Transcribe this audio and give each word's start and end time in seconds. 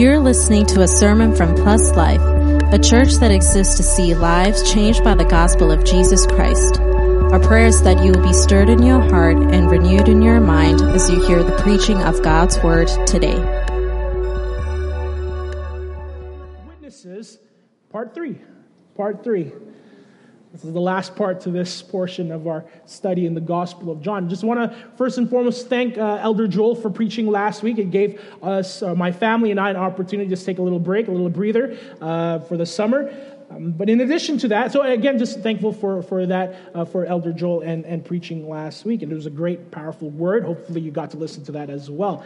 You're 0.00 0.18
listening 0.18 0.64
to 0.68 0.80
a 0.80 0.88
sermon 0.88 1.36
from 1.36 1.54
Plus 1.54 1.90
Life, 1.90 2.22
a 2.72 2.78
church 2.78 3.16
that 3.16 3.30
exists 3.30 3.76
to 3.76 3.82
see 3.82 4.14
lives 4.14 4.72
changed 4.72 5.04
by 5.04 5.14
the 5.14 5.26
gospel 5.26 5.70
of 5.70 5.84
Jesus 5.84 6.26
Christ. 6.26 6.80
Our 6.80 7.38
prayer 7.38 7.66
is 7.66 7.82
that 7.82 8.02
you 8.02 8.12
will 8.12 8.26
be 8.26 8.32
stirred 8.32 8.70
in 8.70 8.82
your 8.82 9.02
heart 9.02 9.36
and 9.36 9.70
renewed 9.70 10.08
in 10.08 10.22
your 10.22 10.40
mind 10.40 10.80
as 10.80 11.10
you 11.10 11.22
hear 11.26 11.42
the 11.42 11.54
preaching 11.58 12.02
of 12.02 12.22
God's 12.22 12.58
word 12.62 12.88
today. 13.06 13.36
Witnesses, 16.66 17.38
part 17.90 18.14
three. 18.14 18.38
Part 18.96 19.22
three. 19.22 19.52
This 20.52 20.64
is 20.64 20.72
the 20.72 20.80
last 20.80 21.14
part 21.14 21.40
to 21.42 21.50
this 21.50 21.80
portion 21.80 22.32
of 22.32 22.48
our 22.48 22.64
study 22.84 23.24
in 23.24 23.34
the 23.34 23.40
Gospel 23.40 23.92
of 23.92 24.02
John. 24.02 24.28
Just 24.28 24.42
want 24.42 24.58
to 24.58 24.76
first 24.96 25.16
and 25.16 25.30
foremost 25.30 25.68
thank 25.68 25.96
uh, 25.96 26.18
Elder 26.20 26.48
Joel 26.48 26.74
for 26.74 26.90
preaching 26.90 27.28
last 27.28 27.62
week. 27.62 27.78
It 27.78 27.92
gave 27.92 28.20
us, 28.42 28.82
uh, 28.82 28.96
my 28.96 29.12
family 29.12 29.52
and 29.52 29.60
I, 29.60 29.70
an 29.70 29.76
opportunity 29.76 30.28
to 30.28 30.34
just 30.34 30.44
take 30.44 30.58
a 30.58 30.62
little 30.62 30.80
break, 30.80 31.06
a 31.06 31.12
little 31.12 31.30
breather 31.30 31.78
uh, 32.00 32.40
for 32.40 32.56
the 32.56 32.66
summer. 32.66 33.14
Um, 33.48 33.70
but 33.70 33.88
in 33.88 34.00
addition 34.00 34.38
to 34.38 34.48
that, 34.48 34.72
so 34.72 34.82
again, 34.82 35.18
just 35.18 35.38
thankful 35.38 35.72
for, 35.72 36.02
for 36.02 36.26
that, 36.26 36.56
uh, 36.74 36.84
for 36.84 37.06
Elder 37.06 37.32
Joel 37.32 37.60
and, 37.60 37.86
and 37.86 38.04
preaching 38.04 38.48
last 38.48 38.84
week. 38.84 39.02
And 39.02 39.12
it 39.12 39.14
was 39.14 39.26
a 39.26 39.30
great, 39.30 39.70
powerful 39.70 40.10
word. 40.10 40.44
Hopefully, 40.44 40.80
you 40.80 40.90
got 40.90 41.12
to 41.12 41.16
listen 41.16 41.44
to 41.44 41.52
that 41.52 41.70
as 41.70 41.88
well. 41.88 42.24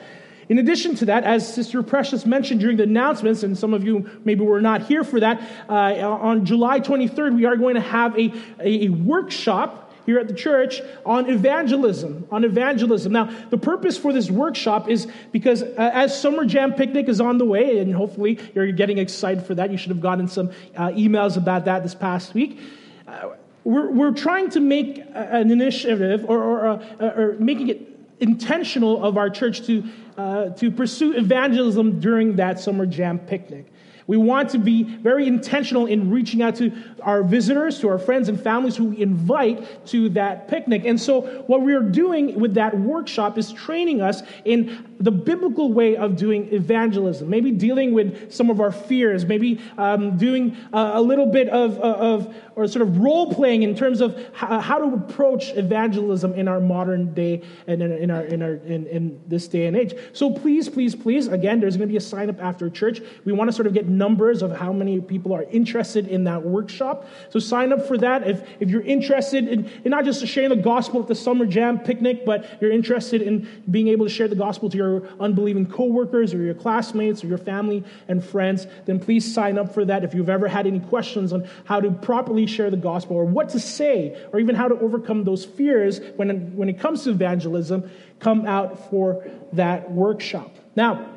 In 0.49 0.59
addition 0.59 0.95
to 0.97 1.07
that, 1.07 1.25
as 1.25 1.53
Sister 1.53 1.83
Precious 1.83 2.27
mentioned 2.27 2.61
during 2.61 2.77
the 2.77 2.83
announcements, 2.83 3.43
and 3.43 3.57
some 3.57 3.73
of 3.73 3.85
you 3.85 4.09
maybe 4.25 4.43
were 4.43 4.61
not 4.61 4.83
here 4.83 5.05
for 5.05 5.21
that, 5.21 5.43
uh, 5.69 5.73
on 5.73 6.45
July 6.45 6.81
23rd, 6.81 7.37
we 7.37 7.45
are 7.45 7.57
going 7.57 7.75
to 7.75 7.81
have 7.81 8.19
a, 8.19 8.33
a, 8.61 8.87
a 8.87 8.89
workshop 8.89 9.85
here 10.07 10.19
at 10.19 10.29
the 10.29 10.35
church 10.35 10.83
on 11.07 11.31
evangelism 11.31 12.27
on 12.31 12.45
evangelism. 12.45 13.13
Now 13.13 13.35
the 13.51 13.57
purpose 13.57 13.97
for 13.97 14.13
this 14.13 14.31
workshop 14.31 14.89
is 14.89 15.09
because 15.33 15.63
uh, 15.63 15.91
as 15.95 16.19
summer 16.19 16.45
jam 16.45 16.75
picnic 16.75 17.09
is 17.09 17.23
on 17.23 17.39
the 17.39 17.45
way 17.45 17.79
and 17.79 17.95
hopefully 17.95 18.39
you're 18.55 18.71
getting 18.73 18.99
excited 18.99 19.47
for 19.47 19.55
that 19.55 19.71
you 19.71 19.79
should 19.79 19.91
have 19.91 20.03
gotten 20.03 20.29
some 20.29 20.51
uh, 20.77 20.89
emails 20.89 21.39
about 21.39 21.65
that 21.65 21.83
this 21.83 21.95
past 21.95 22.35
week 22.35 22.61
uh, 23.09 23.31
we're, 23.65 23.91
we're 23.91 24.13
trying 24.13 24.51
to 24.51 24.61
make 24.61 25.03
an 25.15 25.51
initiative 25.51 26.25
or, 26.29 26.43
or, 26.43 26.67
uh, 26.69 27.05
or 27.17 27.37
making 27.39 27.69
it 27.69 27.94
intentional 28.25 29.05
of 29.05 29.17
our 29.17 29.31
church 29.31 29.67
to 29.67 29.85
uh, 30.17 30.49
to 30.51 30.71
pursue 30.71 31.13
evangelism 31.13 32.01
during 32.01 32.37
that 32.37 32.59
summer 32.59 32.87
jam 32.87 33.19
picnic. 33.19 33.67
We 34.07 34.17
want 34.17 34.51
to 34.51 34.59
be 34.59 34.83
very 34.83 35.27
intentional 35.27 35.87
in 35.87 36.11
reaching 36.11 36.43
out 36.43 36.57
to 36.57 36.73
our 37.03 37.23
visitors, 37.23 37.81
to 37.81 37.89
our 37.89 37.99
friends 37.99 38.29
and 38.29 38.41
families 38.41 38.77
who 38.77 38.85
we 38.85 39.01
invite 39.01 39.87
to 39.87 40.09
that 40.11 40.49
picnic. 40.49 40.85
And 40.85 41.01
so, 41.01 41.23
what 41.47 41.63
we 41.63 41.75
are 41.75 41.83
doing 41.83 42.39
with 42.39 42.55
that 42.55 42.79
workshop 42.79 43.39
is 43.39 43.53
training 43.53 44.01
us 44.01 44.23
in 44.45 44.95
the 45.01 45.11
biblical 45.11 45.73
way 45.73 45.97
of 45.97 46.17
doing 46.17 46.53
evangelism, 46.53 47.29
maybe 47.29 47.51
dealing 47.51 47.93
with 47.93 48.33
some 48.33 48.51
of 48.51 48.61
our 48.61 48.73
fears, 48.73 49.25
maybe 49.25 49.61
um, 49.77 50.17
doing 50.17 50.57
uh, 50.73 50.93
a 50.95 51.01
little 51.01 51.27
bit 51.27 51.49
of, 51.49 51.79
uh, 51.79 51.83
of, 51.83 52.35
or 52.57 52.67
sort 52.67 52.83
of 52.83 52.99
role 52.99 53.33
playing 53.33 53.63
in 53.63 53.75
terms 53.75 54.01
of 54.01 54.19
how, 54.33 54.61
how, 54.61 54.79
to 54.79 54.95
approach 54.95 55.51
evangelism 55.57 56.33
in 56.35 56.49
our 56.49 56.61
modern 56.61 57.13
day 57.15 57.43
and 57.67 57.83
in, 57.83 57.93
in, 57.93 58.11
our, 58.11 58.23
in, 58.23 58.43
our, 58.43 58.55
in, 58.55 58.87
in 58.87 59.21
this 59.27 59.49
day 59.49 59.67
and 59.67 59.77
age. 59.77 59.95
So 60.13 60.31
please, 60.31 60.69
please, 60.69 60.95
please, 60.95 61.27
again, 61.27 61.61
there's 61.61 61.77
going 61.77 61.89
to 61.89 61.93
be 61.93 61.97
a 61.97 62.01
sign 62.01 62.31
up 62.31 62.41
after 62.41 62.71
church. 62.71 63.01
We 63.25 63.33
want 63.33 63.49
to 63.49 63.53
sort 63.53 63.67
of 63.67 63.75
get 63.75 63.89
numbers 63.99 64.43
of 64.43 64.57
how 64.57 64.73
many 64.73 65.01
people 65.01 65.33
are 65.33 65.45
interested 65.45 66.09
in 66.09 66.25
that 66.25 66.45
workshop. 66.45 67.07
So 67.31 67.39
sign 67.39 67.73
up 67.73 67.87
for 67.87 67.99
that. 67.99 68.29
If, 68.29 68.47
if 68.61 68.71
you're 68.71 68.83
interested 68.83 69.49
in, 69.49 69.71
in 69.85 69.91
not 69.91 70.05
just 70.05 70.27
sharing 70.27 70.51
the 70.51 70.57
gospel 70.57 71.01
at 71.01 71.09
the 71.09 71.15
summer 71.15 71.47
jam 71.47 71.79
picnic, 71.79 72.25
but 72.25 72.61
you're 72.61 72.73
interested 72.73 73.23
in 73.23 73.49
being 73.71 73.89
able 73.89 74.07
to 74.07 74.11
share 74.11 74.29
the 74.29 74.37
gospel 74.37 74.69
to 74.71 74.77
your 74.77 75.09
unbelieving 75.21 75.67
coworkers 75.67 76.35
or 76.35 76.39
your 76.39 76.55
classmates 76.55 77.23
or 77.25 77.27
your 77.27 77.39
family 77.39 77.85
and 78.09 78.25
friends, 78.25 78.67
then 78.87 78.99
please 78.99 79.33
sign 79.33 79.59
up 79.59 79.73
for 79.73 79.85
that. 79.85 80.05
If 80.05 80.15
you've 80.15 80.29
ever 80.29 80.49
had 80.49 80.67
any 80.67 80.81
questions 80.81 81.33
on 81.33 81.49
how 81.65 81.81
to 81.81 81.91
properly 81.91 82.47
share 82.47 82.71
the 82.71 82.77
gospel 82.77 83.17
or 83.17 83.25
what 83.25 83.51
to 83.51 83.61
say 83.61 84.21
or 84.33 84.41
even 84.41 84.55
how 84.55 84.69
to 84.69 84.79
overcome 84.79 85.25
those 85.25 85.45
fears 85.45 86.01
when, 86.17 86.57
when 86.57 86.69
it 86.69 86.79
comes 86.81 87.05
to 87.05 87.11
evangelism, 87.11 87.91
come 88.21 88.47
out 88.47 88.91
for 88.91 89.27
that 89.53 89.91
workshop. 89.91 90.57
Now, 90.77 91.14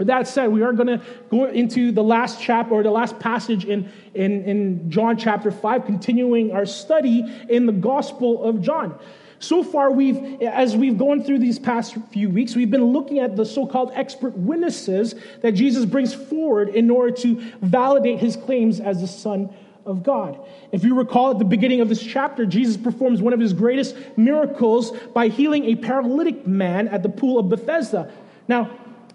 with 0.00 0.06
that 0.06 0.26
said, 0.26 0.48
we 0.48 0.62
are 0.62 0.72
going 0.72 0.86
to 0.86 1.04
go 1.30 1.44
into 1.44 1.92
the 1.92 2.02
last 2.02 2.40
chapter 2.40 2.72
or 2.72 2.82
the 2.82 2.90
last 2.90 3.18
passage 3.18 3.66
in, 3.66 3.92
in, 4.14 4.44
in 4.44 4.90
John 4.90 5.18
chapter 5.18 5.50
5, 5.50 5.84
continuing 5.84 6.52
our 6.52 6.64
study 6.64 7.22
in 7.50 7.66
the 7.66 7.72
Gospel 7.72 8.42
of 8.42 8.62
John. 8.62 8.98
So 9.40 9.62
far, 9.62 9.90
we've, 9.90 10.40
as 10.40 10.74
we've 10.74 10.96
gone 10.96 11.22
through 11.22 11.40
these 11.40 11.58
past 11.58 11.98
few 12.12 12.30
weeks, 12.30 12.56
we've 12.56 12.70
been 12.70 12.92
looking 12.94 13.18
at 13.18 13.36
the 13.36 13.44
so 13.44 13.66
called 13.66 13.92
expert 13.94 14.34
witnesses 14.38 15.14
that 15.42 15.52
Jesus 15.52 15.84
brings 15.84 16.14
forward 16.14 16.70
in 16.70 16.88
order 16.88 17.14
to 17.16 17.34
validate 17.60 18.20
his 18.20 18.36
claims 18.36 18.80
as 18.80 19.02
the 19.02 19.06
Son 19.06 19.54
of 19.84 20.02
God. 20.02 20.40
If 20.72 20.82
you 20.82 20.94
recall 20.94 21.32
at 21.32 21.38
the 21.38 21.44
beginning 21.44 21.82
of 21.82 21.90
this 21.90 22.02
chapter, 22.02 22.46
Jesus 22.46 22.78
performs 22.78 23.20
one 23.20 23.34
of 23.34 23.40
his 23.40 23.52
greatest 23.52 23.94
miracles 24.16 24.92
by 25.14 25.28
healing 25.28 25.66
a 25.66 25.74
paralytic 25.74 26.46
man 26.46 26.88
at 26.88 27.02
the 27.02 27.10
pool 27.10 27.38
of 27.38 27.50
Bethesda. 27.50 28.10
Now, 28.48 28.68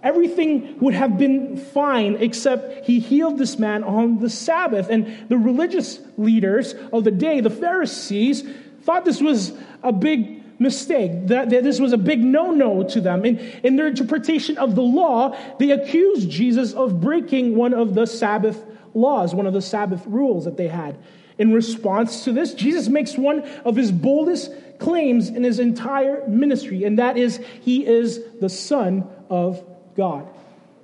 everything 0.06 0.80
would 0.80 0.94
have 0.94 1.18
been 1.18 1.58
fine 1.58 2.16
except 2.22 2.86
he 2.86 3.00
healed 3.00 3.38
this 3.38 3.60
man 3.60 3.84
on 3.84 4.20
the 4.20 4.30
Sabbath. 4.30 4.88
And 4.90 5.28
the 5.28 5.38
religious 5.38 6.00
leaders 6.18 6.74
of 6.94 7.04
the 7.04 7.12
day, 7.12 7.42
the 7.42 7.50
Pharisees, 7.50 8.44
thought 8.84 9.04
this 9.04 9.20
was 9.20 9.52
a 9.84 9.92
big 9.92 10.44
mistake, 10.60 11.28
that, 11.28 11.50
this 11.50 11.80
was 11.80 11.92
a 11.92 11.98
big 11.98 12.24
no 12.24 12.52
no 12.52 12.84
to 12.84 13.02
them. 13.02 13.26
In, 13.26 13.40
in 13.64 13.76
their 13.76 13.88
interpretation 13.88 14.58
of 14.58 14.76
the 14.76 14.84
law, 14.84 15.36
they 15.60 15.72
accused 15.72 16.30
Jesus 16.30 16.74
of 16.74 17.02
breaking 17.02 17.56
one 17.56 17.74
of 17.74 17.96
the 17.96 18.06
Sabbath 18.06 18.64
laws, 18.94 19.36
one 19.36 19.48
of 19.48 19.54
the 19.54 19.62
Sabbath 19.62 20.06
rules 20.06 20.46
that 20.46 20.56
they 20.56 20.68
had. 20.68 20.98
In 21.38 21.52
response 21.52 22.24
to 22.24 22.32
this, 22.32 22.54
Jesus 22.54 22.88
makes 22.88 23.18
one 23.18 23.42
of 23.66 23.76
his 23.76 23.92
boldest 23.92 24.54
claims 24.80 25.30
in 25.30 25.44
his 25.44 25.60
entire 25.60 26.26
ministry, 26.28 26.86
and 26.86 27.00
that 27.00 27.18
is, 27.18 27.44
he 27.62 27.86
is 27.86 28.22
the 28.40 28.48
Son 28.48 29.10
of 29.30 29.62
God. 29.96 30.28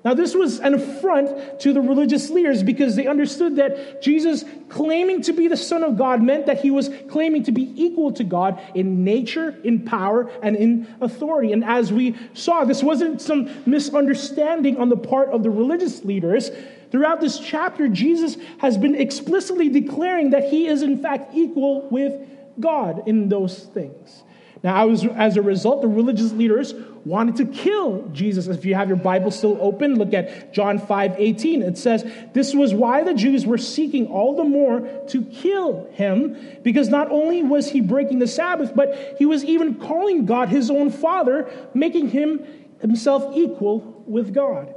Now, 0.03 0.15
this 0.15 0.33
was 0.33 0.59
an 0.59 0.73
affront 0.73 1.59
to 1.59 1.73
the 1.73 1.81
religious 1.81 2.31
leaders 2.31 2.63
because 2.63 2.95
they 2.95 3.05
understood 3.05 3.57
that 3.57 4.01
Jesus 4.01 4.43
claiming 4.67 5.21
to 5.23 5.33
be 5.33 5.47
the 5.47 5.57
Son 5.57 5.83
of 5.83 5.95
God 5.95 6.23
meant 6.23 6.47
that 6.47 6.61
he 6.61 6.71
was 6.71 6.89
claiming 7.07 7.43
to 7.43 7.51
be 7.51 7.71
equal 7.75 8.11
to 8.13 8.23
God 8.23 8.59
in 8.73 9.03
nature, 9.03 9.55
in 9.63 9.85
power, 9.85 10.31
and 10.41 10.55
in 10.55 10.87
authority. 11.01 11.53
And 11.53 11.63
as 11.63 11.93
we 11.93 12.15
saw, 12.33 12.63
this 12.63 12.81
wasn't 12.81 13.21
some 13.21 13.47
misunderstanding 13.67 14.77
on 14.77 14.89
the 14.89 14.97
part 14.97 15.29
of 15.29 15.43
the 15.43 15.51
religious 15.51 16.03
leaders. 16.03 16.49
Throughout 16.89 17.21
this 17.21 17.37
chapter, 17.37 17.87
Jesus 17.87 18.37
has 18.57 18.79
been 18.79 18.95
explicitly 18.95 19.69
declaring 19.69 20.31
that 20.31 20.49
he 20.49 20.65
is, 20.65 20.81
in 20.81 20.97
fact, 20.97 21.35
equal 21.35 21.87
with 21.89 22.27
God 22.59 23.07
in 23.07 23.29
those 23.29 23.65
things. 23.65 24.23
Now, 24.63 24.89
as, 24.89 25.05
as 25.05 25.37
a 25.37 25.41
result, 25.41 25.81
the 25.81 25.87
religious 25.87 26.31
leaders 26.33 26.75
wanted 27.03 27.35
to 27.37 27.45
kill 27.45 28.07
Jesus. 28.09 28.47
If 28.47 28.63
you 28.63 28.75
have 28.75 28.87
your 28.87 28.97
Bible 28.97 29.31
still 29.31 29.57
open, 29.59 29.95
look 29.95 30.13
at 30.13 30.53
John 30.53 30.77
5 30.77 31.15
18. 31.17 31.63
It 31.63 31.77
says, 31.77 32.05
This 32.33 32.53
was 32.53 32.73
why 32.73 33.03
the 33.03 33.15
Jews 33.15 33.45
were 33.45 33.57
seeking 33.57 34.05
all 34.07 34.35
the 34.35 34.43
more 34.43 34.81
to 35.07 35.25
kill 35.25 35.89
him, 35.93 36.37
because 36.61 36.89
not 36.89 37.09
only 37.09 37.41
was 37.41 37.71
he 37.71 37.81
breaking 37.81 38.19
the 38.19 38.27
Sabbath, 38.27 38.75
but 38.75 39.15
he 39.17 39.25
was 39.25 39.43
even 39.43 39.75
calling 39.75 40.25
God 40.25 40.49
his 40.49 40.69
own 40.69 40.91
Father, 40.91 41.49
making 41.73 42.09
him 42.09 42.45
himself 42.81 43.35
equal 43.35 44.03
with 44.05 44.33
God. 44.33 44.73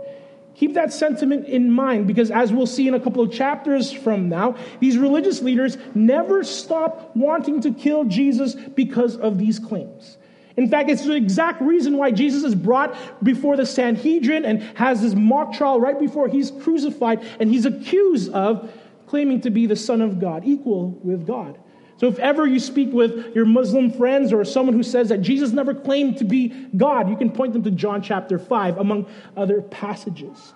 Keep 0.55 0.75
that 0.75 0.93
sentiment 0.93 1.47
in 1.47 1.71
mind 1.71 2.07
because, 2.07 2.31
as 2.31 2.53
we'll 2.53 2.67
see 2.67 2.87
in 2.87 2.95
a 2.95 3.01
couple 3.01 3.23
of 3.23 3.33
chapters 3.33 3.93
from 3.93 4.29
now, 4.29 4.57
these 4.79 4.97
religious 4.97 5.43
leaders 5.43 5.77
never 5.95 6.45
stop 6.45 7.11
wanting 7.17 7.61
to 7.63 7.73
kill 7.73 8.05
Jesus 8.05 8.55
because 8.55 9.17
of 9.17 9.39
these 9.39 9.59
claims. 9.59 10.17
In 10.57 10.69
fact, 10.69 10.89
it's 10.89 11.05
the 11.05 11.15
exact 11.15 11.61
reason 11.61 11.97
why 11.97 12.13
Jesus 12.13 12.45
is 12.45 12.55
brought 12.55 12.97
before 13.25 13.57
the 13.57 13.67
Sanhedrin 13.67 14.45
and 14.45 14.63
has 14.77 15.03
this 15.03 15.15
mock 15.15 15.53
trial 15.55 15.81
right 15.81 15.99
before 15.99 16.29
he's 16.29 16.53
crucified, 16.53 17.25
and 17.41 17.51
he's 17.51 17.67
accused 17.67 18.33
of 18.33 18.73
claiming 19.09 19.41
to 19.41 19.51
be 19.51 19.67
the 19.67 19.77
Son 19.77 20.01
of 20.01 20.21
God, 20.21 20.45
equal 20.45 20.91
with 21.03 21.27
God. 21.27 21.59
So, 22.05 22.11
if 22.11 22.19
ever 22.19 22.47
you 22.47 22.61
speak 22.61 22.93
with 22.93 23.35
your 23.35 23.47
Muslim 23.47 23.91
friends 23.91 24.31
or 24.31 24.45
someone 24.45 24.77
who 24.77 24.83
says 24.83 25.09
that 25.09 25.23
Jesus 25.23 25.53
never 25.53 25.73
claimed 25.73 26.19
to 26.19 26.25
be 26.27 26.49
God, 26.77 27.09
you 27.09 27.17
can 27.17 27.31
point 27.31 27.55
them 27.55 27.63
to 27.63 27.71
John 27.71 28.03
chapter 28.03 28.39
5, 28.39 28.77
among 28.77 29.07
other 29.39 29.63
passages. 29.63 30.53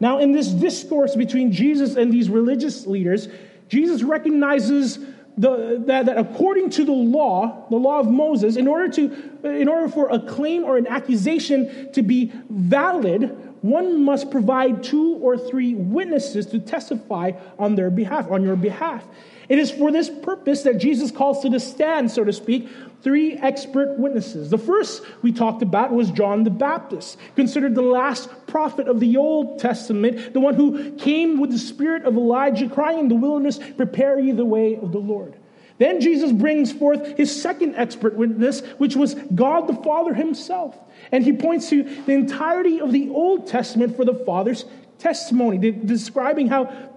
Now, 0.00 0.18
in 0.18 0.32
this 0.32 0.48
discourse 0.48 1.14
between 1.14 1.52
Jesus 1.52 1.94
and 1.94 2.12
these 2.12 2.28
religious 2.28 2.84
leaders, 2.84 3.28
Jesus 3.68 4.02
recognizes 4.02 4.98
the, 5.36 5.80
that, 5.86 6.06
that, 6.06 6.18
according 6.18 6.70
to 6.70 6.84
the 6.84 6.90
law, 6.90 7.68
the 7.70 7.76
law 7.76 8.00
of 8.00 8.10
Moses, 8.10 8.56
in 8.56 8.66
order, 8.66 8.88
to, 8.94 9.48
in 9.48 9.68
order 9.68 9.88
for 9.88 10.08
a 10.10 10.18
claim 10.18 10.64
or 10.64 10.78
an 10.78 10.88
accusation 10.88 11.92
to 11.92 12.02
be 12.02 12.32
valid 12.50 13.47
one 13.62 14.04
must 14.04 14.30
provide 14.30 14.82
two 14.82 15.14
or 15.14 15.36
three 15.36 15.74
witnesses 15.74 16.46
to 16.46 16.58
testify 16.58 17.32
on 17.58 17.74
their 17.74 17.90
behalf, 17.90 18.30
on 18.30 18.42
your 18.42 18.56
behalf. 18.56 19.06
It 19.48 19.58
is 19.58 19.70
for 19.70 19.90
this 19.90 20.10
purpose 20.10 20.62
that 20.62 20.78
Jesus 20.78 21.10
calls 21.10 21.40
to 21.40 21.48
the 21.48 21.58
stand, 21.58 22.10
so 22.10 22.22
to 22.22 22.32
speak, 22.32 22.68
three 23.02 23.34
expert 23.38 23.98
witnesses. 23.98 24.50
The 24.50 24.58
first 24.58 25.02
we 25.22 25.32
talked 25.32 25.62
about 25.62 25.90
was 25.90 26.10
John 26.10 26.44
the 26.44 26.50
Baptist, 26.50 27.16
considered 27.34 27.74
the 27.74 27.82
last 27.82 28.28
prophet 28.46 28.88
of 28.88 29.00
the 29.00 29.16
Old 29.16 29.58
Testament, 29.58 30.34
the 30.34 30.40
one 30.40 30.54
who 30.54 30.92
came 30.96 31.40
with 31.40 31.50
the 31.50 31.58
spirit 31.58 32.04
of 32.04 32.16
Elijah, 32.16 32.68
crying 32.68 32.98
in 32.98 33.08
the 33.08 33.14
wilderness, 33.14 33.58
Prepare 33.76 34.18
ye 34.20 34.32
the 34.32 34.44
way 34.44 34.76
of 34.76 34.92
the 34.92 34.98
Lord. 34.98 35.34
Then 35.78 36.00
Jesus 36.00 36.32
brings 36.32 36.72
forth 36.72 37.16
his 37.16 37.40
second 37.40 37.76
expert 37.76 38.16
witness, 38.16 38.60
which 38.78 38.96
was 38.96 39.14
God 39.34 39.68
the 39.68 39.74
Father 39.74 40.12
himself. 40.12 40.76
And 41.12 41.24
he 41.24 41.32
points 41.32 41.70
to 41.70 41.82
the 41.82 42.12
entirety 42.12 42.80
of 42.80 42.92
the 42.92 43.10
Old 43.10 43.46
Testament 43.46 43.96
for 43.96 44.04
the 44.04 44.14
Father's 44.14 44.64
testimony, 44.98 45.58
describing 45.70 46.48
how, 46.48 46.90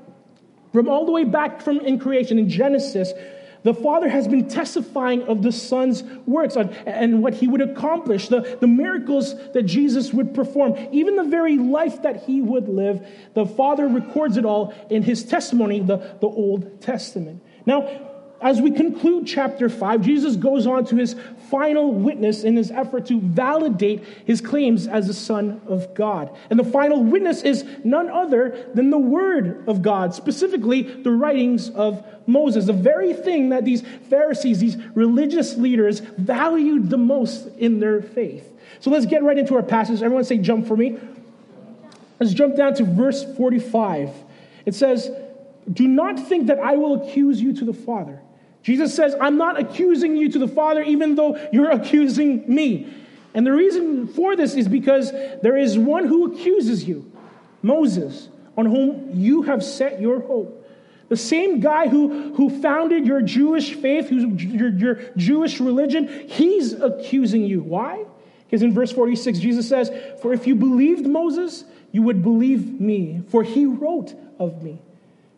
from 0.74 0.90
all 0.90 1.06
the 1.06 1.12
way 1.12 1.24
back 1.24 1.62
from 1.62 1.80
in 1.82 2.00
creation 2.00 2.40
in 2.40 2.50
Genesis, 2.50 3.14
the 3.64 3.74
Father 3.76 4.10
has 4.10 4.28
been 4.28 4.48
testifying 4.48 5.22
of 5.24 5.44
the 5.44 5.52
Son's 5.52 6.02
works 6.26 6.56
and 6.56 7.22
what 7.22 7.36
he 7.36 7.48
would 7.48 7.62
accomplish, 7.62 8.28
the, 8.28 8.58
the 8.60 8.68
miracles 8.68 9.36
that 9.54 9.64
Jesus 9.64 10.12
would 10.12 10.34
perform, 10.34 10.76
even 10.92 11.16
the 11.16 11.24
very 11.24 11.58
life 11.58 12.02
that 12.02 12.24
he 12.24 12.42
would 12.42 12.68
live. 12.68 13.08
The 13.36 13.46
Father 13.46 13.88
records 13.88 14.38
it 14.38 14.46
all 14.46 14.74
in 14.90 15.04
his 15.04 15.24
testimony, 15.24 15.80
the, 15.80 15.98
the 15.98 16.28
Old 16.28 16.82
Testament. 16.82 17.44
Now, 17.68 18.11
as 18.42 18.60
we 18.60 18.72
conclude 18.72 19.28
chapter 19.28 19.70
5, 19.70 20.02
Jesus 20.02 20.36
goes 20.36 20.66
on 20.66 20.84
to 20.86 20.96
his 20.96 21.16
final 21.52 21.94
witness 21.94 22.44
in 22.44 22.56
his 22.56 22.72
effort 22.72 23.06
to 23.08 23.20
validate 23.20 24.04
his 24.26 24.42
claims 24.42 24.88
as 24.88 25.06
the 25.06 25.14
Son 25.14 25.62
of 25.68 25.94
God. 25.94 26.36
And 26.50 26.58
the 26.58 26.64
final 26.64 27.04
witness 27.04 27.44
is 27.44 27.64
none 27.84 28.10
other 28.10 28.70
than 28.74 28.90
the 28.90 28.98
Word 28.98 29.64
of 29.68 29.84
God, 29.84 30.16
specifically 30.16 30.82
the 30.82 31.12
writings 31.12 31.70
of 31.70 32.04
Moses, 32.26 32.66
the 32.66 32.74
very 32.74 33.14
thing 33.14 33.50
that 33.50 33.64
these 33.64 33.84
Pharisees, 34.10 34.60
these 34.60 34.78
religious 34.96 35.56
leaders, 35.58 36.00
valued 36.00 36.90
the 36.90 36.98
most 36.98 37.48
in 37.58 37.80
their 37.80 38.02
faith. 38.02 38.52
So 38.80 38.90
let's 38.90 39.06
get 39.06 39.22
right 39.22 39.38
into 39.38 39.56
our 39.56 39.64
passage. 39.64 40.02
Everyone 40.02 40.24
say, 40.24 40.40
jump 40.40 40.68
for 40.68 40.76
me. 40.76 40.98
Let's 42.20 42.34
jump 42.34 42.56
down 42.56 42.74
to 42.76 42.86
verse 42.86 43.24
45. 43.36 44.10
It 44.66 44.74
says, 44.74 45.12
Do 45.72 45.88
not 45.88 46.20
think 46.20 46.48
that 46.48 46.60
I 46.60 46.76
will 46.78 47.04
accuse 47.04 47.40
you 47.40 47.54
to 47.54 47.66
the 47.66 47.74
Father. 47.74 48.20
Jesus 48.64 48.94
says, 48.96 49.16
I'm 49.20 49.38
not 49.38 49.60
accusing 49.60 50.16
you 50.16 50.30
to 50.32 50.40
the 50.40 50.48
Father, 50.48 50.82
even 50.82 51.16
though 51.16 51.38
you're 51.52 51.72
accusing 51.80 52.54
me. 52.54 52.94
And 53.34 53.46
the 53.46 53.52
reason 53.52 54.08
for 54.08 54.36
this 54.36 54.56
is 54.56 54.68
because 54.68 55.12
there 55.12 55.58
is 55.58 55.78
one 55.78 56.06
who 56.06 56.34
accuses 56.34 56.84
you, 56.84 57.12
Moses, 57.62 58.30
on 58.58 58.66
whom 58.66 59.12
you 59.14 59.44
have 59.44 59.64
set 59.64 60.02
your 60.02 60.20
hope. 60.20 60.58
The 61.08 61.18
same 61.18 61.60
guy 61.60 61.88
who, 61.88 62.34
who 62.36 62.62
founded 62.62 63.06
your 63.06 63.22
Jewish 63.22 63.74
faith, 63.74 64.10
who's 64.10 64.42
your, 64.44 64.70
your 64.70 64.96
Jewish 65.18 65.60
religion, 65.60 66.08
he's 66.28 66.74
accusing 66.74 67.44
you. 67.44 67.62
Why? 67.62 68.06
Because 68.46 68.62
in 68.62 68.74
verse 68.74 68.92
46, 68.92 69.40
Jesus 69.40 69.68
says, 69.68 69.92
For 70.22 70.34
if 70.34 70.48
you 70.48 70.56
believed 70.56 71.06
Moses, 71.06 71.66
you 71.92 72.02
would 72.04 72.22
believe 72.22 72.80
me, 72.80 73.24
for 73.30 73.44
he 73.44 73.66
wrote 73.66 74.14
of 74.40 74.64
me. 74.64 74.82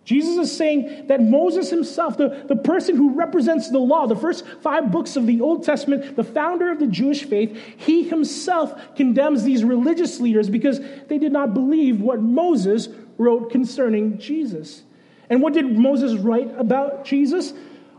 Jesus 0.06 0.50
is 0.50 0.58
saying 0.58 1.08
that 1.08 1.22
Moses 1.22 1.70
himself, 1.70 2.18
the, 2.18 2.44
the 2.48 2.58
person 2.58 2.98
who 2.98 3.14
represents 3.14 3.70
the 3.70 3.80
law, 3.80 4.06
the 4.06 4.16
first 4.16 4.46
five 4.62 4.92
books 4.92 5.16
of 5.16 5.26
the 5.26 5.40
Old 5.40 5.64
Testament, 5.64 6.16
the 6.18 6.24
founder 6.24 6.70
of 6.70 6.80
the 6.80 6.88
Jewish 6.88 7.24
faith, 7.24 7.58
he 7.78 8.04
himself 8.04 8.96
condemns 8.96 9.44
these 9.44 9.64
religious 9.64 10.20
leaders 10.20 10.50
because 10.50 10.82
they 11.08 11.18
did 11.18 11.32
not 11.32 11.54
believe 11.54 12.02
what 12.02 12.22
Moses 12.22 12.90
wrote 13.18 13.50
concerning 13.52 14.18
Jesus. 14.18 14.84
And 15.30 15.42
what 15.42 15.54
did 15.54 15.72
Moses 15.72 16.20
write 16.20 16.54
about 16.60 17.06
Jesus? 17.06 17.54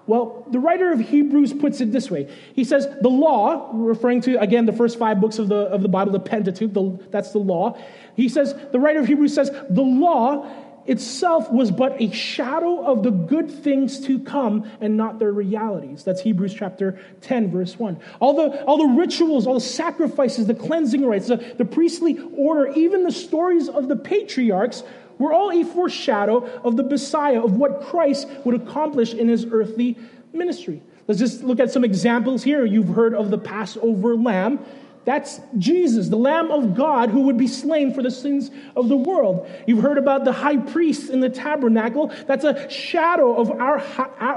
Well, 0.07 0.47
the 0.51 0.59
writer 0.59 0.93
of 0.93 1.01
Hebrews 1.01 1.55
puts 1.55 1.81
it 1.81 1.91
this 1.91 2.11
way. 2.11 2.31
He 2.55 2.65
says, 2.65 2.87
the 3.01 3.09
law, 3.09 3.71
referring 3.73 4.21
to, 4.23 4.39
again, 4.39 4.67
the 4.67 4.73
first 4.73 4.99
five 4.99 5.19
books 5.19 5.39
of 5.39 5.49
the, 5.49 5.57
of 5.57 5.81
the 5.81 5.89
Bible, 5.89 6.13
the 6.13 6.21
Pentateuch, 6.21 6.75
the, 6.75 6.99
that's 7.11 7.31
the 7.31 7.39
law. 7.39 7.79
He 8.15 8.29
says, 8.29 8.55
the 8.71 8.79
writer 8.79 9.01
of 9.01 9.07
Hebrews 9.07 9.35
says, 9.35 9.51
the 9.71 9.83
law 9.83 10.47
itself 10.87 11.51
was 11.51 11.71
but 11.71 12.01
a 12.01 12.11
shadow 12.11 12.85
of 12.85 13.03
the 13.03 13.11
good 13.11 13.51
things 13.51 14.01
to 14.07 14.19
come 14.19 14.71
and 14.81 14.97
not 14.97 15.19
their 15.19 15.33
realities. 15.33 16.05
That's 16.05 16.21
Hebrews 16.21 16.55
chapter 16.55 16.99
10, 17.23 17.51
verse 17.51 17.79
1. 17.79 17.99
All 18.21 18.35
the, 18.35 18.65
all 18.65 18.79
the 18.79 18.95
rituals, 18.99 19.47
all 19.47 19.55
the 19.55 19.61
sacrifices, 19.61 20.47
the 20.47 20.55
cleansing 20.55 21.05
rites, 21.05 21.29
the, 21.29 21.37
the 21.37 21.65
priestly 21.65 22.19
order, 22.37 22.73
even 22.73 23.05
the 23.05 23.13
stories 23.13 23.69
of 23.69 23.89
the 23.89 23.97
patriarchs 23.97 24.83
were 25.19 25.33
all 25.33 25.51
a 25.53 25.65
foreshadow 25.65 26.45
of 26.63 26.77
the 26.77 26.83
Messiah, 26.83 27.43
of 27.43 27.57
what 27.57 27.83
Christ 27.83 28.29
would 28.45 28.55
accomplish 28.55 29.15
in 29.15 29.29
his 29.29 29.47
earthly 29.51 29.97
ministry. 30.33 30.83
Let's 31.07 31.21
just 31.21 31.45
look 31.45 31.61
at 31.61 31.71
some 31.71 31.85
examples 31.85 32.43
here. 32.43 32.65
You've 32.65 32.89
heard 32.89 33.15
of 33.15 33.31
the 33.31 33.39
Passover 33.39 34.17
lamb. 34.17 34.65
That's 35.05 35.41
Jesus, 35.59 36.09
the 36.09 36.17
Lamb 36.17 36.51
of 36.51 36.75
God 36.75 37.11
who 37.11 37.23
would 37.23 37.37
be 37.37 37.47
slain 37.47 37.93
for 37.93 38.03
the 38.03 38.11
sins 38.11 38.51
of 38.75 38.89
the 38.89 38.97
world. 38.97 39.49
You've 39.67 39.83
heard 39.83 39.99
about 39.99 40.25
the 40.25 40.33
high 40.33 40.57
priest 40.57 41.11
in 41.11 41.21
the 41.21 41.29
tabernacle. 41.29 42.13
That's 42.27 42.45
a 42.45 42.69
shadow 42.71 43.35
of 43.35 43.51
our, 43.51 43.79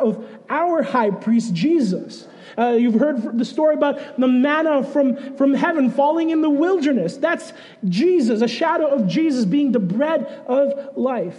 of 0.01 0.25
our 0.49 0.83
high 0.83 1.11
priest, 1.11 1.53
Jesus. 1.53 2.27
Uh, 2.57 2.71
you've 2.71 2.95
heard 2.99 3.37
the 3.37 3.45
story 3.45 3.75
about 3.75 4.19
the 4.19 4.27
manna 4.27 4.83
from, 4.83 5.35
from 5.37 5.53
heaven 5.53 5.91
falling 5.91 6.31
in 6.31 6.41
the 6.41 6.49
wilderness. 6.49 7.15
That's 7.17 7.53
Jesus, 7.87 8.41
a 8.41 8.47
shadow 8.47 8.87
of 8.87 9.07
Jesus 9.07 9.45
being 9.45 9.71
the 9.71 9.79
bread 9.79 10.25
of 10.47 10.97
life. 10.97 11.37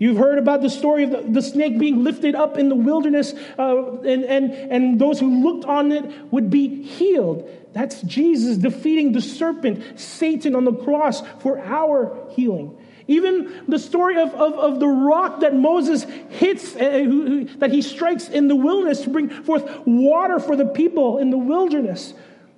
You've 0.00 0.16
heard 0.16 0.38
about 0.38 0.62
the 0.62 0.70
story 0.70 1.04
of 1.04 1.10
the, 1.10 1.20
the, 1.28 1.42
snake 1.42 1.78
being 1.78 2.02
lifted 2.02 2.34
up 2.34 2.56
in 2.56 2.70
the 2.70 2.74
wilderness, 2.74 3.34
uh, 3.58 3.98
and, 3.98 4.24
and, 4.24 4.50
and 4.50 4.98
those 4.98 5.20
who 5.20 5.42
looked 5.42 5.66
on 5.66 5.92
it 5.92 6.10
would 6.32 6.48
be 6.48 6.82
healed. 6.82 7.46
That's 7.74 8.00
Jesus 8.00 8.56
defeating 8.56 9.12
the 9.12 9.20
serpent, 9.20 10.00
Satan, 10.00 10.54
on 10.56 10.64
the 10.64 10.72
cross 10.72 11.20
for 11.40 11.60
our 11.60 12.16
healing. 12.30 12.78
Even 13.08 13.66
the 13.68 13.78
story 13.78 14.18
of, 14.18 14.32
of, 14.32 14.54
of 14.54 14.80
the 14.80 14.88
rock 14.88 15.40
that 15.40 15.54
Moses 15.54 16.04
hits, 16.30 16.74
uh, 16.76 16.78
who, 16.78 17.26
who, 17.26 17.44
that 17.58 17.70
he 17.70 17.82
strikes 17.82 18.30
in 18.30 18.48
the 18.48 18.56
wilderness 18.56 19.02
to 19.02 19.10
bring 19.10 19.28
forth 19.28 19.70
water 19.84 20.40
for 20.40 20.56
the 20.56 20.66
people 20.66 21.18
in 21.18 21.28
the 21.28 21.36
wilderness. 21.36 22.14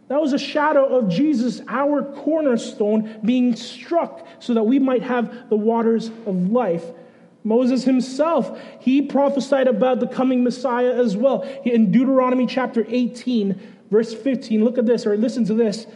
That 0.06 0.20
was 0.20 0.32
a 0.32 0.38
shadow 0.38 0.96
of 0.96 1.08
Jesus, 1.08 1.60
our 1.66 2.04
cornerstone, 2.04 3.18
being 3.24 3.56
struck 3.56 4.24
so 4.38 4.54
that 4.54 4.62
we 4.62 4.78
might 4.78 5.02
have 5.02 5.48
the 5.48 5.56
waters 5.56 6.06
of 6.06 6.52
life 6.52 6.84
Moses 7.44 7.84
himself, 7.84 8.58
he 8.80 9.02
prophesied 9.02 9.66
about 9.66 10.00
the 10.00 10.06
coming 10.06 10.44
Messiah 10.44 10.92
as 10.92 11.16
well. 11.16 11.42
In 11.64 11.90
Deuteronomy 11.90 12.46
chapter 12.46 12.84
18, 12.88 13.60
verse 13.90 14.14
15, 14.14 14.64
look 14.64 14.78
at 14.78 14.86
this 14.86 15.06
or 15.06 15.16
listen 15.16 15.44
to 15.46 15.54
this. 15.54 15.86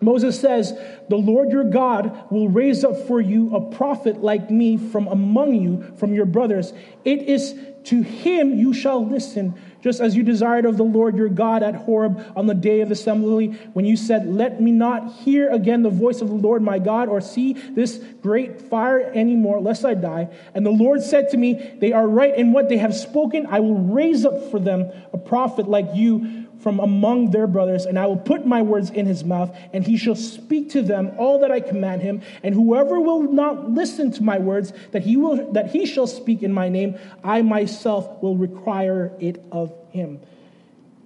Moses 0.00 0.40
says, 0.40 0.78
The 1.08 1.16
Lord 1.16 1.50
your 1.50 1.64
God 1.64 2.30
will 2.30 2.48
raise 2.48 2.84
up 2.84 2.96
for 3.06 3.20
you 3.20 3.54
a 3.54 3.60
prophet 3.60 4.22
like 4.22 4.50
me 4.50 4.76
from 4.76 5.08
among 5.08 5.54
you, 5.54 5.92
from 5.96 6.14
your 6.14 6.26
brothers. 6.26 6.72
It 7.04 7.22
is 7.22 7.54
to 7.84 8.02
him 8.02 8.56
you 8.56 8.72
shall 8.72 9.04
listen, 9.04 9.54
just 9.80 10.00
as 10.00 10.16
you 10.16 10.22
desired 10.22 10.64
of 10.64 10.76
the 10.76 10.84
Lord 10.84 11.16
your 11.16 11.28
God 11.28 11.62
at 11.62 11.74
Horeb 11.74 12.32
on 12.36 12.46
the 12.46 12.54
day 12.54 12.80
of 12.80 12.90
assembly, 12.90 13.48
when 13.72 13.84
you 13.84 13.96
said, 13.96 14.26
Let 14.26 14.60
me 14.60 14.72
not 14.72 15.12
hear 15.12 15.50
again 15.50 15.82
the 15.82 15.90
voice 15.90 16.20
of 16.20 16.28
the 16.28 16.34
Lord 16.34 16.62
my 16.62 16.78
God, 16.78 17.08
or 17.08 17.20
see 17.20 17.52
this 17.52 18.02
great 18.22 18.60
fire 18.60 19.00
anymore, 19.14 19.60
lest 19.60 19.84
I 19.84 19.94
die. 19.94 20.28
And 20.54 20.66
the 20.66 20.70
Lord 20.70 21.02
said 21.02 21.30
to 21.30 21.36
me, 21.36 21.54
They 21.78 21.92
are 21.92 22.06
right 22.06 22.34
in 22.36 22.52
what 22.52 22.68
they 22.68 22.78
have 22.78 22.94
spoken. 22.94 23.46
I 23.46 23.60
will 23.60 23.78
raise 23.78 24.24
up 24.24 24.50
for 24.50 24.58
them 24.58 24.90
a 25.12 25.18
prophet 25.18 25.68
like 25.68 25.88
you 25.94 26.47
from 26.68 26.80
among 26.80 27.30
their 27.30 27.46
brothers, 27.46 27.86
and 27.86 27.98
I 27.98 28.04
will 28.04 28.18
put 28.18 28.44
my 28.44 28.60
words 28.60 28.90
in 28.90 29.06
his 29.06 29.24
mouth, 29.24 29.56
and 29.72 29.86
he 29.86 29.96
shall 29.96 30.14
speak 30.14 30.68
to 30.72 30.82
them 30.82 31.12
all 31.16 31.38
that 31.40 31.50
I 31.50 31.60
command 31.60 32.02
him. 32.02 32.20
And 32.42 32.54
whoever 32.54 33.00
will 33.00 33.22
not 33.22 33.70
listen 33.70 34.12
to 34.12 34.22
my 34.22 34.36
words 34.36 34.74
that 34.90 35.00
he 35.00 35.16
will 35.16 35.50
that 35.52 35.70
he 35.70 35.86
shall 35.86 36.06
speak 36.06 36.42
in 36.42 36.52
my 36.52 36.68
name, 36.68 36.98
I 37.24 37.40
myself 37.40 38.22
will 38.22 38.36
require 38.36 39.16
it 39.18 39.42
of 39.50 39.72
him. 39.88 40.20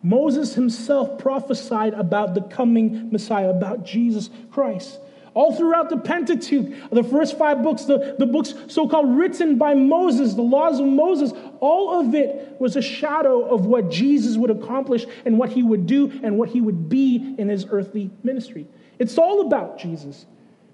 Moses 0.02 0.54
himself 0.54 1.16
prophesied 1.20 1.94
about 1.94 2.34
the 2.34 2.42
coming 2.42 3.12
Messiah, 3.12 3.50
about 3.50 3.84
Jesus 3.86 4.30
Christ. 4.50 4.98
All 5.34 5.54
throughout 5.54 5.88
the 5.88 5.96
Pentateuch, 5.96 6.90
the 6.90 7.02
first 7.02 7.38
five 7.38 7.62
books, 7.62 7.84
the, 7.84 8.16
the 8.18 8.26
books 8.26 8.54
so 8.68 8.86
called 8.86 9.16
written 9.16 9.56
by 9.56 9.74
Moses, 9.74 10.34
the 10.34 10.42
laws 10.42 10.78
of 10.78 10.86
Moses, 10.86 11.32
all 11.60 12.00
of 12.00 12.14
it 12.14 12.56
was 12.58 12.76
a 12.76 12.82
shadow 12.82 13.42
of 13.42 13.64
what 13.64 13.90
Jesus 13.90 14.36
would 14.36 14.50
accomplish 14.50 15.06
and 15.24 15.38
what 15.38 15.50
he 15.50 15.62
would 15.62 15.86
do 15.86 16.20
and 16.22 16.36
what 16.36 16.50
he 16.50 16.60
would 16.60 16.88
be 16.88 17.34
in 17.38 17.48
his 17.48 17.66
earthly 17.70 18.10
ministry. 18.22 18.66
It's 18.98 19.16
all 19.16 19.46
about 19.46 19.78
Jesus. 19.78 20.26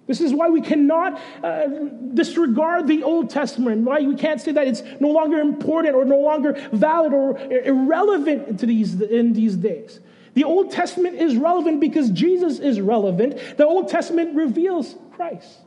This 0.08 0.22
is 0.22 0.32
why 0.32 0.48
we 0.48 0.62
cannot 0.62 1.20
uh, 1.44 1.66
disregard 2.14 2.88
the 2.88 3.02
Old 3.02 3.28
Testament, 3.28 3.82
why 3.82 4.00
we 4.00 4.16
can't 4.16 4.40
say 4.40 4.52
that 4.52 4.66
it's 4.66 4.82
no 5.00 5.08
longer 5.08 5.38
important 5.38 5.94
or 5.94 6.04
no 6.06 6.18
longer 6.18 6.54
valid 6.72 7.12
or 7.12 7.38
irrelevant 7.38 8.58
to 8.58 8.66
these, 8.66 9.00
in 9.02 9.34
these 9.34 9.54
days. 9.54 10.00
The 10.38 10.44
Old 10.44 10.70
Testament 10.70 11.16
is 11.16 11.36
relevant 11.36 11.80
because 11.80 12.10
Jesus 12.10 12.60
is 12.60 12.80
relevant. 12.80 13.56
The 13.56 13.66
Old 13.66 13.88
Testament 13.88 14.36
reveals 14.36 14.94
Christ. 15.14 15.58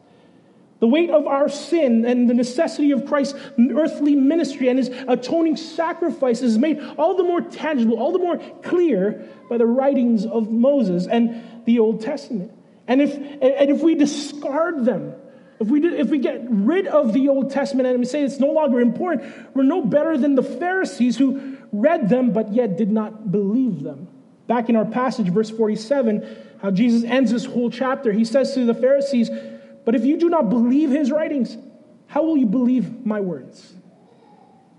The 0.80 0.88
weight 0.88 1.10
of 1.10 1.28
our 1.28 1.50
sin 1.50 2.06
and 2.06 2.30
the 2.30 2.34
necessity 2.34 2.92
of 2.92 3.06
Christ's 3.06 3.38
earthly 3.60 4.16
ministry 4.16 4.70
and 4.70 4.80
his 4.80 4.88
atoning 5.10 5.58
sacrifice 5.58 6.42
is 6.42 6.58
made 6.58 6.80
all 6.98 7.18
the 7.18 7.24
more 7.26 7.42
tangible, 7.42 8.00
all 8.00 8.14
the 8.14 8.20
more 8.20 8.38
clear 8.64 9.28
by 9.50 9.58
the 9.58 9.66
writings 9.66 10.26
of 10.26 10.50
Moses 10.50 11.06
and 11.06 11.66
the 11.66 11.80
Old 11.80 12.00
Testament. 12.00 12.54
And 12.88 13.02
if, 13.02 13.14
and 13.14 13.72
if 13.72 13.82
we 13.82 13.96
discard 13.96 14.86
them, 14.86 15.16
if 15.60 15.68
we, 15.68 15.86
if 15.86 16.08
we 16.08 16.20
get 16.20 16.46
rid 16.50 16.88
of 16.88 17.12
the 17.12 17.28
Old 17.28 17.52
Testament 17.52 17.90
and 17.90 18.00
we 18.00 18.06
say 18.06 18.24
it's 18.24 18.40
no 18.40 18.54
longer 18.54 18.80
important, 18.80 19.54
we're 19.54 19.64
no 19.64 19.82
better 19.84 20.18
than 20.18 20.36
the 20.36 20.44
Pharisees 20.44 21.18
who 21.18 21.58
read 21.74 22.08
them 22.08 22.32
but 22.32 22.54
yet 22.54 22.78
did 22.78 22.90
not 22.90 23.34
believe 23.34 23.84
them. 23.84 24.08
Back 24.52 24.68
in 24.68 24.76
our 24.76 24.84
passage, 24.84 25.30
verse 25.30 25.50
47, 25.50 26.28
how 26.62 26.72
Jesus 26.72 27.10
ends 27.10 27.32
this 27.32 27.46
whole 27.46 27.70
chapter, 27.70 28.12
he 28.12 28.26
says 28.26 28.54
to 28.56 28.66
the 28.66 28.74
Pharisees, 28.74 29.30
But 29.86 29.96
if 29.96 30.04
you 30.04 30.18
do 30.18 30.28
not 30.28 30.50
believe 30.50 30.90
his 30.90 31.10
writings, 31.10 31.56
how 32.08 32.24
will 32.24 32.36
you 32.36 32.48
believe 32.48 33.06
my 33.06 33.22
words? 33.22 33.74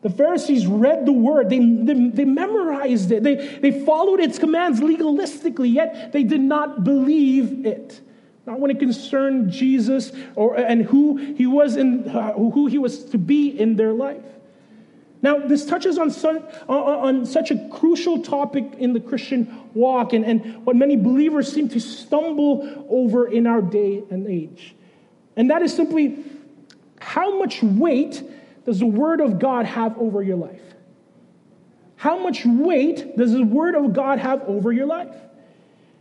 The 0.02 0.10
Pharisees 0.10 0.66
read 0.66 1.06
the 1.06 1.12
word, 1.12 1.48
they, 1.48 1.60
they, 1.60 2.10
they, 2.10 2.24
memorized 2.26 3.12
it, 3.12 3.22
they, 3.22 3.56
they 3.60 3.82
followed 3.86 4.20
its 4.20 4.38
commands 4.38 4.80
legalistically, 4.80 5.72
yet 5.72 6.12
they 6.12 6.22
did 6.22 6.42
not 6.42 6.84
believe 6.84 7.64
it. 7.64 7.98
Not 8.44 8.60
when 8.60 8.70
it 8.70 8.78
concerned 8.78 9.50
Jesus 9.50 10.12
or, 10.34 10.54
and 10.54 10.82
who 10.82 11.16
he 11.16 11.46
was 11.46 11.76
in, 11.76 12.10
uh, 12.10 12.34
who 12.34 12.66
he 12.66 12.76
was 12.76 13.06
to 13.06 13.16
be 13.16 13.58
in 13.58 13.76
their 13.76 13.94
life. 13.94 14.22
Now, 15.22 15.38
this 15.38 15.64
touches 15.64 15.98
on, 15.98 16.10
su- 16.10 16.42
on 16.68 17.24
such 17.24 17.52
a 17.52 17.68
crucial 17.68 18.22
topic 18.22 18.74
in 18.78 18.92
the 18.92 18.98
Christian 18.98 19.70
walk 19.72 20.12
and, 20.12 20.24
and 20.24 20.66
what 20.66 20.74
many 20.74 20.96
believers 20.96 21.50
seem 21.50 21.68
to 21.70 21.80
stumble 21.80 22.86
over 22.90 23.28
in 23.28 23.46
our 23.46 23.62
day 23.62 24.02
and 24.10 24.26
age. 24.26 24.74
And 25.36 25.48
that 25.50 25.62
is 25.62 25.74
simply 25.74 26.24
how 27.00 27.38
much 27.38 27.62
weight 27.62 28.22
does 28.66 28.80
the 28.80 28.86
Word 28.86 29.20
of 29.20 29.38
God 29.38 29.64
have 29.64 29.96
over 29.96 30.22
your 30.22 30.36
life? 30.36 30.60
How 31.96 32.18
much 32.18 32.44
weight 32.44 33.16
does 33.16 33.32
the 33.32 33.44
Word 33.44 33.76
of 33.76 33.92
God 33.92 34.18
have 34.18 34.42
over 34.42 34.72
your 34.72 34.86
life? 34.86 35.14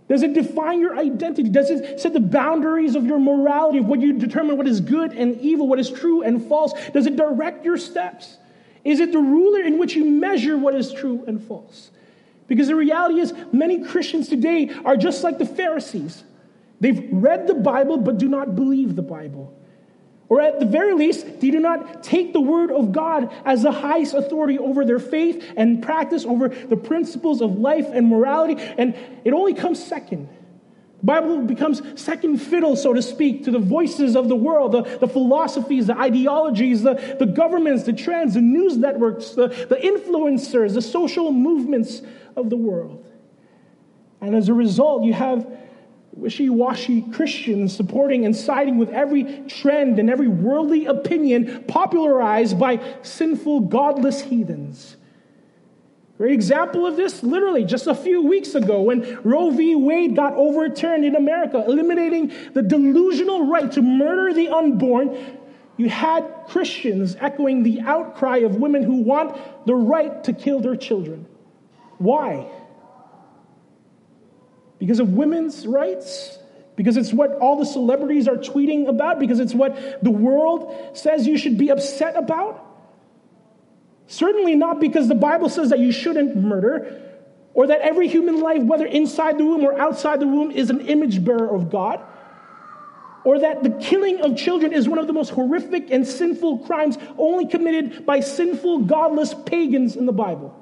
Does 0.10 0.24
it 0.24 0.34
define 0.34 0.82
your 0.82 0.98
identity? 0.98 1.48
Does 1.48 1.70
it 1.70 2.00
set 2.00 2.14
the 2.14 2.20
boundaries 2.20 2.96
of 2.96 3.06
your 3.06 3.20
morality, 3.20 3.78
of 3.78 3.86
what 3.86 4.02
you 4.02 4.14
determine 4.14 4.58
what 4.58 4.68
is 4.68 4.82
good 4.82 5.14
and 5.14 5.40
evil, 5.40 5.68
what 5.68 5.80
is 5.80 5.92
true 5.92 6.24
and 6.24 6.44
false? 6.48 6.74
Does 6.90 7.06
it 7.06 7.16
direct 7.16 7.64
your 7.64 7.78
steps? 7.78 8.38
Is 8.84 9.00
it 9.00 9.12
the 9.12 9.20
ruler 9.20 9.62
in 9.62 9.78
which 9.78 9.96
you 9.96 10.06
measure 10.06 10.58
what 10.58 10.76
is 10.76 10.92
true 10.92 11.24
and 11.28 11.42
false? 11.42 11.92
Because 12.48 12.68
the 12.68 12.76
reality 12.76 13.20
is, 13.20 13.34
many 13.52 13.84
Christians 13.84 14.28
today 14.28 14.70
are 14.84 14.98
just 14.98 15.24
like 15.24 15.38
the 15.38 15.46
Pharisees. 15.46 16.24
They've 16.80 17.08
read 17.12 17.48
the 17.48 17.54
Bible 17.54 17.98
but 17.98 18.18
do 18.18 18.28
not 18.28 18.56
believe 18.56 18.96
the 18.96 19.02
Bible. 19.02 19.54
Or 20.28 20.42
at 20.42 20.60
the 20.60 20.66
very 20.66 20.94
least, 20.94 21.42
they 21.42 21.52
do 21.52 21.60
not 21.60 22.04
take 22.04 22.32
the 22.32 22.40
word 22.40 22.72
of 22.72 22.94
God 22.94 23.34
as 23.44 23.64
the 23.64 23.72
highest 23.72 24.14
authority 24.14 24.58
over 24.58 24.86
their 24.86 25.00
faith 25.00 25.46
and 25.58 25.84
practice 25.84 26.26
over 26.26 26.48
the 26.48 26.78
principles 26.78 27.42
of 27.42 27.60
life 27.60 27.88
and 27.92 28.08
morality, 28.08 28.56
and 28.78 28.96
it 29.26 29.34
only 29.34 29.54
comes 29.54 29.84
second. 29.84 30.30
Bible 31.04 31.42
becomes 31.42 31.82
second 32.00 32.38
fiddle, 32.38 32.76
so 32.76 32.94
to 32.94 33.02
speak, 33.02 33.44
to 33.46 33.52
the 33.52 33.60
voices 33.60 34.16
of 34.16 34.30
the 34.30 34.36
world, 34.36 34.72
the, 34.74 34.84
the 34.84 35.08
philosophies, 35.08 35.88
the 35.88 35.98
ideologies, 35.98 36.84
the, 36.84 37.16
the 37.18 37.26
governments, 37.26 37.84
the 37.84 37.94
trends, 37.94 38.36
the 38.36 38.42
news 38.42 38.78
networks, 38.78 39.32
the, 39.32 39.48
the 39.48 39.78
influencers, 39.78 40.76
the 40.76 40.82
social 40.82 41.32
movements 41.32 42.02
of 42.36 42.50
the 42.50 42.58
world. 42.58 43.06
And 44.22 44.36
as 44.36 44.50
a 44.50 44.54
result, 44.54 45.04
you 45.04 45.14
have 45.14 45.48
wishy 46.14 46.50
washy 46.50 47.02
Christians 47.14 47.76
supporting 47.76 48.26
and 48.26 48.36
siding 48.36 48.78
with 48.78 48.90
every 48.90 49.44
trend 49.48 49.98
and 49.98 50.10
every 50.10 50.28
worldly 50.28 50.86
opinion 50.86 51.64
popularized 51.68 52.60
by 52.60 52.80
sinful, 53.02 53.62
godless 53.62 54.22
heathens. 54.22 54.98
Great 56.22 56.34
example 56.34 56.86
of 56.86 56.98
this, 56.98 57.24
literally 57.24 57.66
just 57.66 57.88
a 57.88 57.96
few 57.96 58.22
weeks 58.22 58.54
ago 58.54 58.84
when 58.84 59.20
Roe 59.24 59.50
v. 59.50 59.74
Wade 59.74 60.16
got 60.16 60.36
overturned 60.36 61.04
in 61.04 61.16
America, 61.16 61.64
eliminating 61.66 62.32
the 62.54 62.62
delusional 62.62 63.48
right 63.48 63.72
to 63.72 63.82
murder 63.82 64.32
the 64.32 64.50
unborn. 64.50 65.18
You 65.78 65.90
had 65.90 66.32
Christians 66.48 67.16
echoing 67.20 67.64
the 67.64 67.82
outcry 67.82 68.38
of 68.38 68.58
women 68.58 68.84
who 68.84 68.98
want 68.98 69.36
the 69.66 69.74
right 69.74 70.24
to 70.26 70.34
kill 70.34 70.60
their 70.60 70.76
children. 70.76 71.26
Why? 71.98 72.46
Because 74.78 75.00
of 75.00 75.14
women's 75.14 75.66
rights? 75.66 76.38
Because 76.76 76.98
it's 76.98 77.12
what 77.12 77.32
all 77.40 77.58
the 77.58 77.66
celebrities 77.66 78.28
are 78.28 78.38
tweeting 78.38 78.88
about? 78.88 79.18
Because 79.18 79.40
it's 79.40 79.56
what 79.56 80.04
the 80.04 80.12
world 80.12 80.96
says 80.96 81.26
you 81.26 81.40
should 81.40 81.58
be 81.58 81.72
upset 81.72 82.16
about? 82.16 82.71
Certainly 84.12 84.56
not 84.56 84.82
because 84.82 85.08
the 85.08 85.16
Bible 85.16 85.48
says 85.48 85.70
that 85.70 85.80
you 85.80 85.94
shouldn't 85.94 86.36
murder, 86.36 87.02
or 87.54 87.68
that 87.68 87.80
every 87.80 88.10
human 88.10 88.42
life, 88.42 88.62
whether 88.62 88.86
inside 88.86 89.38
the 89.38 89.46
womb 89.46 89.62
or 89.62 89.80
outside 89.80 90.20
the 90.20 90.28
womb, 90.28 90.52
is 90.52 90.70
an 90.70 90.82
image 90.82 91.24
bearer 91.24 91.56
of 91.56 91.70
God, 91.70 92.02
or 93.24 93.40
that 93.40 93.64
the 93.64 93.70
killing 93.70 94.20
of 94.20 94.36
children 94.36 94.74
is 94.74 94.90
one 94.90 95.00
of 95.00 95.08
the 95.08 95.14
most 95.14 95.30
horrific 95.30 95.92
and 95.92 96.06
sinful 96.06 96.58
crimes 96.60 96.98
only 97.18 97.48
committed 97.48 98.06
by 98.06 98.20
sinful, 98.20 98.80
godless 98.80 99.34
pagans 99.46 99.96
in 99.96 100.06
the 100.06 100.12
Bible. 100.12 100.58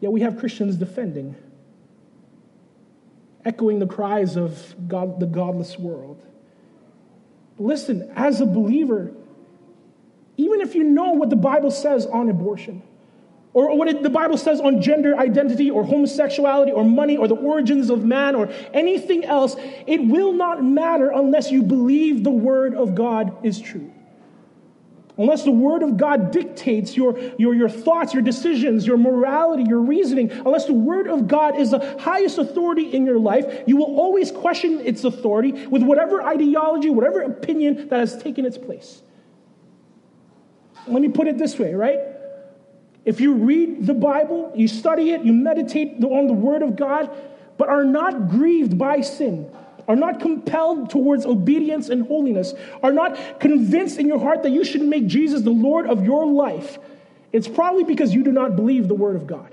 Yet 0.00 0.12
we 0.12 0.22
have 0.22 0.38
Christians 0.38 0.76
defending, 0.76 1.36
echoing 3.44 3.80
the 3.80 3.86
cries 3.86 4.36
of 4.36 4.88
God, 4.88 5.20
the 5.20 5.26
godless 5.26 5.78
world. 5.78 6.24
Listen, 7.58 8.10
as 8.16 8.40
a 8.40 8.46
believer, 8.46 9.12
even 10.36 10.60
if 10.60 10.74
you 10.74 10.84
know 10.84 11.12
what 11.12 11.30
the 11.30 11.36
Bible 11.36 11.70
says 11.70 12.06
on 12.06 12.28
abortion, 12.28 12.82
or 13.54 13.76
what 13.76 13.88
it, 13.88 14.02
the 14.02 14.10
Bible 14.10 14.38
says 14.38 14.60
on 14.60 14.80
gender 14.80 15.16
identity, 15.18 15.70
or 15.70 15.84
homosexuality, 15.84 16.72
or 16.72 16.84
money, 16.84 17.16
or 17.16 17.28
the 17.28 17.36
origins 17.36 17.90
of 17.90 18.04
man, 18.04 18.34
or 18.34 18.48
anything 18.72 19.24
else, 19.24 19.56
it 19.86 19.98
will 19.98 20.32
not 20.32 20.64
matter 20.64 21.10
unless 21.10 21.50
you 21.50 21.62
believe 21.62 22.24
the 22.24 22.30
Word 22.30 22.74
of 22.74 22.94
God 22.94 23.44
is 23.44 23.60
true. 23.60 23.92
Unless 25.18 25.44
the 25.44 25.50
Word 25.50 25.82
of 25.82 25.98
God 25.98 26.30
dictates 26.30 26.96
your, 26.96 27.18
your, 27.38 27.54
your 27.54 27.68
thoughts, 27.68 28.14
your 28.14 28.22
decisions, 28.22 28.86
your 28.86 28.96
morality, 28.96 29.64
your 29.68 29.80
reasoning, 29.80 30.30
unless 30.30 30.64
the 30.64 30.72
Word 30.72 31.06
of 31.06 31.28
God 31.28 31.58
is 31.58 31.72
the 31.72 31.98
highest 32.00 32.38
authority 32.38 32.94
in 32.94 33.04
your 33.04 33.18
life, 33.18 33.64
you 33.66 33.76
will 33.76 33.98
always 33.98 34.32
question 34.32 34.80
its 34.80 35.04
authority 35.04 35.66
with 35.66 35.82
whatever 35.82 36.22
ideology, 36.22 36.88
whatever 36.88 37.20
opinion 37.20 37.88
that 37.88 38.00
has 38.00 38.16
taken 38.16 38.46
its 38.46 38.56
place. 38.56 39.02
Let 40.86 41.02
me 41.02 41.08
put 41.08 41.28
it 41.28 41.38
this 41.38 41.58
way, 41.58 41.74
right? 41.74 42.00
If 43.04 43.20
you 43.20 43.34
read 43.34 43.86
the 43.86 43.94
Bible, 43.94 44.52
you 44.54 44.68
study 44.68 45.10
it, 45.10 45.22
you 45.22 45.32
meditate 45.32 46.02
on 46.02 46.26
the 46.26 46.32
Word 46.32 46.62
of 46.62 46.76
God, 46.76 47.10
but 47.58 47.68
are 47.68 47.84
not 47.84 48.28
grieved 48.28 48.78
by 48.78 49.00
sin, 49.00 49.50
are 49.88 49.96
not 49.96 50.20
compelled 50.20 50.90
towards 50.90 51.26
obedience 51.26 51.88
and 51.88 52.06
holiness, 52.06 52.54
are 52.82 52.92
not 52.92 53.40
convinced 53.40 53.98
in 53.98 54.06
your 54.06 54.20
heart 54.20 54.42
that 54.44 54.50
you 54.50 54.64
should 54.64 54.82
make 54.82 55.06
Jesus 55.06 55.42
the 55.42 55.50
Lord 55.50 55.86
of 55.86 56.04
your 56.04 56.26
life, 56.26 56.78
it's 57.32 57.48
probably 57.48 57.84
because 57.84 58.14
you 58.14 58.22
do 58.22 58.30
not 58.30 58.56
believe 58.56 58.88
the 58.88 58.94
Word 58.94 59.16
of 59.16 59.26
God. 59.26 59.52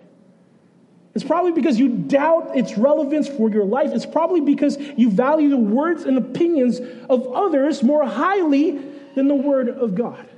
It's 1.16 1.24
probably 1.24 1.54
because 1.54 1.80
you 1.80 1.90
doubt 1.90 2.56
its 2.56 2.78
relevance 2.78 3.28
for 3.28 3.50
your 3.50 3.66
life. 3.66 3.92
It's 3.94 4.06
probably 4.06 4.42
because 4.42 4.78
you 4.78 5.10
value 5.10 5.50
the 5.50 5.58
words 5.58 6.04
and 6.04 6.18
opinions 6.18 6.80
of 7.10 7.28
others 7.34 7.82
more 7.82 8.06
highly 8.06 8.80
than 9.16 9.28
the 9.28 9.36
Word 9.36 9.70
of 9.70 9.96
God. 9.96 10.30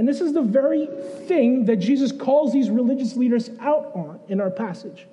And 0.00 0.08
this 0.08 0.22
is 0.22 0.32
the 0.32 0.40
very 0.40 0.88
thing 1.26 1.66
that 1.66 1.76
Jesus 1.76 2.10
calls 2.10 2.54
these 2.54 2.70
religious 2.70 3.16
leaders 3.16 3.50
out 3.60 3.92
on 3.94 4.18
in 4.28 4.40
our 4.40 4.48
passage. 4.48 5.06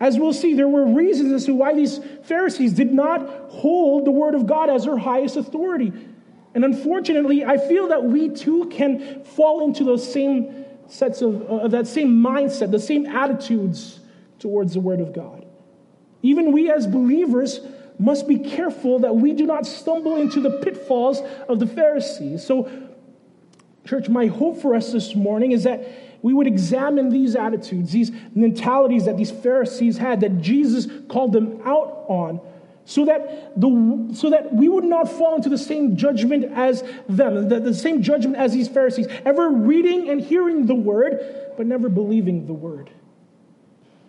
As 0.00 0.18
we'll 0.18 0.32
see, 0.32 0.54
there 0.54 0.68
were 0.68 0.86
reasons 0.86 1.30
as 1.32 1.44
to 1.44 1.54
why 1.54 1.74
these 1.74 2.00
Pharisees 2.22 2.72
did 2.72 2.94
not 2.94 3.28
hold 3.50 4.06
the 4.06 4.10
Word 4.10 4.34
of 4.34 4.46
God 4.46 4.70
as 4.70 4.86
their 4.86 4.96
highest 4.96 5.36
authority. 5.36 5.92
And 6.54 6.64
unfortunately, 6.64 7.44
I 7.44 7.58
feel 7.58 7.88
that 7.88 8.02
we 8.02 8.30
too 8.30 8.70
can 8.70 9.22
fall 9.22 9.62
into 9.62 9.84
those 9.84 10.10
same 10.10 10.64
sets 10.88 11.20
of, 11.20 11.42
uh, 11.42 11.56
of 11.56 11.72
that 11.72 11.86
same 11.86 12.08
mindset, 12.22 12.70
the 12.70 12.80
same 12.80 13.04
attitudes 13.04 14.00
towards 14.38 14.72
the 14.72 14.80
Word 14.80 15.00
of 15.00 15.12
God. 15.12 15.44
Even 16.22 16.52
we 16.52 16.70
as 16.70 16.86
believers 16.86 17.60
must 17.98 18.26
be 18.26 18.38
careful 18.38 19.00
that 19.00 19.14
we 19.14 19.32
do 19.32 19.46
not 19.46 19.66
stumble 19.66 20.16
into 20.16 20.40
the 20.40 20.50
pitfalls 20.62 21.20
of 21.48 21.60
the 21.60 21.66
Pharisees. 21.66 22.44
So, 22.44 22.68
Church, 23.84 24.08
my 24.08 24.26
hope 24.26 24.60
for 24.62 24.74
us 24.74 24.92
this 24.92 25.14
morning 25.14 25.52
is 25.52 25.64
that 25.64 25.86
we 26.22 26.32
would 26.32 26.46
examine 26.46 27.10
these 27.10 27.36
attitudes, 27.36 27.92
these 27.92 28.10
mentalities 28.34 29.04
that 29.04 29.18
these 29.18 29.30
Pharisees 29.30 29.98
had, 29.98 30.22
that 30.22 30.40
Jesus 30.40 30.88
called 31.08 31.32
them 31.32 31.60
out 31.66 32.06
on, 32.08 32.40
so 32.86 33.04
that, 33.04 33.60
the, 33.60 34.10
so 34.14 34.30
that 34.30 34.54
we 34.54 34.68
would 34.68 34.84
not 34.84 35.10
fall 35.10 35.36
into 35.36 35.50
the 35.50 35.58
same 35.58 35.96
judgment 35.96 36.46
as 36.54 36.82
them, 37.08 37.48
the, 37.48 37.60
the 37.60 37.74
same 37.74 38.02
judgment 38.02 38.36
as 38.36 38.54
these 38.54 38.68
Pharisees, 38.68 39.06
ever 39.26 39.50
reading 39.50 40.08
and 40.08 40.20
hearing 40.20 40.64
the 40.64 40.74
word, 40.74 41.52
but 41.58 41.66
never 41.66 41.90
believing 41.90 42.46
the 42.46 42.54
word. 42.54 42.90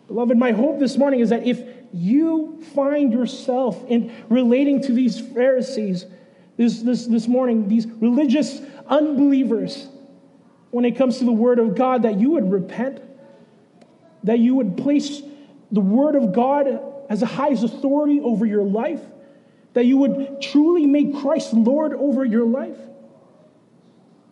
Beloved, 0.08 0.38
my 0.38 0.52
hope 0.52 0.80
this 0.80 0.98
morning 0.98 1.20
is 1.20 1.30
that 1.32 1.46
if 1.46 1.62
you 1.92 2.62
find 2.74 3.12
yourself 3.12 3.84
in 3.88 4.14
relating 4.30 4.82
to 4.84 4.94
these 4.94 5.20
Pharisees 5.20 6.06
this, 6.58 6.82
this, 6.82 7.06
this 7.06 7.28
morning, 7.28 7.68
these 7.68 7.86
religious 7.86 8.62
unbelievers, 8.88 9.88
when 10.72 10.86
it 10.86 10.98
comes 10.98 11.20
to 11.20 11.26
the 11.26 11.32
Word 11.32 11.60
of 11.60 11.76
God, 11.76 12.04
that 12.04 12.20
you 12.20 12.32
would 12.32 12.52
repent, 12.52 13.02
that 14.24 14.40
you 14.40 14.56
would 14.56 14.78
place 14.78 15.22
the 15.72 15.82
Word 15.82 16.16
of 16.16 16.34
God 16.34 16.82
as 17.10 17.20
the 17.20 17.26
highest 17.26 17.64
authority 17.64 18.20
over 18.22 18.46
your 18.46 18.64
life, 18.64 19.02
that 19.74 19.86
you 19.86 19.98
would 19.98 20.42
truly 20.42 20.86
make 20.86 21.16
Christ 21.18 21.54
Lord 21.54 21.94
over 21.94 22.24
your 22.24 22.46
life. 22.46 22.78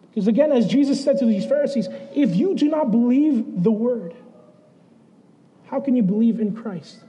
Because 0.09 0.27
again, 0.27 0.51
as 0.51 0.67
Jesus 0.67 1.03
said 1.03 1.17
to 1.19 1.25
these 1.25 1.45
Pharisees, 1.45 1.87
if 2.15 2.35
you 2.35 2.55
do 2.55 2.69
not 2.69 2.91
believe 2.91 3.63
the 3.63 3.71
Word, 3.71 4.15
how 5.65 5.79
can 5.79 5.95
you 5.95 6.03
believe 6.03 6.39
in 6.39 6.55
Christ? 6.55 6.99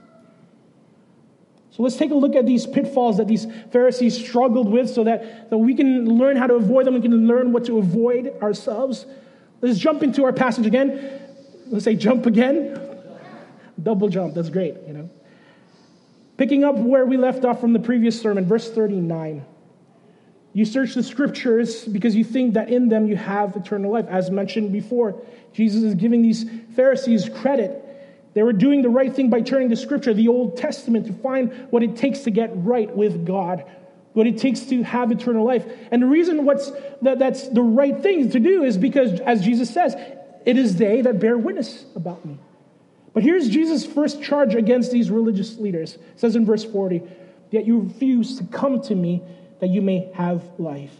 So 1.75 1.83
let's 1.83 1.97
take 1.97 2.11
a 2.11 2.15
look 2.15 2.35
at 2.35 2.45
these 2.45 2.65
pitfalls 2.65 3.17
that 3.17 3.27
these 3.27 3.47
Pharisees 3.73 4.17
struggled 4.17 4.71
with 4.71 4.89
so 4.89 5.03
that, 5.03 5.49
that 5.49 5.57
we 5.57 5.75
can 5.75 6.05
learn 6.05 6.37
how 6.37 6.47
to 6.47 6.53
avoid 6.53 6.85
them. 6.85 6.93
We 6.93 7.01
can 7.01 7.27
learn 7.27 7.51
what 7.51 7.65
to 7.65 7.79
avoid 7.79 8.33
ourselves. 8.41 9.05
Let's 9.59 9.77
jump 9.77 10.01
into 10.01 10.23
our 10.23 10.31
passage 10.31 10.65
again. 10.65 11.21
Let's 11.67 11.83
say 11.83 11.95
jump 11.95 12.27
again. 12.27 12.79
Double 13.83 14.07
jump. 14.07 14.35
That's 14.35 14.49
great, 14.49 14.75
you 14.87 14.93
know. 14.93 15.09
Picking 16.37 16.63
up 16.63 16.75
where 16.75 17.05
we 17.05 17.17
left 17.17 17.43
off 17.43 17.59
from 17.59 17.73
the 17.73 17.79
previous 17.79 18.21
sermon, 18.21 18.45
verse 18.45 18.71
39. 18.71 19.45
You 20.53 20.63
search 20.63 20.93
the 20.93 21.03
scriptures 21.03 21.83
because 21.83 22.15
you 22.15 22.23
think 22.23 22.53
that 22.53 22.69
in 22.69 22.87
them 22.87 23.05
you 23.05 23.17
have 23.17 23.53
eternal 23.57 23.91
life. 23.91 24.05
As 24.07 24.31
mentioned 24.31 24.71
before, 24.71 25.21
Jesus 25.51 25.83
is 25.83 25.95
giving 25.95 26.21
these 26.21 26.45
Pharisees 26.73 27.27
credit 27.27 27.84
they 28.35 28.43
were 28.43 28.53
doing 28.53 28.81
the 28.81 28.89
right 28.89 29.15
thing 29.15 29.29
by 29.29 29.41
turning 29.41 29.69
to 29.69 29.77
Scripture, 29.77 30.13
the 30.13 30.27
Old 30.27 30.57
Testament, 30.57 31.07
to 31.07 31.13
find 31.13 31.67
what 31.71 31.81
it 31.83 31.95
takes 31.95 32.19
to 32.19 32.31
get 32.31 32.51
right 32.53 32.93
with 32.93 33.25
God, 33.25 33.63
what 34.11 34.27
it 34.27 34.37
takes 34.37 34.59
to 34.65 34.83
have 34.83 35.09
eternal 35.09 35.45
life. 35.45 35.65
And 35.89 36.01
the 36.01 36.05
reason 36.05 36.43
what's, 36.43 36.69
that, 37.01 37.17
that's 37.17 37.47
the 37.47 37.61
right 37.61 37.97
thing 38.03 38.29
to 38.31 38.39
do 38.39 38.63
is 38.63 38.77
because, 38.77 39.21
as 39.21 39.41
Jesus 39.41 39.73
says, 39.73 39.95
it 40.45 40.57
is 40.57 40.75
they 40.75 41.01
that 41.01 41.19
bear 41.19 41.37
witness 41.37 41.85
about 41.95 42.25
me. 42.25 42.37
But 43.13 43.23
here's 43.23 43.47
Jesus' 43.47 43.85
first 43.85 44.21
charge 44.21 44.53
against 44.53 44.91
these 44.91 45.09
religious 45.09 45.57
leaders. 45.57 45.93
It 45.93 46.01
says 46.17 46.35
in 46.35 46.45
verse 46.45 46.65
40, 46.65 47.01
Yet 47.51 47.65
you 47.65 47.79
refuse 47.79 48.37
to 48.39 48.43
come 48.43 48.81
to 48.81 48.95
me 48.95 49.23
that 49.61 49.67
you 49.67 49.81
may 49.81 50.11
have 50.13 50.43
life. 50.59 50.91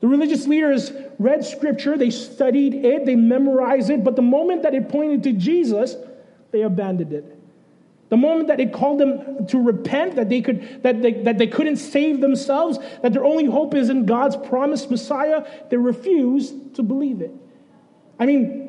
The 0.00 0.08
religious 0.08 0.46
leaders 0.46 0.90
read 1.18 1.44
scripture, 1.44 1.98
they 1.98 2.08
studied 2.08 2.74
it, 2.74 3.04
they 3.04 3.16
memorized 3.16 3.90
it, 3.90 4.04
but 4.04 4.16
the 4.16 4.22
moment 4.22 4.62
that 4.62 4.74
it 4.74 4.88
pointed 4.88 5.24
to 5.24 5.32
Jesus, 5.32 5.96
they 6.50 6.62
abandoned 6.62 7.12
it. 7.12 7.38
The 8.08 8.16
moment 8.16 8.48
that 8.48 8.58
it 8.58 8.72
called 8.72 8.98
them 8.98 9.46
to 9.48 9.62
repent, 9.62 10.16
that 10.16 10.30
they, 10.30 10.40
could, 10.40 10.82
that, 10.82 11.02
they, 11.02 11.12
that 11.24 11.36
they 11.36 11.46
couldn't 11.46 11.76
save 11.76 12.20
themselves, 12.20 12.78
that 13.02 13.12
their 13.12 13.24
only 13.24 13.44
hope 13.44 13.74
is 13.74 13.90
in 13.90 14.06
God's 14.06 14.36
promised 14.36 14.90
Messiah, 14.90 15.46
they 15.68 15.76
refused 15.76 16.74
to 16.76 16.82
believe 16.82 17.20
it. 17.20 17.32
I 18.18 18.24
mean, 18.24 18.68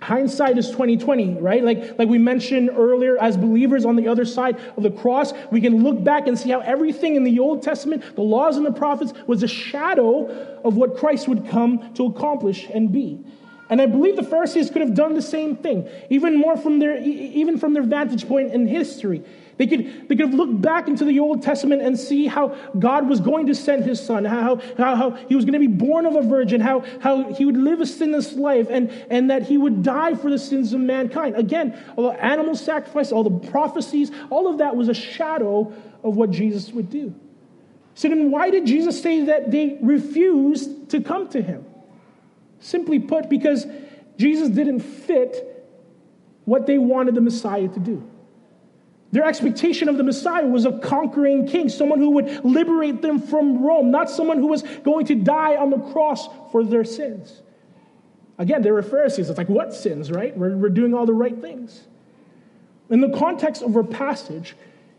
hindsight 0.00 0.58
is 0.58 0.68
2020 0.68 1.40
right 1.40 1.64
like 1.64 1.98
like 1.98 2.06
we 2.06 2.18
mentioned 2.18 2.70
earlier 2.70 3.16
as 3.18 3.36
believers 3.36 3.86
on 3.86 3.96
the 3.96 4.06
other 4.06 4.26
side 4.26 4.58
of 4.76 4.82
the 4.82 4.90
cross 4.90 5.32
we 5.50 5.58
can 5.60 5.82
look 5.82 6.04
back 6.04 6.26
and 6.26 6.38
see 6.38 6.50
how 6.50 6.60
everything 6.60 7.16
in 7.16 7.24
the 7.24 7.38
old 7.38 7.62
testament 7.62 8.02
the 8.14 8.22
laws 8.22 8.58
and 8.58 8.66
the 8.66 8.72
prophets 8.72 9.14
was 9.26 9.42
a 9.42 9.48
shadow 9.48 10.28
of 10.62 10.76
what 10.76 10.98
christ 10.98 11.26
would 11.28 11.48
come 11.48 11.94
to 11.94 12.04
accomplish 12.04 12.68
and 12.72 12.92
be 12.92 13.18
and 13.68 13.80
I 13.80 13.86
believe 13.86 14.16
the 14.16 14.22
Pharisees 14.22 14.70
could 14.70 14.82
have 14.82 14.94
done 14.94 15.14
the 15.14 15.22
same 15.22 15.56
thing, 15.56 15.88
even 16.08 16.36
more 16.36 16.56
from 16.56 16.78
their, 16.78 16.98
even 17.02 17.58
from 17.58 17.74
their 17.74 17.82
vantage 17.82 18.28
point 18.28 18.52
in 18.52 18.66
history. 18.66 19.24
They 19.56 19.66
could, 19.66 20.08
they 20.08 20.16
could 20.16 20.26
have 20.26 20.34
looked 20.34 20.60
back 20.60 20.86
into 20.86 21.04
the 21.04 21.18
Old 21.18 21.42
Testament 21.42 21.80
and 21.80 21.98
see 21.98 22.26
how 22.26 22.54
God 22.78 23.08
was 23.08 23.20
going 23.20 23.46
to 23.46 23.54
send 23.54 23.84
his 23.84 24.04
son, 24.04 24.24
how, 24.24 24.60
how, 24.76 24.94
how 24.94 25.10
he 25.28 25.34
was 25.34 25.44
going 25.44 25.54
to 25.54 25.58
be 25.58 25.66
born 25.66 26.04
of 26.04 26.14
a 26.14 26.22
virgin, 26.22 26.60
how, 26.60 26.84
how 27.00 27.32
he 27.32 27.44
would 27.44 27.56
live 27.56 27.80
a 27.80 27.86
sinless 27.86 28.34
life, 28.34 28.68
and, 28.70 28.90
and 29.10 29.30
that 29.30 29.44
he 29.44 29.56
would 29.56 29.82
die 29.82 30.14
for 30.14 30.30
the 30.30 30.38
sins 30.38 30.72
of 30.72 30.80
mankind. 30.80 31.36
Again, 31.36 31.78
all 31.96 32.10
the 32.10 32.24
animal 32.24 32.54
sacrifice, 32.54 33.12
all 33.12 33.24
the 33.24 33.48
prophecies, 33.48 34.10
all 34.30 34.46
of 34.46 34.58
that 34.58 34.76
was 34.76 34.88
a 34.88 34.94
shadow 34.94 35.72
of 36.04 36.16
what 36.16 36.30
Jesus 36.30 36.70
would 36.72 36.90
do. 36.90 37.14
So 37.94 38.10
then, 38.10 38.30
why 38.30 38.50
did 38.50 38.66
Jesus 38.66 39.02
say 39.02 39.24
that 39.24 39.50
they 39.50 39.78
refused 39.80 40.90
to 40.90 41.00
come 41.00 41.28
to 41.30 41.40
him? 41.40 41.64
Simply 42.66 42.98
put, 42.98 43.30
because 43.30 43.64
Jesus 44.18 44.48
didn't 44.48 44.80
fit 44.80 45.64
what 46.46 46.66
they 46.66 46.78
wanted 46.78 47.14
the 47.14 47.20
Messiah 47.20 47.68
to 47.68 47.78
do. 47.78 48.02
Their 49.12 49.24
expectation 49.24 49.88
of 49.88 49.96
the 49.96 50.02
Messiah 50.02 50.44
was 50.44 50.64
a 50.64 50.76
conquering 50.80 51.46
king, 51.46 51.68
someone 51.68 52.00
who 52.00 52.10
would 52.10 52.44
liberate 52.44 53.02
them 53.02 53.20
from 53.20 53.62
Rome, 53.62 53.92
not 53.92 54.10
someone 54.10 54.38
who 54.38 54.48
was 54.48 54.64
going 54.82 55.06
to 55.06 55.14
die 55.14 55.54
on 55.54 55.70
the 55.70 55.78
cross 55.78 56.28
for 56.50 56.64
their 56.64 56.82
sins. 56.82 57.40
Again, 58.36 58.62
they 58.62 58.72
were 58.72 58.82
Pharisees. 58.82 59.30
It's 59.30 59.38
like, 59.38 59.48
what 59.48 59.72
sins, 59.72 60.10
right? 60.10 60.36
We're, 60.36 60.56
we're 60.56 60.68
doing 60.68 60.92
all 60.92 61.06
the 61.06 61.14
right 61.14 61.40
things. 61.40 61.86
In 62.90 63.00
the 63.00 63.16
context 63.16 63.62
of 63.62 63.76
our 63.76 63.84
passage, 63.84 64.56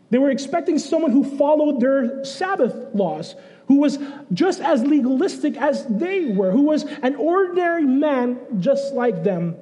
they 0.08 0.16
were 0.16 0.30
expecting 0.30 0.78
someone 0.78 1.10
who 1.10 1.22
followed 1.36 1.80
their 1.80 2.24
Sabbath 2.24 2.94
laws, 2.94 3.34
who 3.68 3.76
was 3.76 3.98
just 4.32 4.60
as 4.60 4.82
legalistic 4.82 5.56
as 5.58 5.86
they 5.86 6.24
were, 6.24 6.50
who 6.50 6.62
was 6.62 6.84
an 7.02 7.14
ordinary 7.16 7.84
man 7.84 8.38
just 8.58 8.94
like 8.94 9.22
them. 9.22 9.54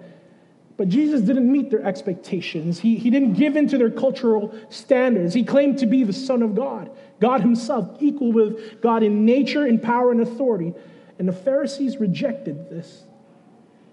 But 0.77 0.89
Jesus 0.89 1.23
didn't 1.23 1.51
meet 1.51 1.71
their 1.71 1.85
expectations. 1.85 2.79
He, 2.79 2.97
he 2.97 3.11
didn't 3.11 3.35
give 3.35 3.57
in 3.57 3.67
to 3.69 3.79
their 3.79 3.91
cultural 3.91 4.55
standards. 4.69 5.35
He 5.35 5.43
claimed 5.43 5.79
to 5.81 5.87
be 5.87 6.05
the 6.05 6.13
Son 6.13 6.43
of 6.43 6.55
God, 6.55 6.91
God 7.21 7.41
Himself, 7.41 7.97
equal 8.01 8.33
with 8.33 8.81
God 8.81 9.03
in 9.03 9.25
nature, 9.25 9.67
in 9.67 9.81
power, 9.81 10.13
and 10.13 10.21
authority. 10.21 10.73
And 11.19 11.27
the 11.27 11.33
Pharisees 11.33 11.97
rejected 11.97 12.71
this. 12.71 13.03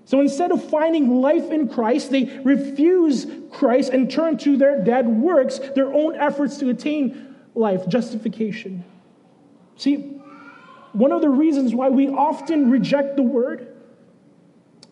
So 0.05 0.19
instead 0.19 0.51
of 0.51 0.63
finding 0.69 1.21
life 1.21 1.49
in 1.49 1.69
Christ, 1.69 2.11
they 2.11 2.25
refuse 2.43 3.25
Christ 3.49 3.91
and 3.91 4.11
turn 4.11 4.37
to 4.39 4.57
their 4.57 4.83
dead 4.83 5.07
works, 5.07 5.59
their 5.73 5.91
own 5.91 6.15
efforts 6.17 6.57
to 6.57 6.69
attain 6.69 7.35
life, 7.55 7.87
justification. 7.87 8.83
See, 9.77 10.19
one 10.93 11.11
of 11.11 11.21
the 11.21 11.29
reasons 11.29 11.73
why 11.73 11.89
we 11.89 12.07
often 12.09 12.69
reject 12.69 13.15
the 13.15 13.23
word 13.23 13.75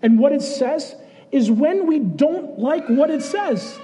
and 0.02 0.18
what 0.18 0.32
it 0.32 0.42
says 0.42 0.96
is 1.32 1.50
when 1.50 1.88
we 1.88 2.00
don't 2.00 2.60
like 2.60 2.88
what 2.88 3.10
it 3.10 3.22
says. 3.22 3.80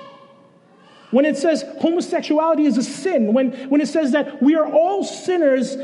When 1.11 1.25
it 1.25 1.37
says 1.37 1.63
homosexuality 1.79 2.65
is 2.65 2.77
a 2.77 2.83
sin, 2.83 3.33
when, 3.33 3.51
when 3.69 3.79
it 3.79 3.87
says 3.87 4.11
that 4.11 4.41
we 4.41 4.55
are 4.55 4.69
all 4.69 5.03
sinners 5.03 5.75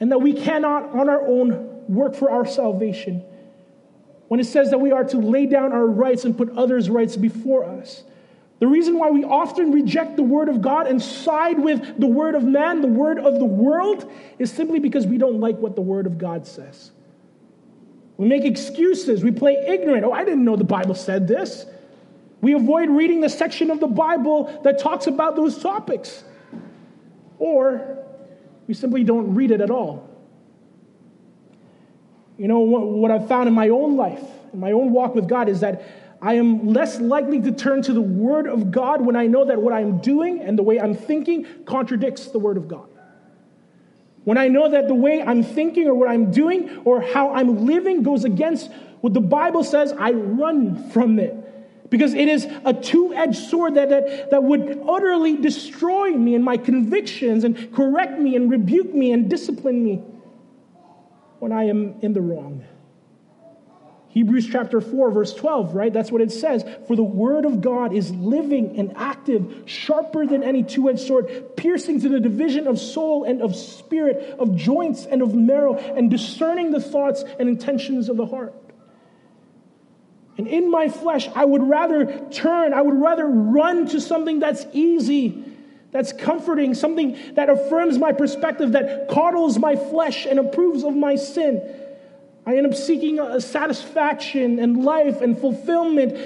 and 0.00 0.12
that 0.12 0.18
we 0.18 0.34
cannot 0.34 0.90
on 0.90 1.08
our 1.08 1.26
own 1.26 1.86
work 1.88 2.14
for 2.14 2.30
our 2.30 2.44
salvation, 2.44 3.24
when 4.28 4.40
it 4.40 4.44
says 4.44 4.70
that 4.70 4.78
we 4.78 4.92
are 4.92 5.04
to 5.04 5.18
lay 5.18 5.46
down 5.46 5.72
our 5.72 5.86
rights 5.86 6.24
and 6.24 6.36
put 6.36 6.50
others' 6.58 6.90
rights 6.90 7.16
before 7.16 7.64
us. 7.64 8.02
The 8.58 8.66
reason 8.66 8.98
why 8.98 9.10
we 9.10 9.22
often 9.22 9.70
reject 9.70 10.16
the 10.16 10.22
word 10.22 10.48
of 10.48 10.62
God 10.62 10.86
and 10.86 11.00
side 11.00 11.58
with 11.58 12.00
the 12.00 12.06
word 12.06 12.34
of 12.34 12.42
man, 12.42 12.80
the 12.80 12.88
word 12.88 13.18
of 13.18 13.38
the 13.38 13.44
world, 13.44 14.10
is 14.38 14.50
simply 14.50 14.78
because 14.78 15.06
we 15.06 15.18
don't 15.18 15.40
like 15.40 15.58
what 15.58 15.76
the 15.76 15.82
word 15.82 16.06
of 16.06 16.16
God 16.16 16.46
says. 16.46 16.90
We 18.16 18.26
make 18.26 18.44
excuses. 18.44 19.22
We 19.22 19.30
play 19.30 19.62
ignorant. 19.68 20.04
Oh, 20.04 20.12
I 20.12 20.24
didn't 20.24 20.44
know 20.44 20.56
the 20.56 20.64
Bible 20.64 20.94
said 20.94 21.28
this. 21.28 21.66
We 22.40 22.54
avoid 22.54 22.88
reading 22.88 23.20
the 23.20 23.28
section 23.28 23.70
of 23.70 23.78
the 23.78 23.86
Bible 23.86 24.60
that 24.64 24.78
talks 24.78 25.06
about 25.06 25.36
those 25.36 25.58
topics. 25.58 26.24
Or 27.38 27.98
we 28.66 28.72
simply 28.72 29.04
don't 29.04 29.34
read 29.34 29.50
it 29.50 29.60
at 29.60 29.70
all. 29.70 30.08
You 32.38 32.48
know, 32.48 32.60
what 32.60 33.10
I've 33.10 33.28
found 33.28 33.48
in 33.48 33.54
my 33.54 33.68
own 33.68 33.96
life, 33.96 34.22
in 34.52 34.60
my 34.60 34.72
own 34.72 34.92
walk 34.92 35.14
with 35.14 35.28
God, 35.28 35.48
is 35.48 35.60
that 35.60 36.05
I 36.20 36.34
am 36.34 36.72
less 36.72 36.98
likely 36.98 37.40
to 37.42 37.52
turn 37.52 37.82
to 37.82 37.92
the 37.92 38.00
Word 38.00 38.46
of 38.46 38.70
God 38.70 39.04
when 39.04 39.16
I 39.16 39.26
know 39.26 39.44
that 39.44 39.60
what 39.60 39.72
I'm 39.72 39.98
doing 39.98 40.40
and 40.40 40.58
the 40.58 40.62
way 40.62 40.80
I'm 40.80 40.94
thinking 40.94 41.46
contradicts 41.64 42.28
the 42.28 42.38
Word 42.38 42.56
of 42.56 42.68
God. 42.68 42.88
When 44.24 44.38
I 44.38 44.48
know 44.48 44.68
that 44.68 44.88
the 44.88 44.94
way 44.94 45.22
I'm 45.22 45.42
thinking 45.42 45.86
or 45.86 45.94
what 45.94 46.08
I'm 46.08 46.32
doing 46.32 46.78
or 46.84 47.00
how 47.00 47.32
I'm 47.32 47.66
living 47.66 48.02
goes 48.02 48.24
against 48.24 48.70
what 49.00 49.14
the 49.14 49.20
Bible 49.20 49.62
says, 49.62 49.92
I 49.92 50.12
run 50.12 50.90
from 50.90 51.18
it. 51.18 51.34
Because 51.90 52.14
it 52.14 52.26
is 52.26 52.48
a 52.64 52.72
two 52.72 53.14
edged 53.14 53.36
sword 53.36 53.76
that, 53.76 53.90
that, 53.90 54.30
that 54.30 54.42
would 54.42 54.82
utterly 54.88 55.36
destroy 55.36 56.10
me 56.10 56.34
and 56.34 56.44
my 56.44 56.56
convictions 56.56 57.44
and 57.44 57.72
correct 57.72 58.18
me 58.18 58.34
and 58.34 58.50
rebuke 58.50 58.92
me 58.92 59.12
and 59.12 59.30
discipline 59.30 59.84
me 59.84 60.02
when 61.38 61.52
I 61.52 61.64
am 61.64 61.94
in 62.00 62.12
the 62.12 62.20
wrong. 62.20 62.64
Hebrews 64.16 64.48
chapter 64.50 64.80
4, 64.80 65.10
verse 65.10 65.34
12, 65.34 65.74
right? 65.74 65.92
That's 65.92 66.10
what 66.10 66.22
it 66.22 66.32
says. 66.32 66.64
For 66.86 66.96
the 66.96 67.04
word 67.04 67.44
of 67.44 67.60
God 67.60 67.92
is 67.92 68.10
living 68.12 68.78
and 68.78 68.96
active, 68.96 69.64
sharper 69.66 70.24
than 70.24 70.42
any 70.42 70.62
two 70.62 70.88
edged 70.88 71.00
sword, 71.00 71.54
piercing 71.54 72.00
to 72.00 72.08
the 72.08 72.18
division 72.18 72.66
of 72.66 72.78
soul 72.78 73.24
and 73.24 73.42
of 73.42 73.54
spirit, 73.54 74.34
of 74.38 74.56
joints 74.56 75.04
and 75.04 75.20
of 75.20 75.34
marrow, 75.34 75.76
and 75.76 76.10
discerning 76.10 76.70
the 76.70 76.80
thoughts 76.80 77.24
and 77.38 77.46
intentions 77.46 78.08
of 78.08 78.16
the 78.16 78.24
heart. 78.24 78.54
And 80.38 80.48
in 80.48 80.70
my 80.70 80.88
flesh, 80.88 81.28
I 81.34 81.44
would 81.44 81.62
rather 81.62 82.26
turn, 82.30 82.72
I 82.72 82.80
would 82.80 82.98
rather 82.98 83.26
run 83.26 83.86
to 83.88 84.00
something 84.00 84.38
that's 84.38 84.64
easy, 84.72 85.44
that's 85.90 86.14
comforting, 86.14 86.72
something 86.72 87.18
that 87.34 87.50
affirms 87.50 87.98
my 87.98 88.12
perspective, 88.12 88.72
that 88.72 89.10
coddles 89.10 89.58
my 89.58 89.76
flesh 89.76 90.24
and 90.24 90.38
approves 90.38 90.84
of 90.84 90.96
my 90.96 91.16
sin. 91.16 91.82
I 92.46 92.56
end 92.56 92.66
up 92.66 92.74
seeking 92.74 93.18
a 93.18 93.40
satisfaction 93.40 94.60
and 94.60 94.84
life 94.84 95.20
and 95.20 95.36
fulfillment 95.36 96.16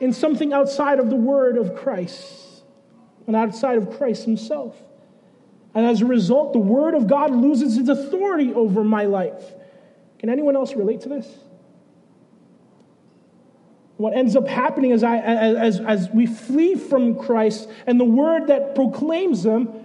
in 0.00 0.12
something 0.12 0.52
outside 0.52 0.98
of 0.98 1.08
the 1.08 1.16
word 1.16 1.56
of 1.56 1.76
Christ 1.76 2.64
and 3.28 3.36
outside 3.36 3.78
of 3.78 3.96
Christ 3.96 4.24
himself. 4.24 4.76
And 5.74 5.86
as 5.86 6.02
a 6.02 6.06
result, 6.06 6.52
the 6.52 6.58
word 6.58 6.94
of 6.94 7.06
God 7.06 7.30
loses 7.30 7.78
its 7.78 7.88
authority 7.88 8.52
over 8.52 8.82
my 8.82 9.04
life. 9.04 9.42
Can 10.18 10.28
anyone 10.28 10.56
else 10.56 10.74
relate 10.74 11.02
to 11.02 11.08
this? 11.08 11.28
What 13.96 14.16
ends 14.16 14.34
up 14.34 14.48
happening 14.48 14.90
is 14.90 15.04
I, 15.04 15.18
as, 15.18 15.78
as 15.78 16.10
we 16.10 16.26
flee 16.26 16.74
from 16.74 17.16
Christ 17.16 17.68
and 17.86 18.00
the 18.00 18.04
word 18.04 18.48
that 18.48 18.74
proclaims 18.74 19.44
them 19.44 19.81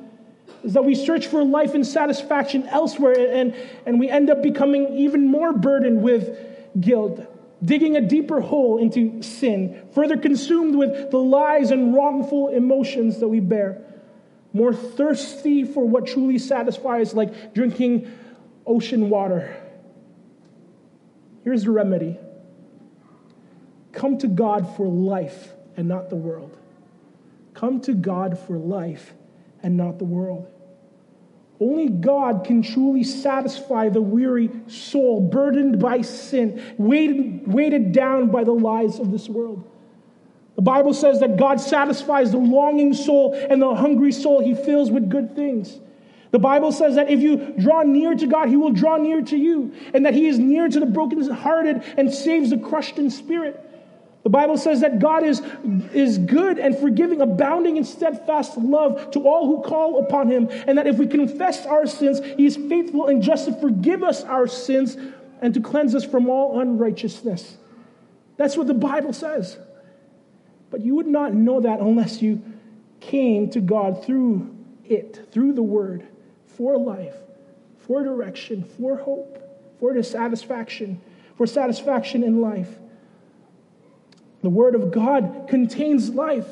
is 0.68 0.74
that 0.74 0.84
we 0.84 0.96
search 0.96 1.28
for 1.28 1.46
life 1.46 1.76
and 1.76 1.88
satisfaction 1.88 2.68
elsewhere 2.68 3.16
and, 3.18 3.56
and 3.86 3.98
we 4.02 4.10
end 4.10 4.30
up 4.30 4.44
becoming 4.44 4.98
even 4.98 5.26
more 5.26 5.54
burdened 5.54 6.02
with 6.02 6.38
guilt, 6.82 7.22
digging 7.64 7.96
a 7.96 8.02
deeper 8.02 8.42
hole 8.42 8.78
into 8.78 9.22
sin, 9.22 9.82
further 9.96 10.18
consumed 10.18 10.76
with 10.76 11.10
the 11.10 11.18
lies 11.18 11.72
and 11.72 11.96
wrongful 11.96 12.50
emotions 12.50 13.22
that 13.22 13.30
we 13.30 13.40
bear, 13.40 13.82
more 14.52 14.74
thirsty 14.74 15.64
for 15.64 15.88
what 15.88 16.06
truly 16.06 16.38
satisfies, 16.38 17.14
like 17.14 17.54
drinking 17.54 18.12
ocean 18.66 19.10
water. 19.10 19.56
Here's 21.46 21.64
the 21.64 21.72
remedy 21.72 22.20
Come 23.94 24.18
to 24.18 24.28
God 24.28 24.76
for 24.76 24.86
life 24.86 25.54
and 25.78 25.88
not 25.88 26.10
the 26.10 26.18
world. 26.18 26.58
Come 27.54 27.80
to 27.82 27.94
God 27.94 28.38
for 28.38 28.58
life 28.58 29.14
and 29.64 29.78
not 29.78 29.98
the 29.98 30.04
world. 30.04 30.52
Only 31.60 31.90
God 31.90 32.44
can 32.46 32.62
truly 32.62 33.04
satisfy 33.04 33.90
the 33.90 34.02
weary 34.02 34.52
soul, 34.68 35.22
burdened 35.22 35.80
by 35.80 36.02
sin, 36.02 36.62
weighted, 36.78 37.52
weighted 37.52 37.92
down 37.92 38.30
by 38.30 38.44
the 38.44 38.52
lies 38.52 39.00
of 39.00 39.12
this 39.12 39.28
world. 39.28 39.64
The 40.56 40.62
Bible 40.62 40.94
says 40.94 41.20
that 41.20 41.38
God 41.38 41.60
satisfies 41.60 42.32
the 42.32 42.38
longing 42.38 42.94
soul 42.94 43.34
and 43.34 43.62
the 43.62 43.74
hungry 43.76 44.12
soul 44.12 44.44
he 44.44 44.56
fills 44.56 44.92
with 44.92 45.10
good 45.10 45.36
things. 45.36 45.80
The 46.32 46.40
Bible 46.40 46.72
says 46.72 46.96
that 46.96 47.10
if 47.10 47.22
you 47.22 47.54
draw 47.58 47.84
near 47.84 48.14
to 48.14 48.28
God, 48.28 48.50
he 48.50 48.58
will 48.58 48.72
draw 48.74 48.98
near 48.98 49.22
to 49.22 49.38
you, 49.38 49.74
and 49.94 50.06
that 50.06 50.14
he 50.14 50.28
is 50.28 50.38
near 50.38 50.68
to 50.68 50.80
the 50.80 50.86
brokenhearted 50.86 51.84
and 51.98 52.14
saves 52.14 52.50
the 52.50 52.58
crushed 52.58 53.00
in 53.00 53.10
spirit. 53.10 53.67
The 54.28 54.32
Bible 54.32 54.58
says 54.58 54.82
that 54.82 55.00
God 55.00 55.24
is, 55.24 55.42
is 55.94 56.18
good 56.18 56.60
and 56.60 56.78
forgiving, 56.78 57.22
abounding 57.22 57.78
in 57.78 57.86
steadfast 57.86 58.58
love 58.58 59.10
to 59.12 59.26
all 59.26 59.48
who 59.48 59.62
call 59.62 60.04
upon 60.04 60.30
him, 60.30 60.50
and 60.68 60.78
that 60.78 60.86
if 60.86 60.98
we 60.98 61.08
confess 61.08 61.66
our 61.66 61.88
sins, 61.88 62.20
he 62.36 62.46
is 62.46 62.58
faithful 62.58 63.08
and 63.08 63.24
just 63.24 63.46
to 63.46 63.54
forgive 63.62 64.04
us 64.04 64.26
our 64.26 64.46
sins 64.46 64.98
and 65.42 65.54
to 65.54 65.62
cleanse 65.62 65.96
us 65.96 66.04
from 66.04 66.30
all 66.30 66.60
unrighteousness. 66.60 67.56
That's 68.36 68.58
what 68.58 68.68
the 68.68 68.74
Bible 68.74 69.14
says. 69.14 69.58
But 70.72 70.82
you 70.82 70.96
would 70.96 71.08
not 71.08 71.34
know 71.34 71.62
that 71.62 71.80
unless 71.80 72.22
you 72.22 72.44
came 73.00 73.50
to 73.52 73.62
God 73.62 74.04
through 74.04 74.54
it, 74.84 75.30
through 75.32 75.54
the 75.54 75.64
word, 75.64 76.06
for 76.48 76.78
life, 76.78 77.16
for 77.78 78.04
direction, 78.04 78.66
for 78.78 78.98
hope, 78.98 79.42
for 79.80 79.94
dissatisfaction, 79.94 81.00
for 81.38 81.48
satisfaction 81.48 82.26
in 82.26 82.42
life. 82.42 82.78
The 84.48 84.52
Word 84.52 84.76
of 84.76 84.92
God 84.92 85.48
contains 85.50 86.10
life. 86.12 86.48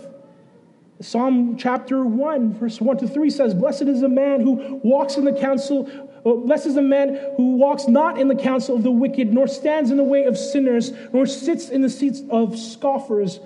Psalm 0.99 1.55
chapter 1.55 2.03
1, 2.03 2.55
verse 2.55 2.81
1 2.81 2.97
to 2.97 3.07
3 3.07 3.29
says, 3.29 3.53
Blessed 3.53 3.83
is 3.83 4.01
the 4.01 4.09
man 4.09 4.41
who 4.41 4.81
walks 4.83 5.15
in 5.15 5.23
the 5.23 5.31
counsel, 5.31 5.89
uh, 6.25 6.33
blessed 6.33 6.65
is 6.65 6.75
the 6.75 6.81
man 6.81 7.17
who 7.37 7.55
walks 7.55 7.87
not 7.87 8.19
in 8.19 8.27
the 8.27 8.35
counsel 8.35 8.75
of 8.75 8.83
the 8.83 8.91
wicked, 8.91 9.33
nor 9.33 9.47
stands 9.47 9.91
in 9.91 9.95
the 9.95 10.03
way 10.03 10.25
of 10.25 10.37
sinners, 10.37 10.91
nor 11.13 11.25
sits 11.25 11.69
in 11.69 11.81
the 11.81 11.89
seats 11.89 12.21
of 12.29 12.59
scoffers. 12.59 13.39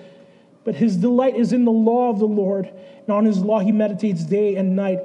But 0.63 0.73
his 0.73 0.97
delight 0.97 1.35
is 1.35 1.53
in 1.53 1.63
the 1.63 1.71
law 1.71 2.09
of 2.09 2.17
the 2.17 2.25
Lord, 2.25 2.65
and 2.65 3.09
on 3.09 3.25
his 3.25 3.37
law 3.37 3.59
he 3.59 3.71
meditates 3.71 4.23
day 4.23 4.55
and 4.55 4.75
night. 4.75 4.97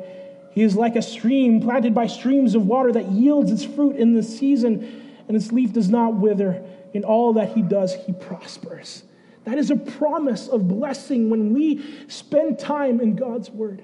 He 0.52 0.62
is 0.62 0.74
like 0.74 0.96
a 0.96 1.02
stream 1.02 1.61
planted 1.61 1.94
by 1.94 2.07
streams 2.07 2.54
of 2.54 2.66
water 2.66 2.92
that 2.92 3.11
yields 3.11 3.50
its 3.50 3.62
fruit 3.62 3.96
in 3.96 4.14
the 4.14 4.22
season, 4.22 5.02
and 5.28 5.37
its 5.37 5.52
leaf 5.52 5.74
does 5.74 5.90
not 5.90 6.14
wither. 6.14 6.64
In 6.94 7.04
all 7.04 7.35
that 7.35 7.52
he 7.52 7.61
does, 7.61 7.94
he 8.07 8.14
prospers. 8.14 9.02
That 9.44 9.59
is 9.59 9.70
a 9.70 9.76
promise 9.76 10.48
of 10.48 10.68
blessing 10.68 11.30
when 11.30 11.52
we 11.52 11.85
spend 12.09 12.59
time 12.59 13.00
in 13.00 13.14
God's 13.14 13.50
Word. 13.50 13.83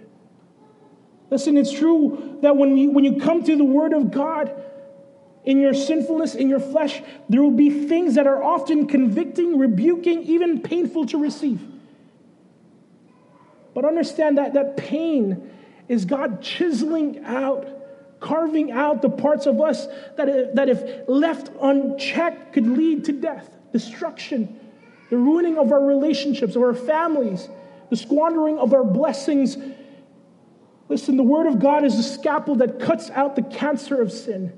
Listen, 1.31 1.57
it's 1.57 1.73
true 1.73 2.38
that 2.42 2.57
when 2.57 2.77
you, 2.77 2.90
when 2.90 3.05
you 3.05 3.20
come 3.20 3.44
to 3.44 3.57
the 3.57 3.64
Word 3.64 3.92
of 3.92 4.11
God, 4.11 4.64
in 5.44 5.59
your 5.59 5.73
sinfulness, 5.73 6.35
in 6.35 6.49
your 6.49 6.61
flesh, 6.61 7.03
there 7.29 7.42
will 7.42 7.51
be 7.51 7.88
things 7.88 8.16
that 8.16 8.27
are 8.27 8.42
often 8.42 8.87
convicting, 8.87 9.59
rebuking, 9.59 10.23
even 10.25 10.61
painful 10.61 11.07
to 11.07 11.18
receive. 11.18 11.61
But 13.75 13.85
understand 13.85 14.37
that 14.37 14.55
that 14.55 14.77
pain 14.77 15.51
is 15.88 16.05
God 16.05 16.42
chiseling 16.42 17.25
out, 17.25 17.66
carving 18.20 18.70
out 18.70 19.01
the 19.01 19.09
parts 19.09 19.46
of 19.46 19.61
us 19.61 19.87
that, 20.16 20.55
that 20.57 20.68
if 20.68 21.09
left 21.09 21.51
unchecked 21.61 22.53
could 22.53 22.66
lead 22.66 23.07
to 23.07 23.12
death, 23.12 23.49
destruction 23.73 24.60
the 25.11 25.16
ruining 25.16 25.59
of 25.59 25.73
our 25.73 25.85
relationships, 25.85 26.57
of 26.57 26.62
our 26.62 26.75
families, 26.75 27.49
the 27.90 27.96
squandering 27.96 28.59
of 28.59 28.73
our 28.73 28.85
blessings. 28.85 29.59
Listen, 30.88 31.16
the 31.16 31.23
Word 31.23 31.46
of 31.46 31.59
God 31.59 31.85
is 31.85 31.99
a 31.99 32.03
scalpel 32.03 32.57
that 32.57 32.81
cuts 32.81 33.11
out 33.11 33.37
the 33.37 33.42
cancer 33.42 34.01
of 34.01 34.12
sin. 34.12 34.53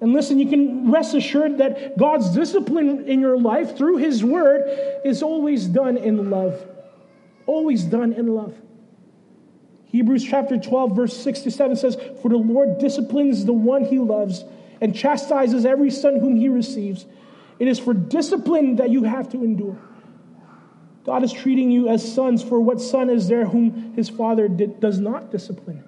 And 0.00 0.12
listen, 0.12 0.38
you 0.38 0.48
can 0.48 0.90
rest 0.90 1.14
assured 1.14 1.58
that 1.58 1.96
God's 1.96 2.30
discipline 2.30 3.08
in 3.08 3.20
your 3.20 3.38
life 3.38 3.76
through 3.76 3.96
His 3.98 4.22
Word 4.22 5.00
is 5.04 5.22
always 5.22 5.66
done 5.66 5.96
in 5.96 6.30
love. 6.30 6.60
Always 7.46 7.84
done 7.84 8.12
in 8.12 8.34
love. 8.34 8.54
Hebrews 9.86 10.24
chapter 10.24 10.58
12, 10.58 10.96
verse 10.96 11.16
6 11.16 11.40
to 11.40 11.50
7 11.50 11.76
says, 11.76 11.96
For 12.20 12.28
the 12.28 12.36
Lord 12.36 12.78
disciplines 12.78 13.44
the 13.44 13.52
one 13.52 13.84
he 13.84 13.98
loves 13.98 14.44
and 14.80 14.94
chastises 14.94 15.66
every 15.66 15.90
son 15.90 16.18
whom 16.18 16.34
he 16.34 16.48
receives. 16.48 17.04
It 17.62 17.68
is 17.68 17.78
for 17.78 17.94
discipline 17.94 18.74
that 18.76 18.90
you 18.90 19.04
have 19.04 19.28
to 19.28 19.44
endure. 19.44 19.78
God 21.04 21.22
is 21.22 21.32
treating 21.32 21.70
you 21.70 21.88
as 21.88 22.12
sons, 22.12 22.42
for 22.42 22.60
what 22.60 22.80
son 22.80 23.08
is 23.08 23.28
there 23.28 23.44
whom 23.44 23.94
his 23.94 24.08
father 24.08 24.48
did, 24.48 24.80
does 24.80 24.98
not 24.98 25.30
discipline? 25.30 25.84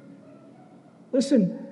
Listen, 1.10 1.66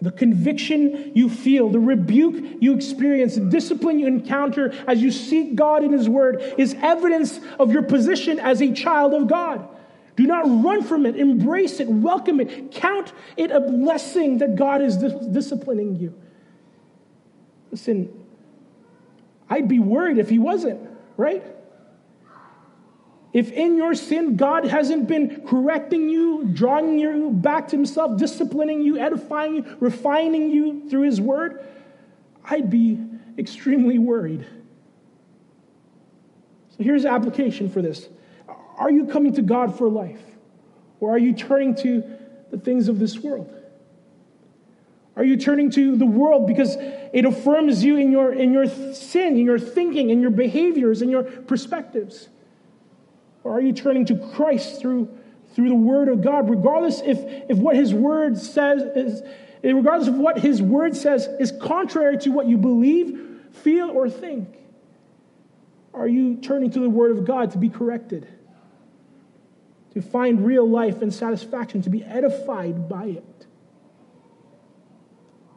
the 0.00 0.10
conviction 0.10 1.12
you 1.14 1.28
feel, 1.28 1.68
the 1.68 1.78
rebuke 1.78 2.62
you 2.62 2.74
experience, 2.74 3.34
the 3.34 3.42
discipline 3.42 3.98
you 3.98 4.06
encounter 4.06 4.72
as 4.88 5.02
you 5.02 5.10
seek 5.10 5.54
God 5.54 5.84
in 5.84 5.92
His 5.92 6.08
Word 6.08 6.54
is 6.56 6.74
evidence 6.80 7.38
of 7.58 7.70
your 7.70 7.82
position 7.82 8.40
as 8.40 8.62
a 8.62 8.72
child 8.72 9.12
of 9.12 9.28
God. 9.28 9.68
Do 10.16 10.26
not 10.26 10.44
run 10.64 10.82
from 10.82 11.04
it, 11.04 11.14
embrace 11.14 11.78
it, 11.78 11.88
welcome 11.88 12.40
it, 12.40 12.72
count 12.72 13.12
it 13.36 13.50
a 13.50 13.60
blessing 13.60 14.38
that 14.38 14.56
God 14.56 14.80
is 14.80 14.96
dis- 14.96 15.26
disciplining 15.26 15.96
you. 15.96 16.14
Listen, 17.70 18.25
I'd 19.48 19.68
be 19.68 19.78
worried 19.78 20.18
if 20.18 20.28
he 20.28 20.38
wasn't, 20.38 20.80
right? 21.16 21.44
If 23.32 23.52
in 23.52 23.76
your 23.76 23.94
sin 23.94 24.36
God 24.36 24.64
hasn't 24.64 25.08
been 25.08 25.46
correcting 25.46 26.08
you, 26.08 26.48
drawing 26.52 26.98
you 26.98 27.30
back 27.30 27.68
to 27.68 27.76
himself, 27.76 28.18
disciplining 28.18 28.82
you, 28.82 28.98
edifying 28.98 29.56
you, 29.56 29.76
refining 29.78 30.50
you 30.50 30.88
through 30.88 31.02
his 31.02 31.20
word, 31.20 31.64
I'd 32.44 32.70
be 32.70 32.98
extremely 33.38 33.98
worried. 33.98 34.46
So 36.70 36.84
here's 36.84 37.02
the 37.02 37.10
application 37.10 37.68
for 37.68 37.82
this 37.82 38.08
Are 38.78 38.90
you 38.90 39.06
coming 39.06 39.34
to 39.34 39.42
God 39.42 39.76
for 39.76 39.88
life? 39.88 40.22
Or 41.00 41.10
are 41.10 41.18
you 41.18 41.34
turning 41.34 41.74
to 41.76 42.02
the 42.50 42.58
things 42.58 42.88
of 42.88 42.98
this 42.98 43.18
world? 43.18 43.52
Are 45.16 45.24
you 45.24 45.38
turning 45.38 45.70
to 45.72 45.96
the 45.96 46.06
world 46.06 46.46
because 46.46 46.76
it 46.78 47.24
affirms 47.24 47.82
you 47.82 47.96
in 47.96 48.12
your, 48.12 48.34
in 48.34 48.52
your 48.52 48.66
sin, 48.66 49.38
in 49.38 49.46
your 49.46 49.58
thinking, 49.58 50.10
in 50.10 50.20
your 50.20 50.30
behaviors, 50.30 51.00
in 51.00 51.08
your 51.08 51.22
perspectives? 51.22 52.28
Or 53.42 53.52
are 53.52 53.60
you 53.60 53.72
turning 53.72 54.04
to 54.06 54.16
Christ 54.34 54.80
through, 54.80 55.08
through 55.54 55.70
the 55.70 55.74
Word 55.74 56.08
of 56.08 56.20
God, 56.20 56.50
regardless 56.50 57.00
if, 57.00 57.18
if 57.48 57.56
what 57.56 57.76
His 57.76 57.94
Word 57.94 58.36
says 58.36 58.82
is, 58.82 59.22
regardless 59.62 60.08
of 60.08 60.16
what 60.16 60.38
His 60.38 60.60
Word 60.60 60.94
says 60.94 61.26
is 61.40 61.50
contrary 61.62 62.18
to 62.18 62.30
what 62.30 62.46
you 62.46 62.58
believe, 62.58 63.40
feel, 63.52 63.88
or 63.88 64.10
think? 64.10 64.48
Are 65.94 66.06
you 66.06 66.36
turning 66.36 66.70
to 66.72 66.80
the 66.80 66.90
Word 66.90 67.16
of 67.16 67.24
God 67.24 67.52
to 67.52 67.58
be 67.58 67.70
corrected? 67.70 68.28
To 69.94 70.02
find 70.02 70.44
real 70.44 70.68
life 70.68 71.00
and 71.00 71.14
satisfaction, 71.14 71.80
to 71.82 71.90
be 71.90 72.04
edified 72.04 72.86
by 72.86 73.06
it? 73.06 73.45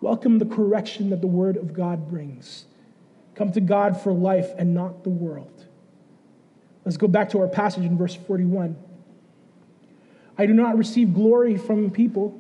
Welcome 0.02 0.40
the 0.40 0.46
correction 0.46 1.10
that 1.10 1.22
the 1.22 1.28
Word 1.28 1.58
of 1.58 1.74
God 1.74 2.10
brings. 2.10 2.66
come 3.36 3.52
to 3.54 3.62
God 3.62 4.00
for 4.00 4.12
life 4.12 4.50
and 4.58 4.74
not 4.74 5.04
the 5.04 5.10
world. 5.10 5.66
Let's 6.84 6.98
go 6.98 7.08
back 7.08 7.30
to 7.30 7.40
our 7.40 7.48
passage 7.48 7.86
in 7.86 7.98
verse 7.98 8.16
41. 8.16 8.76
I 10.38 10.46
do 10.46 10.54
not 10.54 10.78
receive 10.78 11.14
glory 11.14 11.58
from 11.58 11.90
people. 11.90 12.40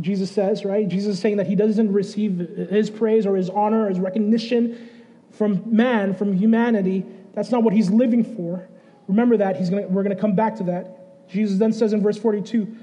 Jesus 0.00 0.30
says, 0.30 0.64
right? 0.64 0.88
Jesus 0.88 1.14
is 1.14 1.20
saying 1.20 1.36
that 1.36 1.46
he 1.46 1.54
doesn't 1.54 1.92
receive 1.92 2.38
his 2.38 2.90
praise 2.90 3.26
or 3.26 3.36
his 3.36 3.48
honor 3.48 3.86
or 3.86 3.88
his 3.88 4.00
recognition 4.00 4.90
from 5.30 5.62
man, 5.66 6.14
from 6.14 6.34
humanity. 6.34 7.04
That's 7.34 7.50
not 7.50 7.62
what 7.62 7.74
he's 7.74 7.90
living 7.90 8.24
for. 8.36 8.68
Remember 9.06 9.36
that. 9.36 9.56
He's 9.56 9.70
gonna, 9.70 9.86
we're 9.86 10.02
going 10.02 10.16
to 10.16 10.20
come 10.20 10.34
back 10.34 10.56
to 10.56 10.64
that. 10.64 11.28
Jesus 11.28 11.58
then 11.58 11.72
says 11.72 11.92
in 11.92 12.02
verse 12.02 12.18
42 12.18 12.76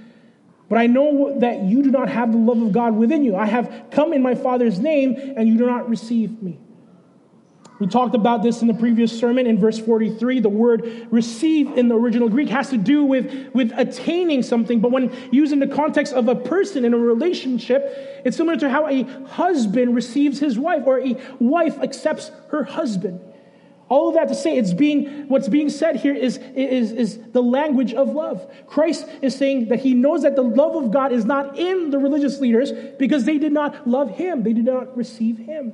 But 0.71 0.79
I 0.79 0.87
know 0.87 1.37
that 1.41 1.63
you 1.63 1.83
do 1.83 1.91
not 1.91 2.07
have 2.07 2.31
the 2.31 2.37
love 2.37 2.61
of 2.61 2.71
God 2.71 2.95
within 2.95 3.25
you. 3.25 3.35
I 3.35 3.45
have 3.45 3.87
come 3.91 4.13
in 4.13 4.21
my 4.21 4.35
Father's 4.35 4.79
name, 4.79 5.17
and 5.35 5.45
you 5.49 5.57
do 5.57 5.65
not 5.65 5.89
receive 5.89 6.41
me. 6.41 6.61
We 7.81 7.87
talked 7.87 8.15
about 8.15 8.41
this 8.41 8.61
in 8.61 8.69
the 8.69 8.73
previous 8.73 9.11
sermon 9.19 9.47
in 9.47 9.59
verse 9.59 9.77
43. 9.77 10.39
The 10.39 10.47
word 10.47 11.09
receive 11.11 11.77
in 11.77 11.89
the 11.89 11.95
original 11.95 12.29
Greek 12.29 12.47
has 12.47 12.69
to 12.69 12.77
do 12.77 13.03
with, 13.03 13.53
with 13.53 13.73
attaining 13.75 14.43
something, 14.43 14.79
but 14.79 14.91
when 14.91 15.13
used 15.29 15.51
in 15.51 15.59
the 15.59 15.67
context 15.67 16.13
of 16.13 16.29
a 16.29 16.35
person 16.35 16.85
in 16.85 16.93
a 16.93 16.97
relationship, 16.97 17.83
it's 18.23 18.37
similar 18.37 18.57
to 18.59 18.69
how 18.69 18.87
a 18.87 19.03
husband 19.27 19.93
receives 19.93 20.39
his 20.39 20.57
wife 20.57 20.83
or 20.85 21.01
a 21.01 21.17
wife 21.39 21.79
accepts 21.79 22.31
her 22.47 22.63
husband. 22.63 23.19
All 23.91 24.07
of 24.07 24.15
that 24.15 24.29
to 24.29 24.35
say, 24.35 24.57
it's 24.57 24.71
being 24.71 25.27
what's 25.27 25.49
being 25.49 25.69
said 25.69 25.97
here 25.97 26.15
is, 26.15 26.37
is, 26.55 26.93
is 26.93 27.19
the 27.33 27.43
language 27.43 27.93
of 27.93 28.07
love. 28.13 28.49
Christ 28.65 29.05
is 29.21 29.35
saying 29.35 29.67
that 29.67 29.81
he 29.81 29.93
knows 29.93 30.21
that 30.21 30.37
the 30.37 30.43
love 30.43 30.81
of 30.81 30.91
God 30.91 31.11
is 31.11 31.25
not 31.25 31.59
in 31.59 31.89
the 31.89 31.97
religious 31.97 32.39
leaders 32.39 32.71
because 32.97 33.25
they 33.25 33.37
did 33.37 33.51
not 33.51 33.85
love 33.85 34.11
him, 34.11 34.43
they 34.43 34.53
did 34.53 34.63
not 34.63 34.95
receive 34.95 35.39
him. 35.39 35.73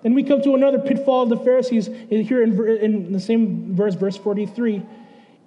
Then 0.00 0.14
we 0.14 0.22
come 0.22 0.40
to 0.40 0.54
another 0.54 0.78
pitfall 0.78 1.24
of 1.24 1.28
the 1.28 1.36
Pharisees 1.36 1.90
here 2.08 2.42
in, 2.42 2.66
in 2.78 3.12
the 3.12 3.20
same 3.20 3.76
verse, 3.76 3.94
verse 3.94 4.16
43. 4.16 4.82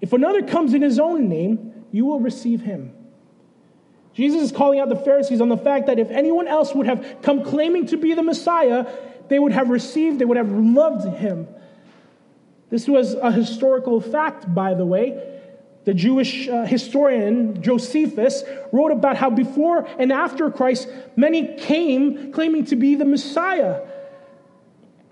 If 0.02 0.13
another 0.13 0.44
comes 0.44 0.76
in 0.76 0.84
his 0.84 1.00
own 1.00 1.30
name, 1.30 1.86
you 1.91 2.06
will 2.06 2.20
receive 2.20 2.62
him. 2.62 2.94
Jesus 4.13 4.44
is 4.44 4.52
calling 4.52 4.80
out 4.80 4.89
the 4.89 4.98
Pharisees 4.98 5.41
on 5.41 5.50
the 5.50 5.58
fact 5.58 5.88
that 5.88 5.98
if 5.98 6.12
anyone 6.12 6.48
else 6.48 6.76
would 6.76 6.86
have 6.86 7.24
come 7.24 7.44
claiming 7.44 7.88
to 7.88 7.98
be 7.98 8.13
the 8.13 8.22
Messiah, 8.22 8.86
they 9.30 9.39
would 9.39 9.54
have 9.54 9.72
received, 9.72 10.20
they 10.20 10.26
would 10.26 10.38
have 10.38 10.52
loved 10.52 11.17
him. 11.17 11.48
This 12.71 12.88
was 12.88 13.13
a 13.13 13.31
historical 13.31 14.01
fact, 14.01 14.51
by 14.55 14.73
the 14.73 14.86
way. 14.86 15.27
The 15.84 15.93
Jewish 15.93 16.47
uh, 16.47 16.65
historian 16.65 17.62
Josephus 17.62 18.43
wrote 18.71 18.91
about 18.91 19.17
how 19.17 19.29
before 19.29 19.88
and 19.99 20.12
after 20.12 20.49
Christ, 20.49 20.88
many 21.15 21.55
came 21.55 22.31
claiming 22.31 22.65
to 22.65 22.75
be 22.75 22.95
the 22.95 23.05
Messiah. 23.05 23.81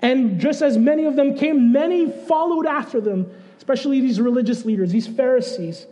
And 0.01 0.39
just 0.39 0.61
as 0.61 0.77
many 0.77 1.05
of 1.05 1.15
them 1.15 1.35
came, 1.35 1.73
many 1.73 2.09
followed 2.09 2.65
after 2.65 3.01
them, 3.01 3.29
especially 3.57 3.99
these 3.99 4.21
religious 4.21 4.63
leaders, 4.63 4.91
these 4.91 5.07
Pharisees. 5.07 5.85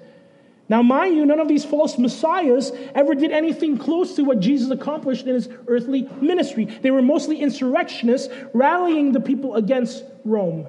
Now, 0.70 0.82
mind 0.82 1.16
you, 1.16 1.26
none 1.26 1.40
of 1.40 1.48
these 1.48 1.66
false 1.66 1.98
messiahs 1.98 2.72
ever 2.94 3.16
did 3.16 3.32
anything 3.32 3.78
close 3.78 4.16
to 4.16 4.24
what 4.24 4.40
Jesus 4.40 4.70
accomplished 4.70 5.26
in 5.26 5.34
his 5.34 5.50
earthly 5.68 6.10
ministry. 6.22 6.66
They 6.66 6.92
were 6.92 7.02
mostly 7.02 7.42
insurrectionists, 7.42 8.34
rallying 8.54 9.12
the 9.12 9.22
people 9.22 9.56
against 9.56 10.04
Rome. 10.24 10.68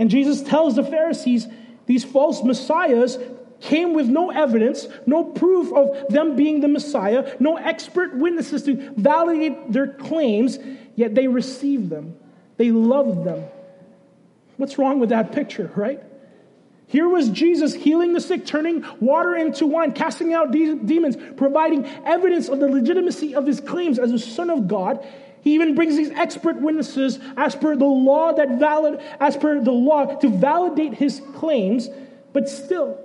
And 0.00 0.08
Jesus 0.08 0.40
tells 0.40 0.76
the 0.76 0.82
Pharisees 0.82 1.46
these 1.84 2.04
false 2.04 2.42
messiahs 2.42 3.18
came 3.60 3.92
with 3.92 4.06
no 4.06 4.30
evidence, 4.30 4.88
no 5.04 5.22
proof 5.22 5.70
of 5.74 6.08
them 6.08 6.36
being 6.36 6.60
the 6.60 6.68
Messiah, 6.68 7.36
no 7.38 7.58
expert 7.58 8.16
witnesses 8.16 8.62
to 8.62 8.94
validate 8.96 9.70
their 9.70 9.88
claims, 9.88 10.58
yet 10.96 11.14
they 11.14 11.28
received 11.28 11.90
them. 11.90 12.16
They 12.56 12.70
loved 12.70 13.24
them. 13.24 13.44
What's 14.56 14.78
wrong 14.78 15.00
with 15.00 15.10
that 15.10 15.32
picture, 15.32 15.70
right? 15.76 16.02
Here 16.86 17.06
was 17.06 17.28
Jesus 17.28 17.74
healing 17.74 18.14
the 18.14 18.22
sick, 18.22 18.46
turning 18.46 18.82
water 19.00 19.36
into 19.36 19.66
wine, 19.66 19.92
casting 19.92 20.32
out 20.32 20.50
de- 20.50 20.76
demons, 20.76 21.18
providing 21.36 21.84
evidence 22.06 22.48
of 22.48 22.58
the 22.58 22.68
legitimacy 22.68 23.34
of 23.34 23.46
his 23.46 23.60
claims 23.60 23.98
as 23.98 24.12
a 24.12 24.18
son 24.18 24.48
of 24.48 24.66
God. 24.66 25.06
He 25.42 25.54
even 25.54 25.74
brings 25.74 25.96
these 25.96 26.10
expert 26.10 26.60
witnesses 26.60 27.18
as 27.36 27.54
per 27.56 27.76
the 27.76 27.86
law 27.86 28.32
that 28.34 28.58
valid 28.58 29.00
as 29.18 29.36
per 29.36 29.60
the 29.60 29.72
law 29.72 30.16
to 30.16 30.28
validate 30.28 30.94
his 30.94 31.22
claims, 31.34 31.88
but 32.32 32.48
still 32.48 32.98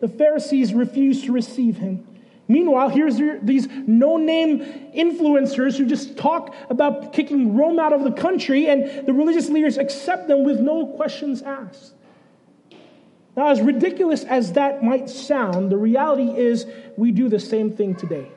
the 0.00 0.08
Pharisees 0.08 0.74
refuse 0.74 1.22
to 1.24 1.32
receive 1.32 1.76
him. 1.76 2.06
Meanwhile, 2.48 2.90
here's 2.90 3.18
these 3.42 3.66
no 3.86 4.16
name 4.16 4.60
influencers 4.94 5.76
who 5.76 5.84
just 5.84 6.16
talk 6.16 6.54
about 6.70 7.12
kicking 7.12 7.56
Rome 7.56 7.78
out 7.80 7.92
of 7.92 8.04
the 8.04 8.12
country, 8.12 8.68
and 8.68 9.06
the 9.06 9.12
religious 9.12 9.48
leaders 9.48 9.78
accept 9.78 10.28
them 10.28 10.44
with 10.44 10.60
no 10.60 10.86
questions 10.86 11.42
asked. 11.42 11.94
Now, 13.36 13.48
as 13.48 13.60
ridiculous 13.60 14.24
as 14.24 14.52
that 14.52 14.82
might 14.82 15.10
sound, 15.10 15.70
the 15.70 15.76
reality 15.76 16.30
is 16.38 16.66
we 16.96 17.10
do 17.10 17.28
the 17.28 17.40
same 17.40 17.72
thing 17.72 17.94
today. 17.94 18.30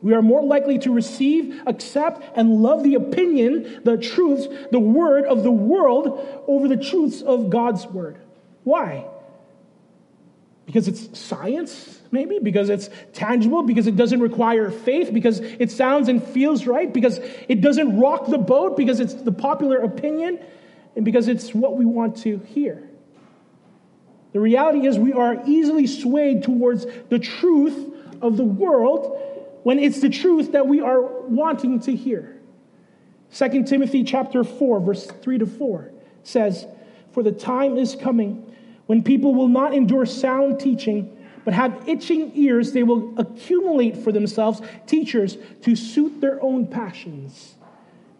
We 0.00 0.14
are 0.14 0.22
more 0.22 0.42
likely 0.42 0.78
to 0.80 0.92
receive, 0.92 1.60
accept, 1.66 2.22
and 2.36 2.62
love 2.62 2.84
the 2.84 2.94
opinion, 2.94 3.80
the 3.84 3.96
truths, 3.96 4.46
the 4.70 4.78
word 4.78 5.24
of 5.24 5.42
the 5.42 5.50
world 5.50 6.44
over 6.46 6.68
the 6.68 6.76
truths 6.76 7.20
of 7.22 7.50
God's 7.50 7.86
word. 7.86 8.18
Why? 8.62 9.06
Because 10.66 10.86
it's 10.86 11.18
science, 11.18 12.00
maybe? 12.12 12.38
Because 12.38 12.68
it's 12.68 12.90
tangible? 13.12 13.62
Because 13.62 13.86
it 13.86 13.96
doesn't 13.96 14.20
require 14.20 14.70
faith? 14.70 15.12
Because 15.12 15.40
it 15.40 15.70
sounds 15.70 16.08
and 16.08 16.22
feels 16.22 16.66
right? 16.66 16.92
Because 16.92 17.18
it 17.48 17.60
doesn't 17.60 17.98
rock 17.98 18.26
the 18.26 18.38
boat? 18.38 18.76
Because 18.76 19.00
it's 19.00 19.14
the 19.14 19.32
popular 19.32 19.78
opinion? 19.78 20.38
And 20.94 21.04
because 21.04 21.26
it's 21.26 21.54
what 21.54 21.76
we 21.76 21.86
want 21.86 22.18
to 22.18 22.38
hear? 22.38 22.88
The 24.32 24.40
reality 24.40 24.86
is, 24.86 24.98
we 24.98 25.12
are 25.12 25.42
easily 25.46 25.86
swayed 25.86 26.42
towards 26.42 26.86
the 27.08 27.18
truth 27.18 27.94
of 28.20 28.36
the 28.36 28.44
world 28.44 29.20
when 29.62 29.78
it's 29.78 30.00
the 30.00 30.08
truth 30.08 30.52
that 30.52 30.66
we 30.66 30.80
are 30.80 31.02
wanting 31.02 31.80
to 31.80 31.94
hear. 31.94 32.36
2 33.32 33.64
Timothy 33.64 34.04
chapter 34.04 34.42
4 34.44 34.80
verse 34.80 35.06
3 35.06 35.38
to 35.38 35.46
4 35.46 35.90
says, 36.22 36.66
"For 37.10 37.22
the 37.22 37.32
time 37.32 37.76
is 37.76 37.94
coming 37.94 38.44
when 38.86 39.02
people 39.02 39.34
will 39.34 39.48
not 39.48 39.74
endure 39.74 40.06
sound 40.06 40.58
teaching, 40.58 41.14
but 41.44 41.54
have 41.54 41.88
itching 41.88 42.32
ears, 42.34 42.72
they 42.72 42.82
will 42.82 43.12
accumulate 43.18 43.96
for 43.96 44.12
themselves 44.12 44.60
teachers 44.86 45.38
to 45.62 45.76
suit 45.76 46.20
their 46.20 46.42
own 46.42 46.66
passions, 46.66 47.54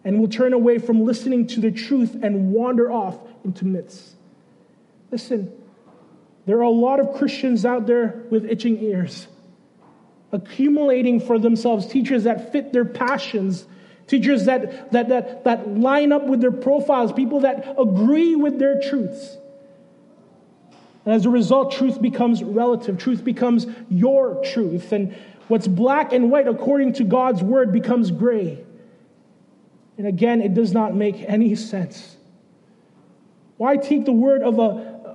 and 0.05 0.21
will 0.21 0.29
turn 0.29 0.53
away 0.53 0.79
from 0.79 1.05
listening 1.05 1.47
to 1.47 1.61
the 1.61 1.71
truth 1.71 2.17
and 2.23 2.53
wander 2.53 2.91
off 2.91 3.19
into 3.45 3.67
myths. 3.67 4.15
Listen, 5.11 5.51
there 6.47 6.59
are 6.59 6.63
a 6.63 6.71
lot 6.71 7.01
of 7.01 7.15
Christians 7.15 7.65
out 7.65 7.87
there 7.87 8.25
with 8.31 8.45
itching 8.45 8.83
ears, 8.83 9.27
accumulating 10.33 11.21
for 11.21 11.39
themselves 11.39 11.87
teachers 11.87 12.25
that 12.25 12.53
fit 12.53 12.73
their 12.73 12.85
passions 12.85 13.67
teachers 14.09 14.47
that, 14.47 14.91
that, 14.91 15.09
that, 15.11 15.45
that 15.45 15.69
line 15.69 16.13
up 16.13 16.25
with 16.25 16.41
their 16.41 16.51
profiles, 16.51 17.13
people 17.13 17.41
that 17.41 17.77
agree 17.79 18.35
with 18.35 18.59
their 18.59 18.81
truths. 18.81 19.37
And 21.05 21.15
as 21.15 21.27
a 21.27 21.31
result, 21.31 21.73
truth 21.73 22.03
becomes 22.03 22.43
relative. 22.43 22.99
Truth 22.99 23.23
becomes 23.23 23.67
your 23.89 24.43
truth. 24.45 24.93
And 24.93 25.17
what's 25.47 25.69
black 25.69 26.13
and 26.13 26.31
white 26.31 26.49
according 26.49 26.95
to 26.95 27.05
God's 27.05 27.43
word 27.43 27.73
becomes 27.73 28.11
gray. 28.11 28.65
And 29.97 30.07
again, 30.07 30.41
it 30.41 30.55
does 30.55 30.73
not 30.73 30.95
make 30.95 31.17
any 31.23 31.55
sense. 31.55 32.17
Why 33.57 33.77
take 33.77 34.05
the 34.05 34.13
word 34.13 34.43
of 34.43 34.59
a, 34.59 34.63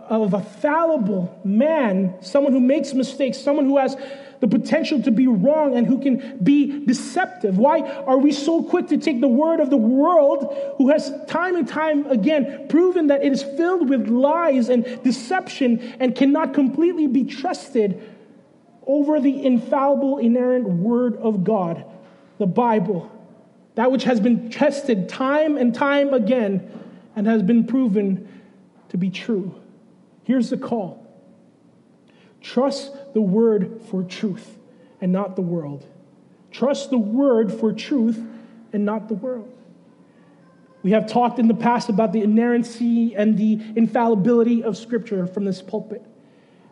of 0.10 0.34
a 0.34 0.41
fallible 0.41 1.39
man, 1.43 2.15
someone 2.21 2.54
who 2.54 2.60
makes 2.60 2.93
mistakes, 2.93 3.39
someone 3.39 3.65
who 3.65 3.78
has 3.78 3.95
the 4.43 4.60
potential 4.60 5.01
to 5.01 5.10
be 5.10 5.25
wrong 5.25 5.73
and 5.77 5.88
who 5.88 6.01
can 6.01 6.38
be 6.43 6.86
deceptive? 6.86 7.58
Why 7.58 7.79
are 7.79 8.17
we 8.17 8.34
so 8.34 8.62
quick 8.62 8.89
to 8.89 8.97
take 8.97 9.21
the 9.21 9.27
word 9.29 9.62
of 9.62 9.69
the 9.69 9.77
world 9.77 10.53
who 10.77 10.89
has 10.89 11.10
time 11.27 11.56
and 11.56 11.65
time 11.65 12.06
again 12.08 12.67
proven 12.67 13.08
that 13.08 13.23
it 13.23 13.32
is 13.32 13.41
filled 13.41 13.89
with 13.89 14.10
lies 14.10 14.67
and 14.67 15.01
deception 15.01 15.95
and 16.01 16.13
cannot 16.13 16.53
completely 16.53 17.08
be 17.08 17.23
trusted 17.23 18.03
over 18.86 19.21
the 19.21 19.45
infallible, 19.45 20.17
inerrant 20.17 20.67
word 20.67 21.15
of 21.15 21.45
God, 21.45 21.86
the 22.38 22.45
Bible? 22.45 23.10
That 23.75 23.93
which 23.93 24.03
has 24.03 24.19
been 24.19 24.49
tested 24.49 25.08
time 25.08 25.56
and 25.56 25.73
time 25.73 26.13
again 26.13 26.69
and 27.15 27.27
has 27.27 27.41
been 27.41 27.65
proven 27.65 28.27
to 28.89 28.97
be 28.97 29.10
true. 29.10 29.56
Here's 30.25 30.49
the 30.49 30.58
call 30.58 31.03
Trust 32.43 32.91
the 33.13 33.21
word 33.21 33.82
for 33.89 34.03
truth 34.03 34.58
and 35.01 35.12
not 35.12 35.36
the 35.36 35.41
world. 35.41 35.86
Trust 36.51 36.91
the 36.91 36.97
word 36.97 37.51
for 37.51 37.73
truth 37.73 38.21
and 38.73 38.86
not 38.86 39.08
the 39.08 39.15
world. 39.15 39.49
We 40.84 40.91
have 40.91 41.08
talked 41.08 41.39
in 41.39 41.47
the 41.47 41.53
past 41.53 41.88
about 41.88 42.12
the 42.12 42.21
inerrancy 42.21 43.15
and 43.15 43.38
the 43.38 43.60
infallibility 43.75 44.62
of 44.62 44.77
Scripture 44.77 45.25
from 45.25 45.45
this 45.45 45.62
pulpit. 45.62 46.06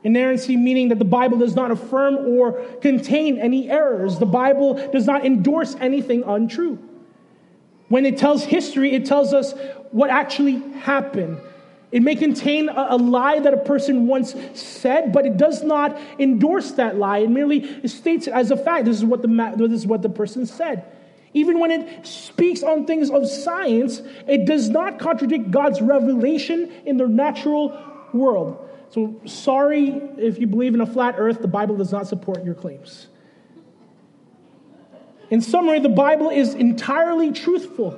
Inerrancy 0.03 0.57
meaning 0.57 0.89
that 0.89 0.99
the 0.99 1.05
Bible 1.05 1.37
does 1.37 1.55
not 1.55 1.71
affirm 1.71 2.17
or 2.17 2.53
contain 2.81 3.39
any 3.39 3.69
errors. 3.69 4.19
The 4.19 4.25
Bible 4.25 4.73
does 4.91 5.05
not 5.05 5.25
endorse 5.25 5.75
anything 5.79 6.23
untrue. 6.23 6.79
When 7.87 8.05
it 8.05 8.17
tells 8.17 8.43
history, 8.43 8.93
it 8.93 9.05
tells 9.05 9.33
us 9.33 9.53
what 9.91 10.09
actually 10.09 10.59
happened. 10.79 11.39
It 11.91 12.01
may 12.01 12.15
contain 12.15 12.69
a, 12.69 12.87
a, 12.91 12.97
lie 12.97 13.39
that 13.39 13.53
a 13.53 13.57
person 13.57 14.07
once 14.07 14.33
said, 14.53 15.11
but 15.11 15.25
it 15.25 15.35
does 15.35 15.61
not 15.61 15.99
endorse 16.19 16.71
that 16.71 16.97
lie. 16.97 17.19
It 17.19 17.29
merely 17.29 17.85
states 17.87 18.27
it 18.27 18.33
as 18.33 18.49
a 18.49 18.57
fact. 18.57 18.85
This 18.85 18.97
is 18.97 19.05
what 19.05 19.21
the, 19.21 19.53
this 19.57 19.71
is 19.71 19.87
what 19.87 20.01
the 20.01 20.09
person 20.09 20.45
said. 20.45 20.85
Even 21.33 21.59
when 21.59 21.71
it 21.71 22.05
speaks 22.05 22.63
on 22.63 22.85
things 22.85 23.09
of 23.09 23.27
science, 23.27 24.01
it 24.27 24.45
does 24.45 24.69
not 24.69 24.99
contradict 24.99 25.51
God's 25.51 25.81
revelation 25.81 26.71
in 26.85 26.97
the 26.97 27.07
natural 27.07 27.77
world. 28.13 28.69
So, 28.89 29.19
sorry 29.25 29.89
if 30.17 30.37
you 30.37 30.47
believe 30.47 30.73
in 30.73 30.81
a 30.81 30.85
flat 30.85 31.15
earth, 31.17 31.41
the 31.41 31.47
Bible 31.47 31.77
does 31.77 31.91
not 31.91 32.07
support 32.07 32.43
your 32.43 32.55
claims. 32.55 33.07
In 35.29 35.39
summary, 35.39 35.79
the 35.79 35.89
Bible 35.89 36.29
is 36.29 36.53
entirely 36.53 37.31
truthful 37.31 37.97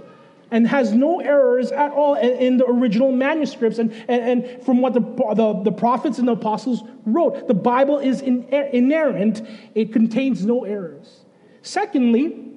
and 0.54 0.68
has 0.68 0.94
no 0.94 1.20
errors 1.20 1.72
at 1.72 1.92
all 1.92 2.14
in 2.14 2.58
the 2.58 2.66
original 2.68 3.12
manuscripts 3.12 3.80
and, 3.80 3.92
and, 4.08 4.46
and 4.46 4.64
from 4.64 4.82
what 4.82 4.94
the, 4.94 5.00
the, 5.00 5.62
the, 5.64 5.72
prophets 5.72 6.20
and 6.20 6.28
the 6.28 6.34
apostles 6.34 6.84
wrote. 7.08 7.48
The 7.48 7.56
Bible 7.56 7.98
is 7.98 8.22
inerrant, 8.22 9.42
it 9.74 9.92
contains 9.92 10.46
no 10.46 10.64
errors. 10.64 11.26
Secondly, 11.64 12.52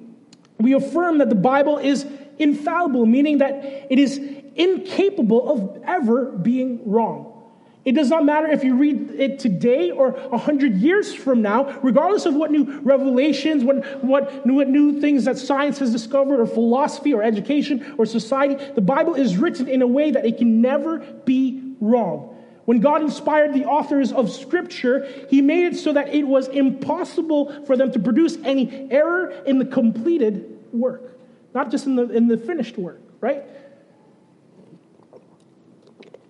we 0.59 0.73
affirm 0.73 1.17
that 1.17 1.29
the 1.29 1.35
Bible 1.35 1.79
is 1.79 2.05
infallible, 2.37 3.07
meaning 3.07 3.39
that 3.39 3.87
it 3.89 3.97
is 3.97 4.21
incapable 4.55 5.51
of 5.51 5.83
ever 5.83 6.25
being 6.25 6.87
wrong. 6.87 7.36
It 7.87 7.95
does 7.95 8.09
not 8.09 8.25
matter 8.25 8.47
if 8.47 8.65
you 8.65 8.75
read 8.75 9.11
it 9.11 9.39
today 9.39 9.91
or 9.91 10.09
a 10.09 10.37
hundred 10.37 10.75
years 10.75 11.15
from 11.15 11.41
now, 11.41 11.79
regardless 11.81 12.25
of 12.25 12.35
what 12.35 12.51
new 12.51 12.81
revelations, 12.81 13.63
what, 13.63 14.03
what, 14.03 14.45
new, 14.45 14.55
what 14.55 14.67
new 14.67 14.99
things 14.99 15.23
that 15.23 15.37
science 15.37 15.79
has 15.79 15.93
discovered, 15.93 16.41
or 16.41 16.45
philosophy, 16.45 17.13
or 17.13 17.23
education, 17.23 17.95
or 17.97 18.05
society. 18.05 18.61
The 18.75 18.81
Bible 18.81 19.15
is 19.15 19.37
written 19.37 19.69
in 19.69 19.81
a 19.81 19.87
way 19.87 20.11
that 20.11 20.25
it 20.25 20.37
can 20.37 20.59
never 20.59 20.99
be 20.99 21.75
wrong. 21.79 22.35
When 22.65 22.81
God 22.81 23.03
inspired 23.03 23.53
the 23.53 23.63
authors 23.63 24.11
of 24.11 24.29
Scripture, 24.33 25.07
He 25.29 25.41
made 25.41 25.67
it 25.67 25.77
so 25.77 25.93
that 25.93 26.13
it 26.13 26.27
was 26.27 26.49
impossible 26.49 27.63
for 27.65 27.77
them 27.77 27.93
to 27.93 27.99
produce 27.99 28.35
any 28.43 28.91
error 28.91 29.29
in 29.45 29.59
the 29.59 29.65
completed 29.65 30.59
work, 30.73 31.17
not 31.53 31.71
just 31.71 31.85
in 31.85 31.95
the, 31.95 32.09
in 32.09 32.27
the 32.27 32.35
finished 32.35 32.77
work, 32.77 32.99
right? 33.21 33.45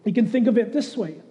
You 0.05 0.13
can 0.13 0.27
think 0.27 0.45
of 0.45 0.59
it 0.59 0.71
this 0.71 0.95
way 0.95 1.21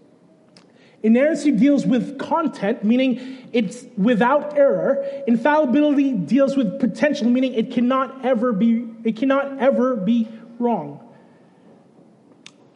Inerrancy 1.06 1.52
deals 1.52 1.86
with 1.86 2.18
content, 2.18 2.82
meaning 2.82 3.48
it's 3.52 3.84
without 3.96 4.58
error. 4.58 5.06
Infallibility 5.28 6.10
deals 6.10 6.56
with 6.56 6.80
potential, 6.80 7.28
meaning 7.30 7.54
it 7.54 7.70
cannot 7.70 8.24
ever 8.24 8.52
be, 8.52 8.88
it 9.04 9.14
cannot 9.16 9.60
ever 9.60 9.94
be 9.94 10.26
wrong. 10.58 10.98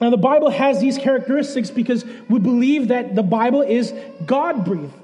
Now, 0.00 0.10
the 0.10 0.16
Bible 0.16 0.48
has 0.48 0.80
these 0.80 0.96
characteristics 0.96 1.72
because 1.72 2.04
we 2.28 2.38
believe 2.38 2.86
that 2.88 3.16
the 3.16 3.24
Bible 3.24 3.62
is 3.62 3.92
God 4.24 4.64
breathed, 4.64 4.94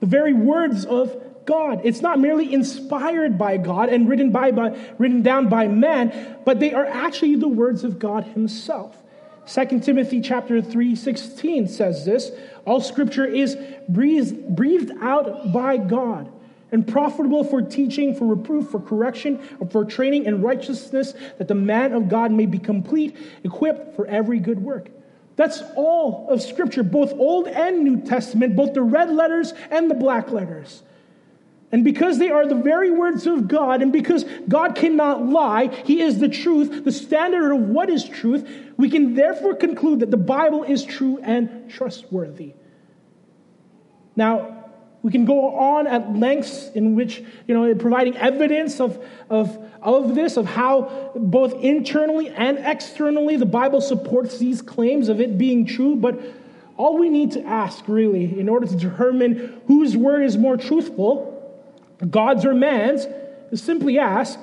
the 0.00 0.06
very 0.06 0.32
words 0.32 0.86
of 0.86 1.44
God. 1.44 1.82
It's 1.84 2.00
not 2.00 2.18
merely 2.18 2.50
inspired 2.50 3.36
by 3.36 3.58
God 3.58 3.90
and 3.90 4.08
written, 4.08 4.30
by, 4.30 4.52
by, 4.52 4.74
written 4.96 5.20
down 5.20 5.50
by 5.50 5.68
man, 5.68 6.38
but 6.46 6.60
they 6.60 6.72
are 6.72 6.86
actually 6.86 7.36
the 7.36 7.46
words 7.46 7.84
of 7.84 7.98
God 7.98 8.24
Himself. 8.24 9.03
2 9.46 9.80
Timothy 9.80 10.20
chapter 10.20 10.62
3, 10.62 10.94
16 10.96 11.68
says 11.68 12.04
this 12.04 12.32
all 12.66 12.80
scripture 12.80 13.26
is 13.26 13.56
breathed 13.88 14.92
out 15.00 15.52
by 15.52 15.76
God 15.76 16.30
and 16.72 16.86
profitable 16.86 17.44
for 17.44 17.62
teaching, 17.62 18.14
for 18.14 18.26
reproof, 18.26 18.70
for 18.70 18.80
correction, 18.80 19.38
for 19.70 19.84
training 19.84 20.24
in 20.24 20.42
righteousness, 20.42 21.14
that 21.38 21.46
the 21.46 21.54
man 21.54 21.92
of 21.92 22.08
God 22.08 22.32
may 22.32 22.46
be 22.46 22.58
complete, 22.58 23.16
equipped 23.44 23.94
for 23.94 24.06
every 24.06 24.38
good 24.38 24.58
work. 24.58 24.88
That's 25.36 25.62
all 25.76 26.26
of 26.30 26.40
Scripture, 26.40 26.82
both 26.82 27.12
Old 27.12 27.48
and 27.48 27.84
New 27.84 28.00
Testament, 28.00 28.56
both 28.56 28.72
the 28.72 28.82
red 28.82 29.10
letters 29.10 29.52
and 29.70 29.90
the 29.90 29.94
black 29.94 30.30
letters. 30.30 30.82
And 31.74 31.82
because 31.82 32.20
they 32.20 32.30
are 32.30 32.46
the 32.46 32.54
very 32.54 32.92
words 32.92 33.26
of 33.26 33.48
God, 33.48 33.82
and 33.82 33.92
because 33.92 34.24
God 34.48 34.76
cannot 34.76 35.26
lie, 35.26 35.74
He 35.84 36.02
is 36.02 36.20
the 36.20 36.28
truth, 36.28 36.84
the 36.84 36.92
standard 36.92 37.52
of 37.52 37.62
what 37.62 37.90
is 37.90 38.04
truth, 38.04 38.48
we 38.76 38.88
can 38.88 39.14
therefore 39.14 39.56
conclude 39.56 39.98
that 39.98 40.12
the 40.12 40.16
Bible 40.16 40.62
is 40.62 40.84
true 40.84 41.18
and 41.20 41.68
trustworthy. 41.68 42.54
Now, 44.14 44.66
we 45.02 45.10
can 45.10 45.24
go 45.24 45.56
on 45.56 45.88
at 45.88 46.16
lengths 46.16 46.70
in 46.76 46.94
which, 46.94 47.24
you 47.48 47.54
know, 47.54 47.74
providing 47.74 48.16
evidence 48.18 48.80
of, 48.80 49.04
of, 49.28 49.58
of 49.82 50.14
this, 50.14 50.36
of 50.36 50.46
how 50.46 51.10
both 51.16 51.54
internally 51.54 52.28
and 52.28 52.56
externally 52.58 53.36
the 53.36 53.46
Bible 53.46 53.80
supports 53.80 54.38
these 54.38 54.62
claims 54.62 55.08
of 55.08 55.20
it 55.20 55.36
being 55.36 55.66
true, 55.66 55.96
but 55.96 56.20
all 56.76 56.96
we 56.98 57.08
need 57.08 57.32
to 57.32 57.44
ask, 57.44 57.88
really, 57.88 58.38
in 58.38 58.48
order 58.48 58.68
to 58.68 58.76
determine 58.76 59.60
whose 59.66 59.96
word 59.96 60.22
is 60.22 60.36
more 60.36 60.56
truthful, 60.56 61.33
God's 62.10 62.44
or 62.44 62.54
man's, 62.54 63.06
simply 63.54 63.98
ask, 63.98 64.38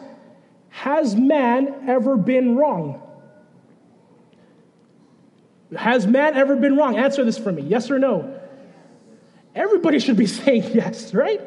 has 0.70 1.16
man 1.16 1.86
ever 1.88 2.18
been 2.18 2.56
wrong? 2.56 3.02
Has 5.76 6.06
man 6.08 6.36
ever 6.36 6.56
been 6.56 6.76
wrong? 6.76 6.98
Answer 6.98 7.24
this 7.24 7.38
for 7.38 7.52
me 7.52 7.62
yes 7.62 7.90
or 7.92 8.00
no? 8.00 8.40
Everybody 9.56 10.00
should 10.00 10.18
be 10.18 10.26
saying 10.40 10.72
yes, 10.74 11.14
right? 11.14 11.42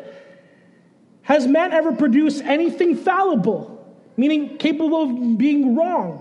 Has 1.22 1.46
man 1.46 1.72
ever 1.72 1.92
produced 1.92 2.42
anything 2.44 2.96
fallible, 2.96 3.82
meaning 4.16 4.58
capable 4.58 5.02
of 5.02 5.38
being 5.38 5.74
wrong? 5.74 6.20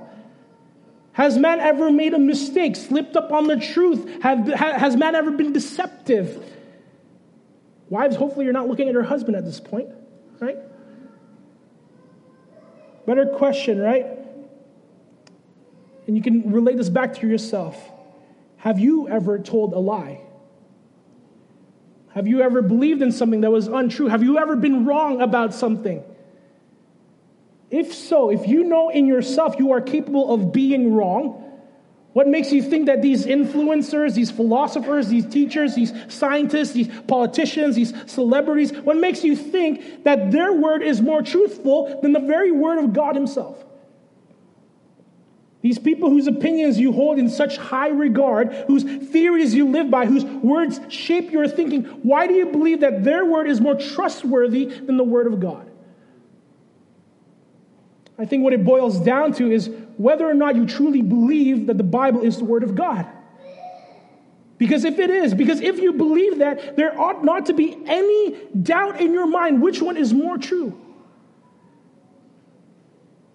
Has 1.11 1.37
man 1.37 1.59
ever 1.59 1.91
made 1.91 2.13
a 2.13 2.19
mistake, 2.19 2.75
slipped 2.75 3.15
up 3.15 3.31
on 3.31 3.47
the 3.47 3.57
truth? 3.57 4.23
Have, 4.23 4.47
has 4.47 4.95
man 4.95 5.13
ever 5.13 5.31
been 5.31 5.53
deceptive? 5.53 6.43
Wives, 7.93 8.15
hopefully 8.15 8.45
you're 8.45 8.55
not 8.55 8.67
looking 8.67 8.87
at 8.87 8.93
your 8.93 9.03
husband 9.03 9.37
at 9.37 9.45
this 9.45 9.59
point, 9.59 9.87
right? 10.39 10.57
Better 13.05 13.27
question, 13.27 13.79
right? 13.79 14.07
And 16.07 16.17
you 16.17 16.23
can 16.23 16.51
relate 16.51 16.75
this 16.75 16.89
back 16.89 17.13
to 17.17 17.27
yourself. 17.27 17.77
Have 18.57 18.79
you 18.79 19.07
ever 19.09 19.37
told 19.37 19.73
a 19.73 19.77
lie? 19.77 20.21
Have 22.15 22.27
you 22.27 22.41
ever 22.41 22.63
believed 22.63 23.03
in 23.03 23.11
something 23.11 23.41
that 23.41 23.51
was 23.51 23.67
untrue? 23.67 24.07
Have 24.07 24.23
you 24.23 24.39
ever 24.39 24.55
been 24.55 24.85
wrong 24.85 25.21
about 25.21 25.53
something? 25.53 26.03
If 27.69 27.93
so, 27.93 28.31
if 28.31 28.47
you 28.47 28.63
know 28.63 28.89
in 28.89 29.05
yourself 29.05 29.57
you 29.59 29.71
are 29.73 29.81
capable 29.81 30.33
of 30.33 30.51
being 30.51 30.95
wrong, 30.95 31.42
what 32.13 32.27
makes 32.27 32.51
you 32.51 32.61
think 32.61 32.85
that 32.85 33.01
these 33.01 33.25
influencers, 33.25 34.13
these 34.13 34.29
philosophers, 34.29 35.07
these 35.07 35.25
teachers, 35.25 35.73
these 35.73 35.91
scientists, 36.07 36.71
these 36.71 36.87
politicians, 37.07 37.75
these 37.75 37.93
celebrities, 38.05 38.71
what 38.71 38.97
makes 38.97 39.23
you 39.23 39.35
think 39.35 40.03
that 40.03 40.31
their 40.31 40.53
word 40.53 40.83
is 40.83 41.01
more 41.01 41.23
truthful 41.23 41.99
than 42.01 42.13
the 42.13 42.19
very 42.19 42.51
word 42.51 42.77
of 42.77 42.93
God 42.93 43.15
Himself? 43.15 43.63
These 45.61 45.79
people 45.79 46.09
whose 46.09 46.27
opinions 46.27 46.77
you 46.77 46.91
hold 46.91 47.17
in 47.17 47.29
such 47.29 47.57
high 47.57 47.87
regard, 47.87 48.53
whose 48.67 48.83
theories 48.83 49.55
you 49.55 49.69
live 49.69 49.89
by, 49.89 50.05
whose 50.05 50.25
words 50.25 50.79
shape 50.89 51.31
your 51.31 51.47
thinking, 51.47 51.85
why 52.03 52.27
do 52.27 52.33
you 52.33 52.47
believe 52.47 52.81
that 52.81 53.03
their 53.03 53.25
word 53.25 53.49
is 53.49 53.61
more 53.61 53.75
trustworthy 53.75 54.65
than 54.65 54.97
the 54.97 55.03
word 55.03 55.25
of 55.25 55.39
God? 55.39 55.67
I 58.17 58.25
think 58.25 58.43
what 58.43 58.53
it 58.53 58.63
boils 58.63 58.99
down 58.99 59.33
to 59.33 59.51
is 59.51 59.69
whether 59.97 60.29
or 60.29 60.33
not 60.33 60.55
you 60.55 60.65
truly 60.65 61.01
believe 61.01 61.67
that 61.67 61.77
the 61.77 61.83
Bible 61.83 62.21
is 62.21 62.37
the 62.37 62.45
Word 62.45 62.63
of 62.63 62.75
God. 62.75 63.07
Because 64.57 64.85
if 64.85 64.99
it 64.99 65.09
is, 65.09 65.33
because 65.33 65.59
if 65.59 65.79
you 65.79 65.93
believe 65.93 66.37
that, 66.37 66.77
there 66.77 66.99
ought 66.99 67.23
not 67.23 67.47
to 67.47 67.53
be 67.53 67.75
any 67.85 68.37
doubt 68.61 69.01
in 69.01 69.11
your 69.11 69.27
mind 69.27 69.61
which 69.61 69.81
one 69.81 69.97
is 69.97 70.13
more 70.13 70.37
true. 70.37 70.79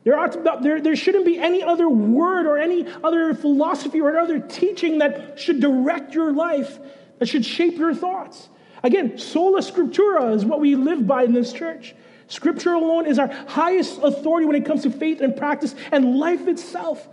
There, 0.05 0.19
ought 0.19 0.33
to, 0.33 0.59
there, 0.63 0.81
there 0.81 0.97
shouldn't 0.97 1.27
be 1.27 1.39
any 1.39 1.63
other 1.63 1.89
word 1.89 2.47
or 2.47 2.57
any 2.57 2.87
other 3.05 3.35
philosophy 3.35 4.01
or 4.01 4.19
other 4.19 4.39
teaching 4.39 4.99
that 4.99 5.39
should 5.39 5.61
direct 5.61 6.15
your 6.15 6.33
life, 6.33 6.79
that 7.19 7.29
should 7.29 7.45
shape 7.45 7.77
your 7.77 7.95
thoughts. 7.95 8.49
Again, 8.83 9.19
sola 9.19 9.61
scriptura 9.61 10.35
is 10.35 10.45
what 10.45 10.61
we 10.61 10.77
live 10.77 11.07
by 11.07 11.25
in 11.25 11.33
this 11.33 11.53
church. 11.53 11.95
Scripture 12.29 12.75
alone 12.75 13.07
is 13.07 13.19
our 13.19 13.29
highest 13.29 14.01
authority 14.03 14.47
when 14.47 14.57
it 14.57 14.65
comes 14.65 14.83
to 14.83 14.91
faith 14.91 15.21
and 15.21 15.37
practice 15.37 15.75
and 15.91 16.17
life 16.19 16.47
itself. 16.47 17.09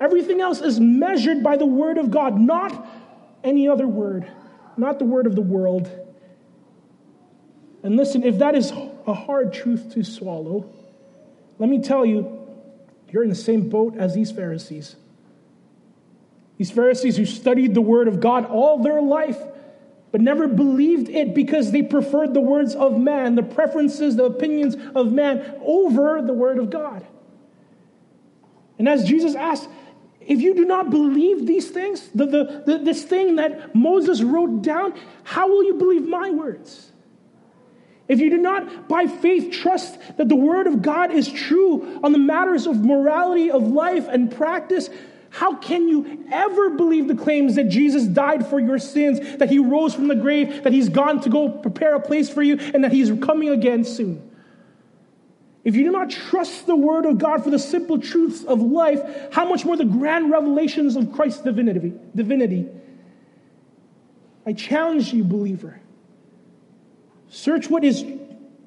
Everything 0.00 0.40
else 0.40 0.60
is 0.60 0.78
measured 0.78 1.42
by 1.42 1.56
the 1.56 1.64
Word 1.64 1.96
of 1.98 2.10
God, 2.10 2.38
not 2.38 2.86
any 3.46 3.68
other 3.68 3.86
word, 3.86 4.30
not 4.76 4.98
the 4.98 5.04
word 5.04 5.26
of 5.26 5.34
the 5.36 5.40
world. 5.40 5.90
And 7.82 7.96
listen, 7.96 8.24
if 8.24 8.38
that 8.38 8.54
is 8.54 8.72
a 9.06 9.14
hard 9.14 9.52
truth 9.52 9.94
to 9.94 10.02
swallow, 10.02 10.68
let 11.58 11.70
me 11.70 11.80
tell 11.80 12.04
you, 12.04 12.46
you're 13.10 13.22
in 13.22 13.28
the 13.28 13.34
same 13.36 13.68
boat 13.68 13.96
as 13.96 14.14
these 14.14 14.32
Pharisees. 14.32 14.96
These 16.58 16.72
Pharisees 16.72 17.16
who 17.16 17.24
studied 17.24 17.74
the 17.74 17.80
Word 17.80 18.08
of 18.08 18.18
God 18.18 18.46
all 18.46 18.82
their 18.82 19.00
life 19.00 19.38
but 20.16 20.22
never 20.22 20.48
believed 20.48 21.10
it 21.10 21.34
because 21.34 21.72
they 21.72 21.82
preferred 21.82 22.32
the 22.32 22.40
words 22.40 22.74
of 22.74 22.98
man, 22.98 23.34
the 23.34 23.42
preferences, 23.42 24.16
the 24.16 24.24
opinions 24.24 24.74
of 24.94 25.12
man 25.12 25.60
over 25.60 26.22
the 26.22 26.32
word 26.32 26.58
of 26.58 26.70
God. 26.70 27.06
And 28.78 28.88
as 28.88 29.04
Jesus 29.04 29.34
asked, 29.34 29.68
if 30.22 30.40
you 30.40 30.54
do 30.54 30.64
not 30.64 30.88
believe 30.88 31.46
these 31.46 31.68
things, 31.68 32.08
the, 32.14 32.24
the, 32.24 32.62
the, 32.64 32.78
this 32.78 33.04
thing 33.04 33.36
that 33.36 33.74
Moses 33.74 34.22
wrote 34.22 34.62
down, 34.62 34.98
how 35.22 35.48
will 35.48 35.64
you 35.64 35.74
believe 35.74 36.08
my 36.08 36.30
words? 36.30 36.92
If 38.08 38.18
you 38.18 38.30
do 38.30 38.38
not, 38.38 38.88
by 38.88 39.08
faith, 39.08 39.52
trust 39.52 39.98
that 40.16 40.30
the 40.30 40.34
word 40.34 40.66
of 40.66 40.80
God 40.80 41.10
is 41.10 41.30
true 41.30 42.00
on 42.02 42.12
the 42.12 42.18
matters 42.18 42.66
of 42.66 42.82
morality 42.82 43.50
of 43.50 43.64
life 43.64 44.08
and 44.08 44.34
practice, 44.34 44.88
how 45.30 45.56
can 45.56 45.88
you 45.88 46.24
ever 46.32 46.70
believe 46.70 47.08
the 47.08 47.14
claims 47.14 47.56
that 47.56 47.68
Jesus 47.68 48.04
died 48.04 48.46
for 48.46 48.58
your 48.58 48.78
sins, 48.78 49.38
that 49.38 49.50
he 49.50 49.58
rose 49.58 49.94
from 49.94 50.08
the 50.08 50.14
grave, 50.14 50.64
that 50.64 50.72
he's 50.72 50.88
gone 50.88 51.20
to 51.22 51.28
go 51.28 51.48
prepare 51.48 51.94
a 51.94 52.00
place 52.00 52.28
for 52.28 52.42
you, 52.42 52.58
and 52.58 52.84
that 52.84 52.92
he's 52.92 53.10
coming 53.24 53.50
again 53.50 53.84
soon? 53.84 54.30
If 55.64 55.74
you 55.74 55.82
do 55.82 55.90
not 55.90 56.10
trust 56.10 56.66
the 56.66 56.76
word 56.76 57.06
of 57.06 57.18
God 57.18 57.42
for 57.42 57.50
the 57.50 57.58
simple 57.58 57.98
truths 57.98 58.44
of 58.44 58.60
life, 58.62 59.00
how 59.32 59.48
much 59.48 59.64
more 59.64 59.76
the 59.76 59.84
grand 59.84 60.30
revelations 60.30 60.94
of 60.94 61.12
Christ's 61.12 61.42
divinity? 61.42 61.92
divinity? 62.14 62.68
I 64.46 64.52
challenge 64.52 65.12
you, 65.12 65.24
believer. 65.24 65.80
Search 67.28 67.68
what 67.68 67.82
is, 67.82 68.04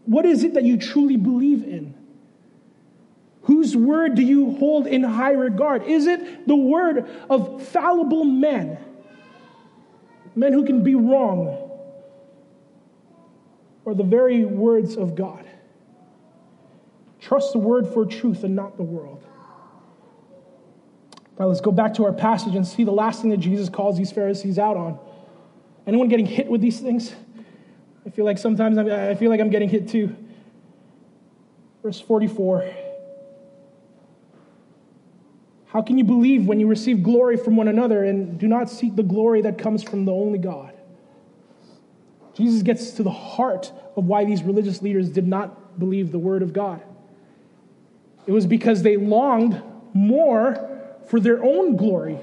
what 0.05 0.25
is 0.25 0.43
it 0.43 0.55
that 0.55 0.63
you 0.63 0.77
truly 0.77 1.15
believe 1.15 1.63
in? 1.63 1.93
Whose 3.49 3.75
word 3.75 4.13
do 4.13 4.21
you 4.21 4.51
hold 4.57 4.85
in 4.85 5.01
high 5.01 5.31
regard? 5.31 5.81
Is 5.81 6.05
it 6.05 6.45
the 6.47 6.55
word 6.55 7.09
of 7.31 7.67
fallible 7.69 8.23
men? 8.23 8.77
Men 10.35 10.53
who 10.53 10.63
can 10.63 10.83
be 10.83 10.93
wrong? 10.93 11.71
Or 13.85 13.95
the 13.95 14.03
very 14.03 14.45
words 14.45 14.95
of 14.95 15.15
God? 15.15 15.43
Trust 17.19 17.53
the 17.53 17.57
word 17.57 17.87
for 17.87 18.05
truth 18.05 18.43
and 18.43 18.55
not 18.55 18.77
the 18.77 18.83
world. 18.83 19.23
Now 21.39 21.47
let's 21.47 21.61
go 21.61 21.71
back 21.71 21.95
to 21.95 22.05
our 22.05 22.13
passage 22.13 22.53
and 22.53 22.67
see 22.67 22.83
the 22.83 22.91
last 22.91 23.23
thing 23.23 23.31
that 23.31 23.37
Jesus 23.37 23.67
calls 23.67 23.97
these 23.97 24.11
Pharisees 24.11 24.59
out 24.59 24.77
on. 24.77 24.99
Anyone 25.87 26.07
getting 26.07 26.27
hit 26.27 26.45
with 26.45 26.61
these 26.61 26.79
things? 26.79 27.15
I 28.05 28.11
feel 28.11 28.25
like 28.25 28.37
sometimes 28.37 28.77
I'm, 28.77 28.91
I 28.91 29.15
feel 29.15 29.31
like 29.31 29.41
I'm 29.41 29.49
getting 29.49 29.69
hit 29.69 29.87
too. 29.87 30.15
Verse 31.81 31.99
44. 31.99 32.88
How 35.69 35.83
can 35.83 35.97
you 35.97 36.03
believe 36.03 36.47
when 36.47 36.59
you 36.59 36.67
receive 36.67 37.03
glory 37.03 37.37
from 37.37 37.55
one 37.55 37.67
another 37.67 38.03
and 38.03 38.39
do 38.39 38.47
not 38.47 38.69
seek 38.69 38.95
the 38.95 39.03
glory 39.03 39.41
that 39.43 39.59
comes 39.59 39.83
from 39.83 40.05
the 40.05 40.11
only 40.11 40.39
God? 40.39 40.73
Jesus 42.33 42.63
gets 42.63 42.91
to 42.91 43.03
the 43.03 43.11
heart 43.11 43.71
of 43.95 44.05
why 44.05 44.25
these 44.25 44.41
religious 44.41 44.81
leaders 44.81 45.09
did 45.09 45.27
not 45.27 45.77
believe 45.77 46.11
the 46.11 46.17
word 46.19 46.41
of 46.41 46.53
God. 46.53 46.81
It 48.25 48.31
was 48.31 48.47
because 48.47 48.81
they 48.81 48.97
longed 48.97 49.61
more 49.93 50.69
for 51.07 51.19
their 51.19 51.43
own 51.43 51.75
glory 51.75 52.17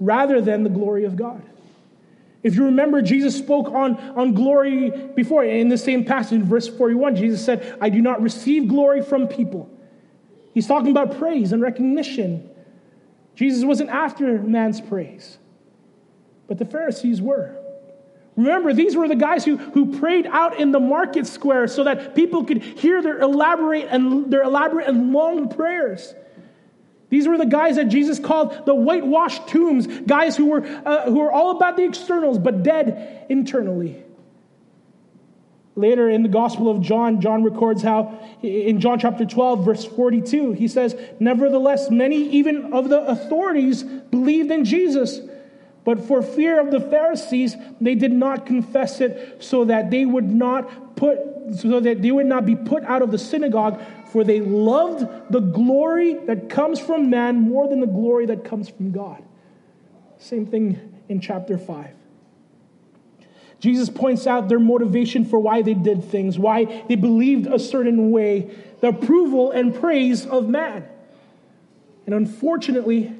rather 0.00 0.40
than 0.40 0.64
the 0.64 0.70
glory 0.70 1.04
of 1.04 1.16
God. 1.16 1.42
If 2.42 2.54
you 2.56 2.64
remember, 2.64 3.00
Jesus 3.02 3.36
spoke 3.36 3.68
on, 3.68 3.96
on 4.16 4.34
glory 4.34 4.90
before. 4.90 5.44
In 5.44 5.68
the 5.68 5.78
same 5.78 6.04
passage, 6.04 6.40
in 6.40 6.44
verse 6.44 6.68
41, 6.68 7.16
Jesus 7.16 7.44
said, 7.44 7.76
I 7.80 7.90
do 7.90 8.00
not 8.00 8.22
receive 8.22 8.68
glory 8.68 9.02
from 9.02 9.26
people. 9.26 9.68
He's 10.54 10.66
talking 10.66 10.90
about 10.90 11.18
praise 11.18 11.52
and 11.52 11.60
recognition. 11.60 12.48
Jesus 13.36 13.64
wasn't 13.64 13.90
after 13.90 14.42
man's 14.42 14.80
praise, 14.80 15.38
but 16.48 16.58
the 16.58 16.64
Pharisees 16.64 17.22
were. 17.22 17.54
Remember, 18.34 18.72
these 18.72 18.96
were 18.96 19.08
the 19.08 19.14
guys 19.14 19.44
who, 19.44 19.56
who 19.56 19.98
prayed 19.98 20.26
out 20.26 20.58
in 20.58 20.72
the 20.72 20.80
market 20.80 21.26
square 21.26 21.68
so 21.68 21.84
that 21.84 22.14
people 22.14 22.44
could 22.44 22.62
hear 22.62 23.00
their 23.00 23.18
elaborate 23.20 23.86
and 23.90 24.30
their 24.30 24.42
elaborate 24.42 24.88
and 24.88 25.12
long 25.12 25.48
prayers. 25.48 26.14
These 27.08 27.28
were 27.28 27.38
the 27.38 27.46
guys 27.46 27.76
that 27.76 27.84
Jesus 27.84 28.18
called 28.18 28.66
the 28.66 28.74
whitewashed 28.74 29.48
tombs, 29.48 29.86
guys 29.86 30.36
who 30.36 30.46
were, 30.46 30.66
uh, 30.84 31.04
who 31.04 31.20
were 31.20 31.30
all 31.30 31.52
about 31.52 31.76
the 31.76 31.84
externals 31.84 32.38
but 32.38 32.62
dead 32.62 33.26
internally. 33.28 34.02
Later 35.76 36.08
in 36.08 36.22
the 36.22 36.28
Gospel 36.30 36.70
of 36.70 36.80
John, 36.80 37.20
John 37.20 37.44
records 37.44 37.82
how 37.82 38.18
in 38.42 38.80
John 38.80 38.98
chapter 38.98 39.26
12, 39.26 39.64
verse 39.64 39.84
42, 39.84 40.52
he 40.52 40.68
says, 40.68 40.96
Nevertheless, 41.20 41.90
many 41.90 42.16
even 42.30 42.72
of 42.72 42.88
the 42.88 43.00
authorities 43.06 43.82
believed 43.82 44.50
in 44.50 44.64
Jesus. 44.64 45.20
But 45.84 46.00
for 46.00 46.22
fear 46.22 46.58
of 46.58 46.70
the 46.70 46.80
Pharisees, 46.80 47.56
they 47.78 47.94
did 47.94 48.10
not 48.10 48.46
confess 48.46 49.02
it 49.02 49.44
so 49.44 49.66
that 49.66 49.90
they 49.90 50.06
would 50.06 50.32
not 50.32 50.96
put 50.96 51.18
so 51.54 51.78
that 51.78 52.02
they 52.02 52.10
would 52.10 52.26
not 52.26 52.44
be 52.44 52.56
put 52.56 52.82
out 52.84 53.02
of 53.02 53.12
the 53.12 53.18
synagogue 53.18 53.80
for 54.10 54.24
they 54.24 54.40
loved 54.40 55.06
the 55.30 55.38
glory 55.38 56.14
that 56.26 56.48
comes 56.48 56.80
from 56.80 57.08
man 57.08 57.36
more 57.36 57.68
than 57.68 57.80
the 57.80 57.86
glory 57.86 58.26
that 58.26 58.44
comes 58.44 58.68
from 58.68 58.90
God. 58.90 59.22
Same 60.18 60.46
thing 60.46 60.94
in 61.08 61.20
chapter 61.20 61.56
5. 61.56 61.95
Jesus 63.60 63.88
points 63.88 64.26
out 64.26 64.48
their 64.48 64.60
motivation 64.60 65.24
for 65.24 65.38
why 65.38 65.62
they 65.62 65.74
did 65.74 66.04
things, 66.04 66.38
why 66.38 66.84
they 66.88 66.94
believed 66.94 67.46
a 67.46 67.58
certain 67.58 68.10
way, 68.10 68.50
the 68.80 68.88
approval 68.88 69.50
and 69.50 69.74
praise 69.74 70.26
of 70.26 70.48
man. 70.48 70.86
And 72.04 72.14
unfortunately, 72.14 73.12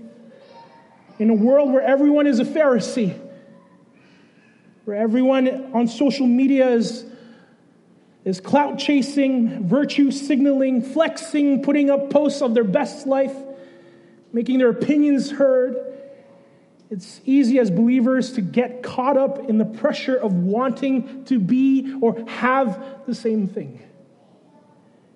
in 1.18 1.30
a 1.30 1.34
world 1.34 1.72
where 1.72 1.82
everyone 1.82 2.26
is 2.26 2.38
a 2.38 2.44
Pharisee, 2.44 3.18
where 4.84 4.96
everyone 4.96 5.72
on 5.72 5.88
social 5.88 6.26
media 6.26 6.68
is 6.70 7.04
is 8.26 8.40
clout 8.40 8.76
chasing, 8.76 9.68
virtue 9.68 10.10
signaling, 10.10 10.82
flexing, 10.82 11.62
putting 11.62 11.90
up 11.90 12.10
posts 12.10 12.42
of 12.42 12.54
their 12.54 12.64
best 12.64 13.06
life, 13.06 13.34
making 14.32 14.58
their 14.58 14.68
opinions 14.68 15.30
heard. 15.30 15.76
It's 16.90 17.20
easy 17.24 17.58
as 17.58 17.70
believers 17.70 18.32
to 18.34 18.40
get 18.40 18.82
caught 18.82 19.16
up 19.16 19.48
in 19.48 19.58
the 19.58 19.64
pressure 19.64 20.16
of 20.16 20.32
wanting 20.32 21.24
to 21.24 21.38
be 21.38 21.98
or 22.00 22.24
have 22.28 23.04
the 23.06 23.14
same 23.14 23.48
thing. 23.48 23.80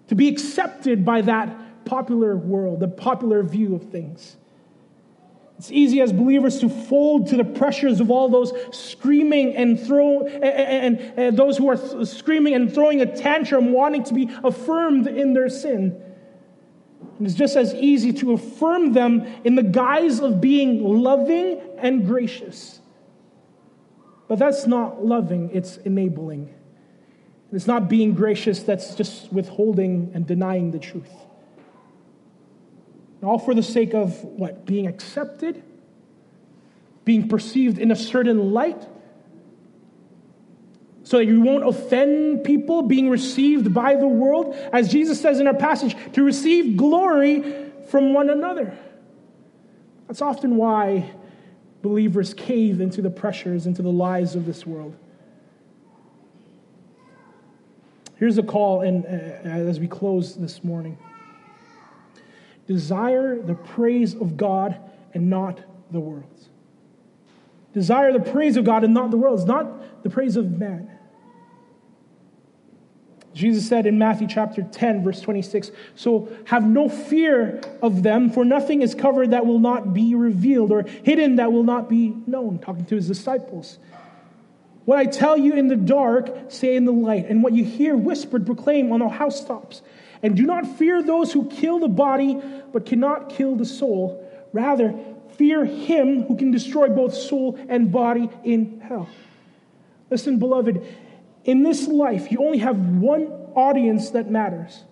To 0.09 0.15
be 0.17 0.29
accepted 0.29 1.05
by 1.05 1.21
that 1.23 1.85
popular 1.85 2.37
world, 2.37 2.81
the 2.81 2.89
popular 2.89 3.43
view 3.43 3.77
of 3.77 3.91
things. 3.91 4.37
It's 5.59 5.71
easy 5.71 6.01
as 6.01 6.13
believers 6.13 6.59
to 6.61 6.69
fold 6.71 7.29
to 7.29 7.37
the 7.37 7.45
pressures 7.45 8.01
of 8.01 8.11
all 8.11 8.31
those 8.31 8.53
screaming 8.73 9.55
and 9.57 9.79
throw 9.79 10.27
and, 10.27 10.45
and, 10.45 10.99
and, 11.19 11.37
those 11.37 11.59
who 11.59 11.69
are 11.69 12.07
screaming 12.07 12.55
and 12.55 12.73
throwing 12.73 13.03
a 13.03 13.17
tantrum, 13.17 13.71
wanting 13.73 14.03
to 14.05 14.15
be 14.15 14.31
affirmed 14.43 15.07
in 15.07 15.35
their 15.35 15.51
sin. 15.51 16.01
And 17.21 17.27
it's 17.29 17.37
just 17.37 17.55
as 17.55 17.73
easy 17.75 18.13
to 18.15 18.33
affirm 18.33 18.95
them 18.95 19.25
in 19.45 19.55
the 19.55 19.63
guise 19.63 20.19
of 20.19 20.41
being 20.41 20.83
loving 20.83 21.61
and 21.79 22.05
gracious. 22.05 22.81
But 24.27 24.41
that's 24.41 24.67
not 24.67 25.05
loving, 25.05 25.51
it's 25.53 25.77
enabling. 25.77 26.53
It's 27.53 27.69
not 27.69 27.89
being 27.89 28.15
gracious, 28.15 28.65
that's 28.65 28.97
just 28.97 29.33
withholding 29.33 30.11
and 30.15 30.27
denying 30.27 30.73
the 30.73 30.81
truth 30.81 31.13
all 33.23 33.39
for 33.39 33.55
the 33.55 33.63
sake 33.63 33.95
of 33.95 34.23
what? 34.25 34.65
Being 34.67 34.87
accepted, 34.87 35.63
being 37.05 37.29
perceived 37.29 37.79
in 37.79 37.91
a 37.91 37.97
certain 37.97 38.53
light, 38.53 38.87
so 41.11 41.17
that 41.17 41.25
you 41.25 41.41
won't 41.41 41.67
offend 41.67 42.45
people, 42.45 42.83
being 42.83 43.11
received 43.11 43.75
by 43.75 43.97
the 43.97 44.07
world, 44.07 44.55
as 44.73 44.93
Jesus 44.93 45.21
says 45.21 45.41
in 45.41 45.49
our 45.49 45.55
passage, 45.55 45.97
to 46.13 46.23
receive 46.23 46.77
glory 46.77 47.73
from 47.89 48.15
one 48.15 48.31
another. 48.31 48.79
That's 50.07 50.23
often 50.23 50.55
why 50.55 51.11
believers 51.83 52.33
cave 52.33 52.81
into 52.81 53.03
the 53.03 53.11
pressures, 53.11 53.67
into 53.67 53.83
the 53.83 53.91
lies 53.91 54.37
of 54.37 54.47
this 54.47 54.65
world. 54.65 54.95
Here's 58.15 58.39
a 58.39 58.45
call, 58.45 58.83
and 58.83 59.05
uh, 59.05 59.09
as 59.09 59.81
we 59.81 59.89
close 59.89 60.37
this 60.37 60.63
morning. 60.63 60.97
Desire 62.69 63.43
the 63.43 63.57
praise 63.57 64.15
of 64.15 64.37
God 64.37 64.79
and 65.13 65.29
not 65.29 65.59
the 65.91 65.99
world's. 65.99 66.51
Desire 67.75 68.13
the 68.13 68.31
praise 68.31 68.57
of 68.57 68.65
God 68.65 68.85
and 68.85 68.95
not 68.95 69.11
the 69.11 69.17
world's, 69.17 69.45
not 69.45 70.05
the 70.05 70.11
praise 70.11 70.37
of 70.37 70.57
man. 70.57 70.99
Jesus 73.33 73.69
said 73.69 73.87
in 73.87 73.99
Matthew 73.99 74.27
chapter 74.27 74.63
10, 74.63 75.05
verse 75.05 75.21
26, 75.21 75.71
So 75.95 76.29
have 76.47 76.65
no 76.65 76.89
fear 76.89 77.61
of 77.81 78.03
them, 78.03 78.31
for 78.31 78.45
nothing 78.45 78.83
is 78.83 78.95
covered 78.95 79.31
that 79.31 79.47
will 79.47 79.61
not 79.61 79.95
be 79.95 80.15
revealed, 80.15 80.73
or 80.73 80.83
hidden 80.83 81.37
that 81.37 81.53
will 81.53 81.63
not 81.63 81.89
be 81.89 82.17
known, 82.27 82.59
talking 82.59 82.85
to 82.87 82.97
his 82.97 83.07
disciples. 83.07 83.79
What 84.85 84.99
I 84.99 85.07
tell 85.07 85.37
you 85.37 85.55
in 85.55 85.69
the 85.69 85.77
dark, 85.77 86.51
say 86.51 86.75
in 86.75 86.85
the 86.85 86.93
light, 86.93 87.27
and 87.27 87.43
what 87.43 87.53
you 87.53 87.65
hear 87.65 87.97
whispered, 87.97 88.47
proclaim 88.47 88.91
on 88.91 88.99
the 89.01 89.09
housetops. 89.09 89.83
And 90.23 90.37
do 90.37 90.45
not 90.45 90.67
fear 90.79 91.03
those 91.03 91.33
who 91.33 91.49
kill 91.49 91.79
the 91.79 91.89
body, 91.89 92.41
but 92.73 92.87
cannot 92.87 93.31
kill 93.31 93.55
the 93.55 93.65
soul. 93.65 94.27
Rather, 94.53 94.95
fear 95.37 95.65
him 95.65 96.25
who 96.25 96.37
can 96.37 96.51
destroy 96.51 96.89
both 96.89 97.15
soul 97.15 97.59
and 97.69 97.93
body 97.93 98.29
in 98.43 98.81
hell. 98.81 99.09
Listen, 100.11 100.39
beloved, 100.39 100.85
in 101.45 101.63
this 101.63 101.89
life, 101.89 102.31
you 102.31 102.45
only 102.45 102.59
have 102.59 102.79
one 102.79 103.27
audience 103.55 104.11
that 104.11 104.31
matters. 104.31 104.85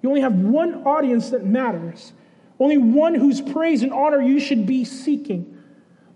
You 0.00 0.08
only 0.08 0.20
have 0.20 0.34
one 0.34 0.84
audience 0.84 1.30
that 1.30 1.44
matters. 1.44 2.12
only 2.62 2.78
one 2.78 3.14
whose 3.14 3.40
praise 3.40 3.82
and 3.82 3.92
honor 3.92 4.20
you 4.20 4.38
should 4.38 4.66
be 4.66 4.84
seeking, 4.84 5.58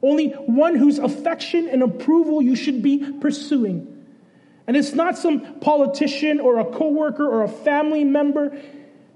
only 0.03 0.29
one 0.31 0.77
whose 0.77 0.99
affection 0.99 1.69
and 1.69 1.83
approval 1.83 2.41
you 2.41 2.55
should 2.55 2.83
be 2.83 2.99
pursuing. 3.21 3.93
And 4.67 4.77
it's 4.77 4.93
not 4.93 5.19
some 5.19 5.59
politician 5.61 6.41
or 6.41 6.59
a 6.59 6.65
coworker 6.65 7.29
or 7.29 7.43
a 7.43 7.49
family 7.49 8.05
member. 8.05 8.57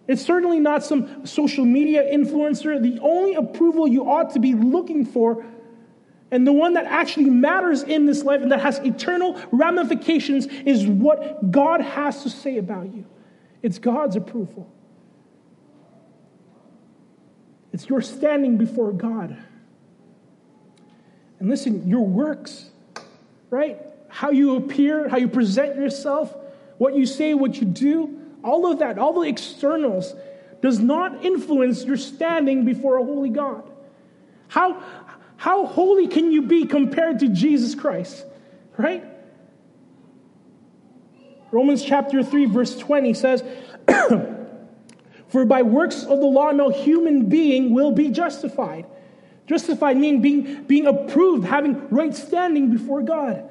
It's 0.08 0.22
certainly 0.22 0.58
not 0.58 0.82
some 0.82 1.24
social 1.26 1.64
media 1.64 2.02
influencer. 2.02 2.82
The 2.82 2.98
only 3.00 3.34
approval 3.34 3.86
you 3.86 4.08
ought 4.08 4.30
to 4.34 4.40
be 4.40 4.54
looking 4.54 5.04
for 5.04 5.44
and 6.30 6.46
the 6.46 6.52
one 6.52 6.74
that 6.74 6.86
actually 6.86 7.28
matters 7.30 7.82
in 7.82 8.06
this 8.06 8.22
life 8.22 8.40
and 8.40 8.52
that 8.52 8.60
has 8.60 8.78
eternal 8.78 9.40
ramifications 9.50 10.46
is 10.46 10.86
what 10.86 11.50
God 11.50 11.80
has 11.80 12.22
to 12.22 12.30
say 12.30 12.58
about 12.58 12.94
you. 12.94 13.04
It's 13.62 13.78
God's 13.78 14.16
approval. 14.16 14.70
It's 17.72 17.88
your 17.88 18.00
standing 18.00 18.58
before 18.58 18.92
God. 18.92 19.36
And 21.40 21.48
listen, 21.48 21.88
your 21.88 22.06
works, 22.06 22.70
right? 23.48 23.80
How 24.08 24.30
you 24.30 24.56
appear, 24.56 25.08
how 25.08 25.16
you 25.16 25.28
present 25.28 25.76
yourself, 25.76 26.34
what 26.78 26.94
you 26.94 27.06
say, 27.06 27.34
what 27.34 27.56
you 27.56 27.66
do, 27.66 28.20
all 28.44 28.70
of 28.70 28.78
that, 28.78 28.98
all 28.98 29.20
the 29.20 29.28
externals, 29.28 30.14
does 30.62 30.78
not 30.78 31.24
influence 31.24 31.84
your 31.84 31.96
standing 31.96 32.64
before 32.64 32.98
a 32.98 33.04
holy 33.04 33.30
God. 33.30 33.64
How, 34.48 34.82
how 35.40 35.64
holy 35.64 36.06
can 36.06 36.30
you 36.30 36.42
be 36.42 36.66
compared 36.66 37.20
to 37.20 37.28
Jesus 37.28 37.74
Christ? 37.74 38.26
Right? 38.76 39.02
Romans 41.50 41.82
chapter 41.82 42.22
3, 42.22 42.44
verse 42.44 42.76
20 42.76 43.14
says, 43.14 43.42
For 45.28 45.46
by 45.46 45.62
works 45.62 46.02
of 46.02 46.20
the 46.20 46.26
law, 46.26 46.50
no 46.50 46.68
human 46.68 47.30
being 47.30 47.72
will 47.72 47.90
be 47.90 48.10
justified. 48.10 48.84
Justified 49.46 49.96
meaning 49.96 50.20
being, 50.20 50.64
being 50.64 50.86
approved, 50.86 51.46
having 51.46 51.88
right 51.88 52.14
standing 52.14 52.70
before 52.70 53.00
God. 53.00 53.50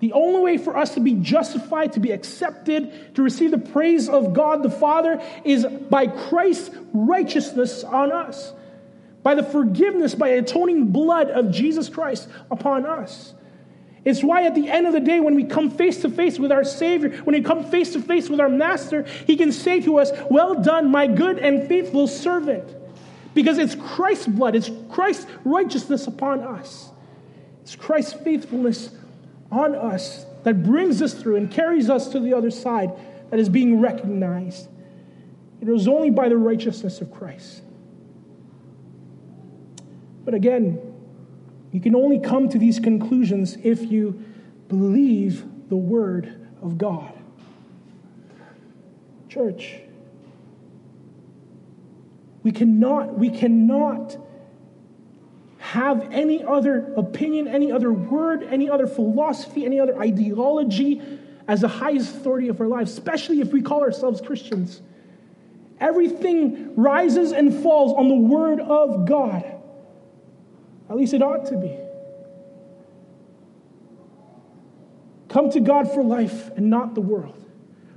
The 0.00 0.12
only 0.12 0.40
way 0.40 0.58
for 0.58 0.76
us 0.76 0.94
to 0.94 1.00
be 1.00 1.14
justified, 1.14 1.94
to 1.94 2.00
be 2.00 2.10
accepted, 2.10 3.14
to 3.14 3.22
receive 3.22 3.50
the 3.50 3.58
praise 3.58 4.08
of 4.08 4.34
God 4.34 4.62
the 4.62 4.70
Father 4.70 5.22
is 5.44 5.64
by 5.64 6.06
Christ's 6.06 6.70
righteousness 6.92 7.82
on 7.82 8.12
us, 8.12 8.52
by 9.22 9.34
the 9.34 9.42
forgiveness, 9.42 10.14
by 10.14 10.28
atoning 10.28 10.88
blood 10.88 11.30
of 11.30 11.50
Jesus 11.50 11.88
Christ 11.88 12.28
upon 12.50 12.84
us. 12.84 13.32
It's 14.04 14.22
why 14.22 14.44
at 14.44 14.54
the 14.54 14.68
end 14.68 14.86
of 14.86 14.92
the 14.92 15.00
day, 15.00 15.18
when 15.18 15.34
we 15.34 15.44
come 15.44 15.70
face 15.70 16.02
to 16.02 16.10
face 16.10 16.38
with 16.38 16.52
our 16.52 16.62
Savior, 16.62 17.10
when 17.24 17.34
we 17.34 17.42
come 17.42 17.64
face 17.64 17.92
to 17.94 18.00
face 18.00 18.28
with 18.28 18.38
our 18.38 18.48
Master, 18.48 19.02
He 19.26 19.36
can 19.36 19.50
say 19.50 19.80
to 19.80 19.98
us, 19.98 20.12
Well 20.30 20.62
done, 20.62 20.90
my 20.90 21.08
good 21.08 21.38
and 21.38 21.66
faithful 21.66 22.06
servant. 22.06 22.72
Because 23.34 23.58
it's 23.58 23.74
Christ's 23.74 24.28
blood, 24.28 24.54
it's 24.54 24.70
Christ's 24.90 25.26
righteousness 25.44 26.06
upon 26.06 26.40
us, 26.40 26.90
it's 27.62 27.74
Christ's 27.74 28.12
faithfulness 28.12 28.90
on 29.50 29.74
us 29.74 30.26
that 30.44 30.62
brings 30.62 31.02
us 31.02 31.14
through 31.14 31.36
and 31.36 31.50
carries 31.50 31.90
us 31.90 32.08
to 32.08 32.20
the 32.20 32.34
other 32.34 32.50
side 32.50 32.92
that 33.30 33.40
is 33.40 33.48
being 33.48 33.80
recognized. 33.80 34.68
It 35.60 35.68
was 35.68 35.88
only 35.88 36.10
by 36.10 36.28
the 36.28 36.36
righteousness 36.36 37.00
of 37.00 37.10
Christ. 37.10 37.62
But 40.24 40.34
again, 40.34 40.80
you 41.72 41.80
can 41.80 41.94
only 41.94 42.18
come 42.18 42.48
to 42.48 42.58
these 42.58 42.80
conclusions 42.80 43.56
if 43.62 43.90
you 43.90 44.24
believe 44.68 45.44
the 45.68 45.76
Word 45.76 46.48
of 46.62 46.78
God. 46.78 47.12
Church, 49.28 49.76
we 52.42 52.52
cannot, 52.52 53.18
we 53.18 53.30
cannot 53.30 54.16
have 55.66 56.12
any 56.12 56.44
other 56.44 56.92
opinion, 56.96 57.48
any 57.48 57.72
other 57.72 57.92
word, 57.92 58.44
any 58.44 58.70
other 58.70 58.86
philosophy, 58.86 59.66
any 59.66 59.80
other 59.80 59.98
ideology 60.00 61.02
as 61.48 61.60
the 61.62 61.68
highest 61.68 62.14
authority 62.14 62.48
of 62.48 62.60
our 62.60 62.68
lives, 62.68 62.92
especially 62.92 63.40
if 63.40 63.52
we 63.52 63.60
call 63.60 63.82
ourselves 63.82 64.20
Christians. 64.20 64.80
Everything 65.80 66.74
rises 66.76 67.32
and 67.32 67.52
falls 67.62 67.92
on 67.94 68.08
the 68.08 68.14
Word 68.14 68.60
of 68.60 69.06
God. 69.06 69.44
At 70.88 70.96
least 70.96 71.14
it 71.14 71.22
ought 71.22 71.46
to 71.46 71.56
be. 71.56 71.76
Come 75.28 75.50
to 75.50 75.60
God 75.60 75.92
for 75.92 76.02
life 76.02 76.50
and 76.56 76.70
not 76.70 76.94
the 76.94 77.00
world. 77.00 77.44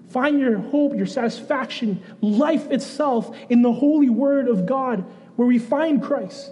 Find 0.10 0.40
your 0.40 0.58
hope, 0.58 0.96
your 0.96 1.06
satisfaction, 1.06 2.02
life 2.20 2.72
itself 2.72 3.38
in 3.48 3.62
the 3.62 3.72
holy 3.72 4.10
Word 4.10 4.48
of 4.48 4.66
God 4.66 5.06
where 5.36 5.48
we 5.48 5.60
find 5.60 6.02
Christ. 6.02 6.52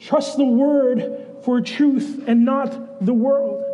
Trust 0.00 0.36
the 0.36 0.44
word 0.44 1.26
for 1.44 1.60
truth 1.60 2.24
and 2.26 2.44
not 2.44 3.04
the 3.04 3.12
world. 3.12 3.64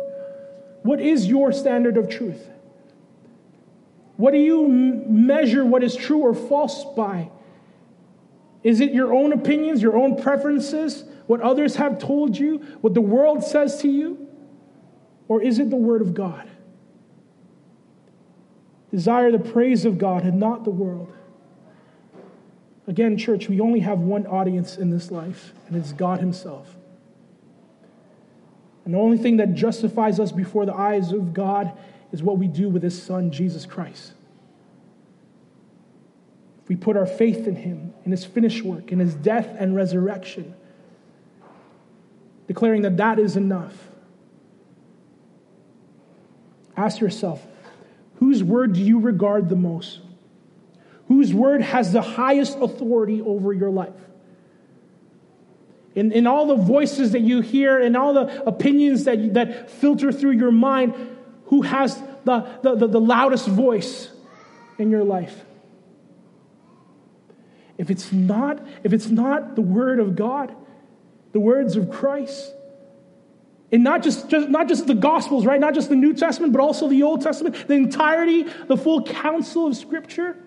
What 0.83 1.01
is 1.01 1.25
your 1.25 1.51
standard 1.51 1.97
of 1.97 2.09
truth? 2.09 2.47
What 4.17 4.31
do 4.31 4.37
you 4.37 4.67
measure 4.67 5.65
what 5.65 5.83
is 5.83 5.95
true 5.95 6.19
or 6.19 6.33
false 6.33 6.85
by? 6.95 7.29
Is 8.63 8.81
it 8.81 8.91
your 8.91 9.13
own 9.13 9.31
opinions, 9.31 9.81
your 9.81 9.95
own 9.95 10.21
preferences, 10.21 11.05
what 11.27 11.41
others 11.41 11.75
have 11.75 11.99
told 11.99 12.37
you, 12.37 12.57
what 12.81 12.93
the 12.93 13.01
world 13.01 13.43
says 13.43 13.81
to 13.81 13.87
you? 13.87 14.27
Or 15.27 15.41
is 15.41 15.59
it 15.59 15.69
the 15.69 15.75
Word 15.75 16.01
of 16.01 16.13
God? 16.13 16.49
Desire 18.91 19.31
the 19.31 19.39
praise 19.39 19.85
of 19.85 19.97
God 19.97 20.23
and 20.23 20.39
not 20.39 20.63
the 20.63 20.71
world. 20.71 21.11
Again, 22.87 23.17
church, 23.17 23.49
we 23.49 23.59
only 23.59 23.81
have 23.81 23.99
one 23.99 24.25
audience 24.25 24.77
in 24.77 24.89
this 24.89 25.11
life, 25.11 25.51
and 25.67 25.75
it's 25.75 25.91
God 25.91 26.19
Himself. 26.19 26.73
And 28.85 28.93
the 28.93 28.99
only 28.99 29.17
thing 29.17 29.37
that 29.37 29.53
justifies 29.53 30.17
us 30.17 30.31
before 30.31 30.65
the 30.65 30.73
eyes 30.73 31.11
of 31.11 31.33
God 31.33 31.77
is 32.13 32.23
what 32.23 32.37
we 32.37 32.47
do 32.47 32.69
with 32.69 32.81
His 32.81 33.01
Son, 33.01 33.29
Jesus 33.29 33.65
Christ. 33.65 34.13
If 36.63 36.69
we 36.69 36.77
put 36.77 36.95
our 36.95 37.05
faith 37.05 37.45
in 37.45 37.57
Him, 37.57 37.93
in 38.05 38.11
His 38.11 38.23
finished 38.23 38.63
work, 38.63 38.93
in 38.93 38.99
His 38.99 39.13
death 39.15 39.53
and 39.59 39.75
resurrection, 39.75 40.55
declaring 42.47 42.83
that 42.83 42.95
that 42.95 43.19
is 43.19 43.35
enough, 43.35 43.89
ask 46.77 47.01
yourself 47.01 47.45
whose 48.15 48.41
word 48.41 48.71
do 48.71 48.81
you 48.81 48.99
regard 48.99 49.49
the 49.49 49.55
most? 49.57 49.99
Whose 51.07 51.33
word 51.33 51.61
has 51.61 51.91
the 51.91 52.01
highest 52.01 52.57
authority 52.59 53.21
over 53.21 53.53
your 53.53 53.69
life. 53.69 53.93
In, 55.95 56.11
in 56.11 56.27
all 56.27 56.47
the 56.47 56.55
voices 56.55 57.13
that 57.13 57.21
you 57.21 57.41
hear 57.41 57.79
and 57.79 57.97
all 57.97 58.13
the 58.13 58.43
opinions 58.45 59.05
that, 59.05 59.33
that 59.33 59.71
filter 59.71 60.11
through 60.11 60.31
your 60.31 60.51
mind, 60.51 60.93
who 61.45 61.63
has 61.63 62.01
the, 62.25 62.47
the, 62.61 62.75
the, 62.75 62.87
the 62.87 62.99
loudest 62.99 63.47
voice 63.47 64.11
in 64.77 64.91
your 64.91 65.03
life? 65.03 65.43
If 67.77 67.89
it's 67.89 68.11
not, 68.11 68.65
if 68.83 68.93
it's 68.93 69.07
not 69.07 69.55
the 69.55 69.61
word 69.61 69.99
of 69.99 70.15
God, 70.15 70.53
the 71.31 71.39
words 71.39 71.75
of 71.75 71.89
Christ, 71.89 72.53
and 73.71 73.83
not 73.83 74.01
just, 74.01 74.29
just, 74.29 74.49
not 74.49 74.67
just 74.67 74.87
the 74.87 74.95
Gospels, 74.95 75.45
right? 75.45 75.59
Not 75.59 75.73
just 75.73 75.89
the 75.89 75.95
New 75.95 76.13
Testament, 76.13 76.53
but 76.53 76.61
also 76.61 76.87
the 76.87 77.03
Old 77.03 77.21
Testament, 77.21 77.67
the 77.67 77.73
entirety, 77.73 78.43
the 78.43 78.77
full 78.77 79.03
counsel 79.03 79.67
of 79.67 79.75
Scripture. 79.75 80.37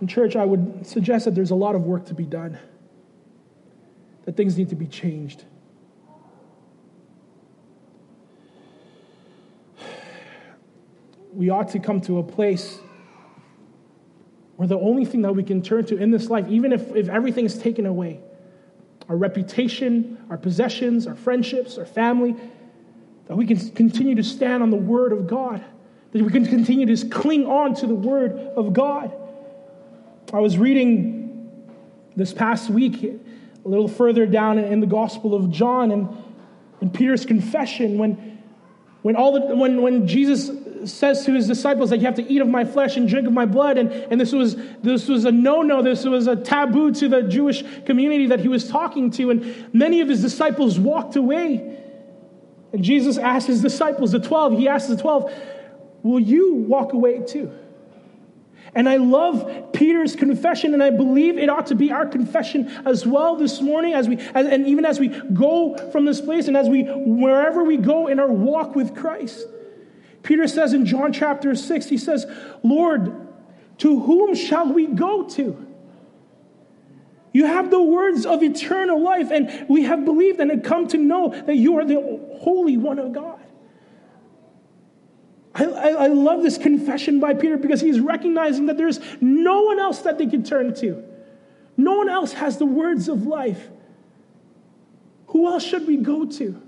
In 0.00 0.06
church, 0.06 0.36
I 0.36 0.44
would 0.44 0.86
suggest 0.86 1.24
that 1.24 1.34
there's 1.34 1.50
a 1.50 1.56
lot 1.56 1.74
of 1.74 1.82
work 1.82 2.06
to 2.06 2.14
be 2.14 2.24
done, 2.24 2.58
that 4.24 4.36
things 4.36 4.56
need 4.56 4.68
to 4.68 4.76
be 4.76 4.86
changed. 4.86 5.44
We 11.32 11.50
ought 11.50 11.68
to 11.70 11.78
come 11.78 12.00
to 12.02 12.18
a 12.18 12.22
place 12.22 12.78
where 14.56 14.68
the 14.68 14.78
only 14.78 15.04
thing 15.04 15.22
that 15.22 15.34
we 15.34 15.42
can 15.42 15.62
turn 15.62 15.84
to 15.86 15.96
in 15.96 16.10
this 16.10 16.28
life, 16.30 16.46
even 16.48 16.72
if, 16.72 16.94
if 16.94 17.08
everything 17.08 17.44
is 17.44 17.58
taken 17.58 17.86
away, 17.86 18.20
our 19.08 19.16
reputation, 19.16 20.18
our 20.30 20.36
possessions, 20.36 21.06
our 21.06 21.14
friendships, 21.14 21.78
our 21.78 21.86
family, 21.86 22.34
that 23.26 23.36
we 23.36 23.46
can 23.46 23.70
continue 23.70 24.14
to 24.14 24.24
stand 24.24 24.62
on 24.62 24.70
the 24.70 24.76
Word 24.76 25.12
of 25.12 25.26
God, 25.26 25.64
that 26.12 26.22
we 26.22 26.30
can 26.30 26.44
continue 26.44 26.86
to 26.94 27.08
cling 27.08 27.46
on 27.46 27.74
to 27.76 27.86
the 27.86 27.94
Word 27.94 28.32
of 28.32 28.72
God 28.72 29.12
I 30.32 30.40
was 30.40 30.58
reading 30.58 31.58
this 32.14 32.34
past 32.34 32.68
week 32.68 33.02
a 33.02 33.68
little 33.68 33.88
further 33.88 34.26
down 34.26 34.58
in 34.58 34.80
the 34.80 34.86
Gospel 34.86 35.34
of 35.34 35.50
John 35.50 35.90
and 36.82 36.92
Peter's 36.92 37.24
confession 37.24 37.96
when, 37.96 38.38
when, 39.00 39.16
all 39.16 39.32
the, 39.32 39.56
when, 39.56 39.80
when 39.80 40.06
Jesus 40.06 40.50
says 40.84 41.24
to 41.24 41.32
his 41.32 41.46
disciples 41.46 41.88
that 41.90 41.98
you 41.98 42.04
have 42.04 42.16
to 42.16 42.30
eat 42.30 42.42
of 42.42 42.48
my 42.48 42.64
flesh 42.64 42.98
and 42.98 43.08
drink 43.08 43.26
of 43.26 43.32
my 43.32 43.46
blood. 43.46 43.78
And, 43.78 43.90
and 43.90 44.20
this, 44.20 44.32
was, 44.32 44.56
this 44.82 45.08
was 45.08 45.24
a 45.24 45.32
no 45.32 45.62
no, 45.62 45.82
this 45.82 46.04
was 46.04 46.26
a 46.26 46.36
taboo 46.36 46.92
to 46.92 47.08
the 47.08 47.22
Jewish 47.22 47.64
community 47.86 48.26
that 48.26 48.40
he 48.40 48.48
was 48.48 48.68
talking 48.68 49.10
to. 49.12 49.30
And 49.30 49.72
many 49.72 50.02
of 50.02 50.08
his 50.08 50.20
disciples 50.20 50.78
walked 50.78 51.16
away. 51.16 51.78
And 52.74 52.84
Jesus 52.84 53.16
asked 53.16 53.46
his 53.46 53.62
disciples, 53.62 54.12
the 54.12 54.20
12, 54.20 54.58
he 54.58 54.68
asked 54.68 54.88
the 54.88 54.96
12, 54.96 55.32
Will 56.02 56.20
you 56.20 56.54
walk 56.54 56.92
away 56.92 57.20
too? 57.20 57.50
And 58.78 58.88
I 58.88 58.98
love 58.98 59.72
Peter's 59.72 60.14
confession, 60.14 60.72
and 60.72 60.80
I 60.80 60.90
believe 60.90 61.36
it 61.36 61.48
ought 61.50 61.66
to 61.66 61.74
be 61.74 61.90
our 61.90 62.06
confession 62.06 62.68
as 62.86 63.04
well 63.04 63.34
this 63.34 63.60
morning, 63.60 63.92
as 63.92 64.08
we, 64.08 64.18
as, 64.18 64.46
and 64.46 64.68
even 64.68 64.84
as 64.84 65.00
we 65.00 65.08
go 65.08 65.76
from 65.90 66.04
this 66.04 66.20
place, 66.20 66.46
and 66.46 66.56
as 66.56 66.68
we 66.68 66.84
wherever 66.84 67.64
we 67.64 67.76
go 67.76 68.06
in 68.06 68.20
our 68.20 68.30
walk 68.30 68.76
with 68.76 68.94
Christ. 68.94 69.44
Peter 70.22 70.46
says 70.46 70.74
in 70.74 70.86
John 70.86 71.12
chapter 71.12 71.56
6, 71.56 71.86
he 71.86 71.98
says, 71.98 72.24
Lord, 72.62 73.26
to 73.78 73.98
whom 73.98 74.36
shall 74.36 74.72
we 74.72 74.86
go 74.86 75.24
to? 75.30 75.66
You 77.32 77.46
have 77.46 77.72
the 77.72 77.82
words 77.82 78.26
of 78.26 78.44
eternal 78.44 79.02
life, 79.02 79.32
and 79.32 79.66
we 79.68 79.82
have 79.82 80.04
believed 80.04 80.38
and 80.38 80.52
have 80.52 80.62
come 80.62 80.86
to 80.86 80.98
know 80.98 81.30
that 81.30 81.56
you 81.56 81.78
are 81.78 81.84
the 81.84 82.38
Holy 82.42 82.76
One 82.76 83.00
of 83.00 83.12
God. 83.12 83.40
I, 85.58 85.64
I, 85.64 85.88
I, 85.88 86.06
love 86.06 86.42
this 86.42 86.56
confession 86.56 87.18
by 87.18 87.34
Peter 87.34 87.56
because 87.56 87.80
he's 87.80 87.98
recognizing 87.98 88.66
that 88.66 88.76
there's 88.76 89.00
no 89.20 89.62
one 89.62 89.80
else 89.80 90.00
that 90.02 90.16
they 90.16 90.26
can 90.26 90.44
turn 90.44 90.72
to. 90.76 91.02
No 91.76 91.96
one 91.96 92.08
else 92.08 92.32
has 92.34 92.58
the 92.58 92.66
words 92.66 93.08
of 93.08 93.26
life. 93.26 93.68
Who 95.28 95.46
else 95.48 95.64
should 95.64 95.86
we 95.86 95.96
go 95.96 96.26
to? 96.26 96.62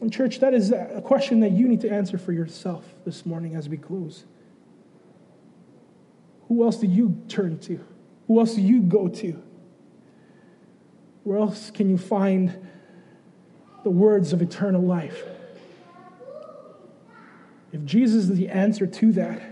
And, 0.00 0.12
church, 0.12 0.40
that 0.40 0.54
is 0.54 0.72
a 0.72 1.02
question 1.04 1.40
that 1.40 1.52
you 1.52 1.66
need 1.68 1.80
to 1.82 1.90
answer 1.90 2.18
for 2.18 2.32
yourself 2.32 2.84
this 3.04 3.26
morning 3.26 3.54
as 3.54 3.68
we 3.68 3.76
close. 3.76 4.24
Who 6.48 6.64
else 6.64 6.76
do 6.76 6.86
you 6.86 7.22
turn 7.28 7.58
to? 7.60 7.84
Who 8.26 8.38
else 8.38 8.54
do 8.54 8.62
you 8.62 8.80
go 8.80 9.08
to? 9.08 9.42
Where 11.24 11.38
else 11.38 11.70
can 11.70 11.90
you 11.90 11.98
find 11.98 12.66
the 13.84 13.90
words 13.90 14.32
of 14.32 14.40
eternal 14.40 14.82
life? 14.82 15.22
If 17.72 17.84
Jesus 17.84 18.24
is 18.24 18.36
the 18.36 18.48
answer 18.48 18.86
to 18.86 19.12
that, 19.12 19.42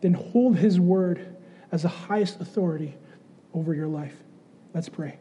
then 0.00 0.14
hold 0.14 0.56
his 0.56 0.78
word 0.78 1.36
as 1.72 1.82
the 1.82 1.88
highest 1.88 2.40
authority 2.40 2.94
over 3.54 3.74
your 3.74 3.88
life. 3.88 4.14
Let's 4.74 4.88
pray. 4.88 5.18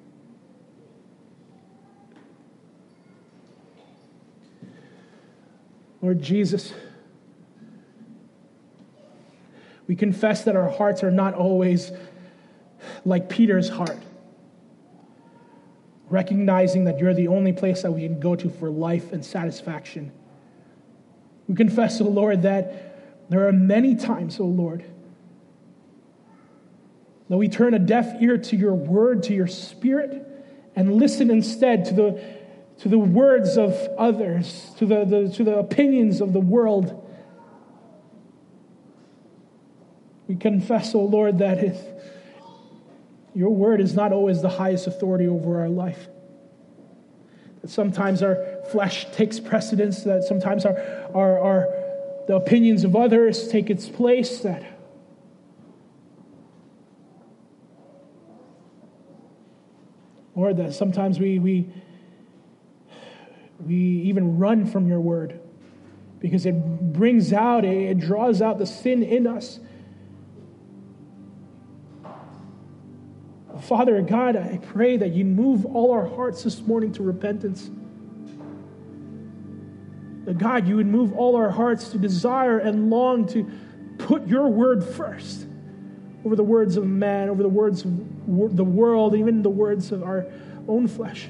Lord 6.01 6.21
Jesus, 6.21 6.73
we 9.87 9.95
confess 9.95 10.43
that 10.43 10.55
our 10.55 10.69
hearts 10.69 11.03
are 11.03 11.11
not 11.11 11.33
always 11.33 11.91
like 13.03 13.29
Peter's 13.29 13.69
heart, 13.69 13.97
recognizing 16.09 16.85
that 16.85 16.99
you're 16.99 17.13
the 17.13 17.27
only 17.27 17.51
place 17.51 17.81
that 17.81 17.91
we 17.91 18.01
can 18.01 18.19
go 18.19 18.35
to 18.35 18.49
for 18.49 18.69
life 18.69 19.11
and 19.11 19.25
satisfaction. 19.25 20.11
We 21.47 21.55
confess, 21.55 22.01
O 22.01 22.05
oh 22.05 22.09
Lord, 22.09 22.41
that 22.43 23.29
there 23.29 23.47
are 23.47 23.53
many 23.53 23.95
times, 23.95 24.39
O 24.39 24.43
oh 24.43 24.47
Lord, 24.47 24.83
that 27.29 27.37
we 27.37 27.47
turn 27.49 27.73
a 27.73 27.79
deaf 27.79 28.21
ear 28.21 28.37
to 28.37 28.55
your 28.55 28.73
word, 28.73 29.23
to 29.23 29.33
your 29.33 29.47
spirit, 29.47 30.25
and 30.75 30.95
listen 30.95 31.29
instead 31.29 31.85
to 31.85 31.93
the, 31.93 32.23
to 32.79 32.89
the 32.89 32.99
words 32.99 33.57
of 33.57 33.73
others, 33.97 34.71
to 34.77 34.85
the, 34.85 35.05
the, 35.05 35.29
to 35.35 35.43
the 35.43 35.57
opinions 35.57 36.21
of 36.21 36.33
the 36.33 36.39
world. 36.39 37.03
We 40.27 40.35
confess, 40.35 40.93
O 40.93 40.99
oh 40.99 41.05
Lord, 41.05 41.39
that 41.39 41.63
if 41.63 41.77
your 43.33 43.51
word 43.51 43.81
is 43.81 43.93
not 43.93 44.11
always 44.11 44.41
the 44.41 44.49
highest 44.49 44.87
authority 44.87 45.27
over 45.27 45.61
our 45.61 45.69
life. 45.69 46.07
Sometimes 47.67 48.23
our 48.23 48.37
flesh 48.71 49.05
takes 49.11 49.39
precedence, 49.39 50.03
that 50.03 50.23
sometimes 50.23 50.65
our, 50.65 50.77
our, 51.13 51.39
our 51.39 51.67
the 52.27 52.35
opinions 52.35 52.83
of 52.83 52.95
others 52.95 53.47
take 53.47 53.69
its 53.69 53.87
place, 53.87 54.39
that 54.39 54.63
or 60.37 60.53
that 60.53 60.71
sometimes 60.71 61.19
we, 61.19 61.39
we, 61.39 61.67
we 63.65 63.75
even 63.75 64.37
run 64.37 64.67
from 64.67 64.87
your 64.87 65.01
word 65.01 65.39
because 66.19 66.45
it 66.45 66.53
brings 66.93 67.33
out, 67.33 67.65
it 67.65 67.99
draws 67.99 68.39
out 68.39 68.59
the 68.59 68.65
sin 68.65 69.01
in 69.01 69.25
us. 69.25 69.59
Father 73.67 74.01
God, 74.01 74.37
I 74.37 74.59
pray 74.71 74.95
that 74.95 75.11
you 75.11 75.25
move 75.25 75.65
all 75.65 75.91
our 75.91 76.05
hearts 76.05 76.41
this 76.41 76.61
morning 76.61 76.93
to 76.93 77.03
repentance. 77.03 77.69
That 80.23 80.37
God, 80.37 80.69
you 80.69 80.77
would 80.77 80.87
move 80.87 81.11
all 81.11 81.35
our 81.35 81.49
hearts 81.49 81.89
to 81.89 81.97
desire 81.97 82.59
and 82.59 82.89
long 82.89 83.27
to 83.27 83.45
put 83.97 84.25
your 84.25 84.47
word 84.47 84.85
first 84.85 85.47
over 86.23 86.37
the 86.37 86.43
words 86.43 86.77
of 86.77 86.85
man, 86.85 87.27
over 87.27 87.43
the 87.43 87.49
words 87.49 87.83
of 87.83 88.55
the 88.55 88.63
world, 88.63 89.15
even 89.15 89.41
the 89.41 89.49
words 89.49 89.91
of 89.91 90.01
our 90.01 90.27
own 90.69 90.87
flesh. 90.87 91.27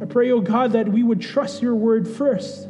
I 0.00 0.04
pray, 0.06 0.32
oh 0.32 0.40
God, 0.40 0.72
that 0.72 0.88
we 0.88 1.04
would 1.04 1.20
trust 1.20 1.62
your 1.62 1.76
word 1.76 2.08
first 2.08 2.66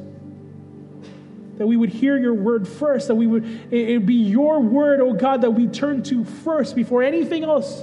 that 1.63 1.69
we 1.69 1.77
would 1.77 1.91
hear 1.91 2.19
your 2.19 2.35
word 2.35 2.67
first, 2.67 3.07
that 3.07 3.15
we 3.15 3.29
would, 3.29 3.45
it 3.73 3.99
would 3.99 4.05
be 4.05 4.15
your 4.15 4.59
word, 4.59 4.99
oh 4.99 5.13
God, 5.13 5.43
that 5.43 5.53
we 5.53 5.69
turn 5.69 6.03
to 6.03 6.25
first 6.25 6.75
before 6.75 7.05
anything 7.05 7.45
else. 7.45 7.83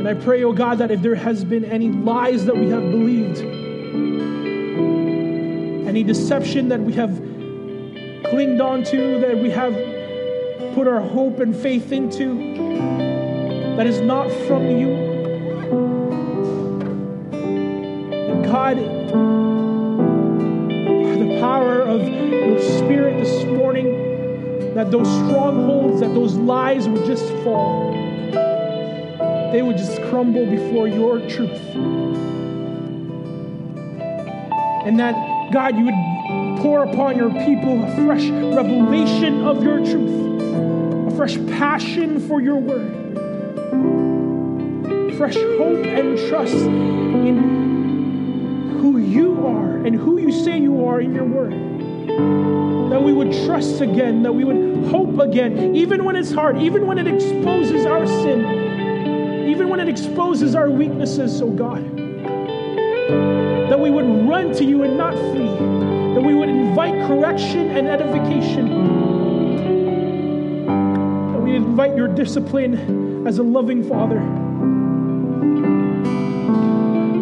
And 0.00 0.08
I 0.08 0.14
pray, 0.14 0.42
oh 0.42 0.52
God, 0.52 0.78
that 0.78 0.90
if 0.90 1.00
there 1.00 1.14
has 1.14 1.44
been 1.44 1.64
any 1.64 1.90
lies 1.92 2.44
that 2.46 2.56
we 2.56 2.70
have 2.70 2.82
believed, 2.90 3.38
any 5.86 6.02
deception 6.02 6.70
that 6.70 6.80
we 6.80 6.92
have 6.94 7.16
clinged 8.30 8.60
on 8.60 8.82
to, 8.82 9.20
that 9.20 9.38
we 9.38 9.50
have 9.50 9.74
put 10.74 10.88
our 10.88 11.00
hope 11.00 11.38
and 11.38 11.54
faith 11.54 11.92
into, 11.92 12.56
that 13.76 13.86
is 13.86 14.00
not 14.00 14.28
from 14.48 14.66
you. 14.76 15.99
And 18.52 18.80
the 21.22 21.38
power 21.40 21.82
of 21.82 22.02
your 22.08 22.60
spirit 22.60 23.22
this 23.22 23.44
morning, 23.44 24.74
that 24.74 24.90
those 24.90 25.06
strongholds, 25.06 26.00
that 26.00 26.12
those 26.14 26.34
lies 26.34 26.88
would 26.88 27.06
just 27.06 27.28
fall. 27.44 27.92
They 29.52 29.62
would 29.62 29.76
just 29.76 30.02
crumble 30.02 30.46
before 30.46 30.88
your 30.88 31.20
truth. 31.28 31.60
And 34.84 34.98
that, 34.98 35.14
God, 35.52 35.76
you 35.78 35.84
would 35.84 36.60
pour 36.60 36.82
upon 36.82 37.16
your 37.16 37.30
people 37.30 37.84
a 37.84 37.94
fresh 38.04 38.28
revelation 38.28 39.44
of 39.44 39.62
your 39.62 39.78
truth, 39.78 41.12
a 41.12 41.16
fresh 41.16 41.36
passion 41.56 42.18
for 42.26 42.40
your 42.40 42.56
word, 42.56 42.96
fresh 45.16 45.36
hope 45.36 45.86
and 45.86 46.18
trust 46.28 47.09
and 49.84 49.94
who 49.94 50.18
you 50.18 50.30
say 50.30 50.58
you 50.58 50.84
are 50.86 51.00
in 51.00 51.14
your 51.14 51.24
word. 51.24 51.52
That 52.90 53.02
we 53.02 53.12
would 53.12 53.32
trust 53.46 53.80
again, 53.80 54.22
that 54.24 54.32
we 54.32 54.44
would 54.44 54.90
hope 54.90 55.18
again, 55.20 55.74
even 55.74 56.04
when 56.04 56.16
it's 56.16 56.32
hard, 56.32 56.58
even 56.58 56.86
when 56.86 56.98
it 56.98 57.06
exposes 57.06 57.86
our 57.86 58.06
sin, 58.06 59.48
even 59.48 59.68
when 59.68 59.80
it 59.80 59.88
exposes 59.88 60.54
our 60.54 60.68
weaknesses, 60.70 61.40
oh 61.40 61.50
God. 61.50 61.82
That 63.70 63.78
we 63.80 63.90
would 63.90 64.28
run 64.28 64.52
to 64.54 64.64
you 64.64 64.82
and 64.82 64.98
not 64.98 65.14
flee, 65.14 65.48
that 66.14 66.22
we 66.22 66.34
would 66.34 66.48
invite 66.48 67.06
correction 67.06 67.70
and 67.70 67.88
edification, 67.88 68.68
that 71.32 71.40
we 71.40 71.54
invite 71.54 71.96
your 71.96 72.08
discipline 72.08 73.26
as 73.26 73.38
a 73.38 73.42
loving 73.42 73.88
Father. 73.88 74.20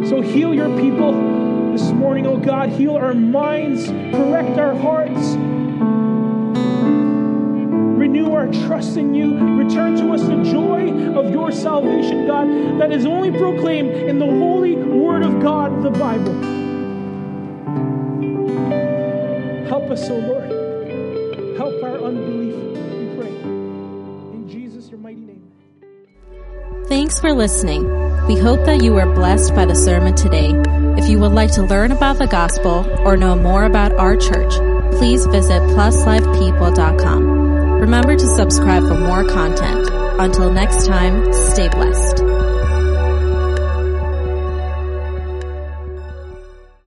So 0.08 0.22
heal 0.22 0.54
your 0.54 0.70
people 0.80 1.47
this 1.78 1.92
morning, 1.92 2.26
oh 2.26 2.36
God. 2.36 2.70
Heal 2.70 2.96
our 2.96 3.14
minds, 3.14 3.86
correct 3.86 4.58
our 4.58 4.74
hearts, 4.74 5.36
renew 7.96 8.32
our 8.32 8.48
trust 8.66 8.96
in 8.96 9.14
you. 9.14 9.36
Return 9.56 9.96
to 9.96 10.12
us 10.12 10.22
the 10.22 10.42
joy 10.42 10.90
of 11.16 11.30
your 11.30 11.52
salvation, 11.52 12.26
God, 12.26 12.48
that 12.80 12.90
is 12.90 13.06
only 13.06 13.30
proclaimed 13.30 13.90
in 13.90 14.18
the 14.18 14.26
holy 14.26 14.74
word 14.74 15.22
of 15.22 15.40
God, 15.40 15.82
the 15.84 15.90
Bible. 15.90 16.34
Help 19.68 19.90
us, 19.90 20.10
O 20.10 20.14
oh 20.14 20.18
Lord. 20.18 21.56
Help 21.56 21.82
our 21.84 21.98
unbelief, 21.98 22.56
we 22.98 23.22
pray. 23.22 23.40
In 24.34 24.48
Jesus, 24.48 24.88
your 24.90 24.98
mighty 24.98 25.20
name. 25.20 25.48
Thanks 26.88 27.20
for 27.20 27.32
listening. 27.32 28.07
We 28.28 28.36
hope 28.36 28.66
that 28.66 28.82
you 28.82 28.92
were 28.92 29.06
blessed 29.06 29.54
by 29.54 29.64
the 29.64 29.74
sermon 29.74 30.14
today. 30.14 30.52
If 30.98 31.08
you 31.08 31.18
would 31.18 31.32
like 31.32 31.50
to 31.52 31.62
learn 31.62 31.92
about 31.92 32.18
the 32.18 32.26
gospel 32.26 32.86
or 33.00 33.16
know 33.16 33.34
more 33.34 33.64
about 33.64 33.94
our 33.94 34.18
church, 34.18 34.52
please 34.98 35.24
visit 35.24 35.62
pluslifepeople.com. 35.62 37.22
Remember 37.80 38.16
to 38.16 38.26
subscribe 38.36 38.82
for 38.86 38.98
more 38.98 39.24
content. 39.24 39.88
Until 40.20 40.52
next 40.52 40.86
time, 40.86 41.32
stay 41.32 41.70
blessed. 41.70 42.27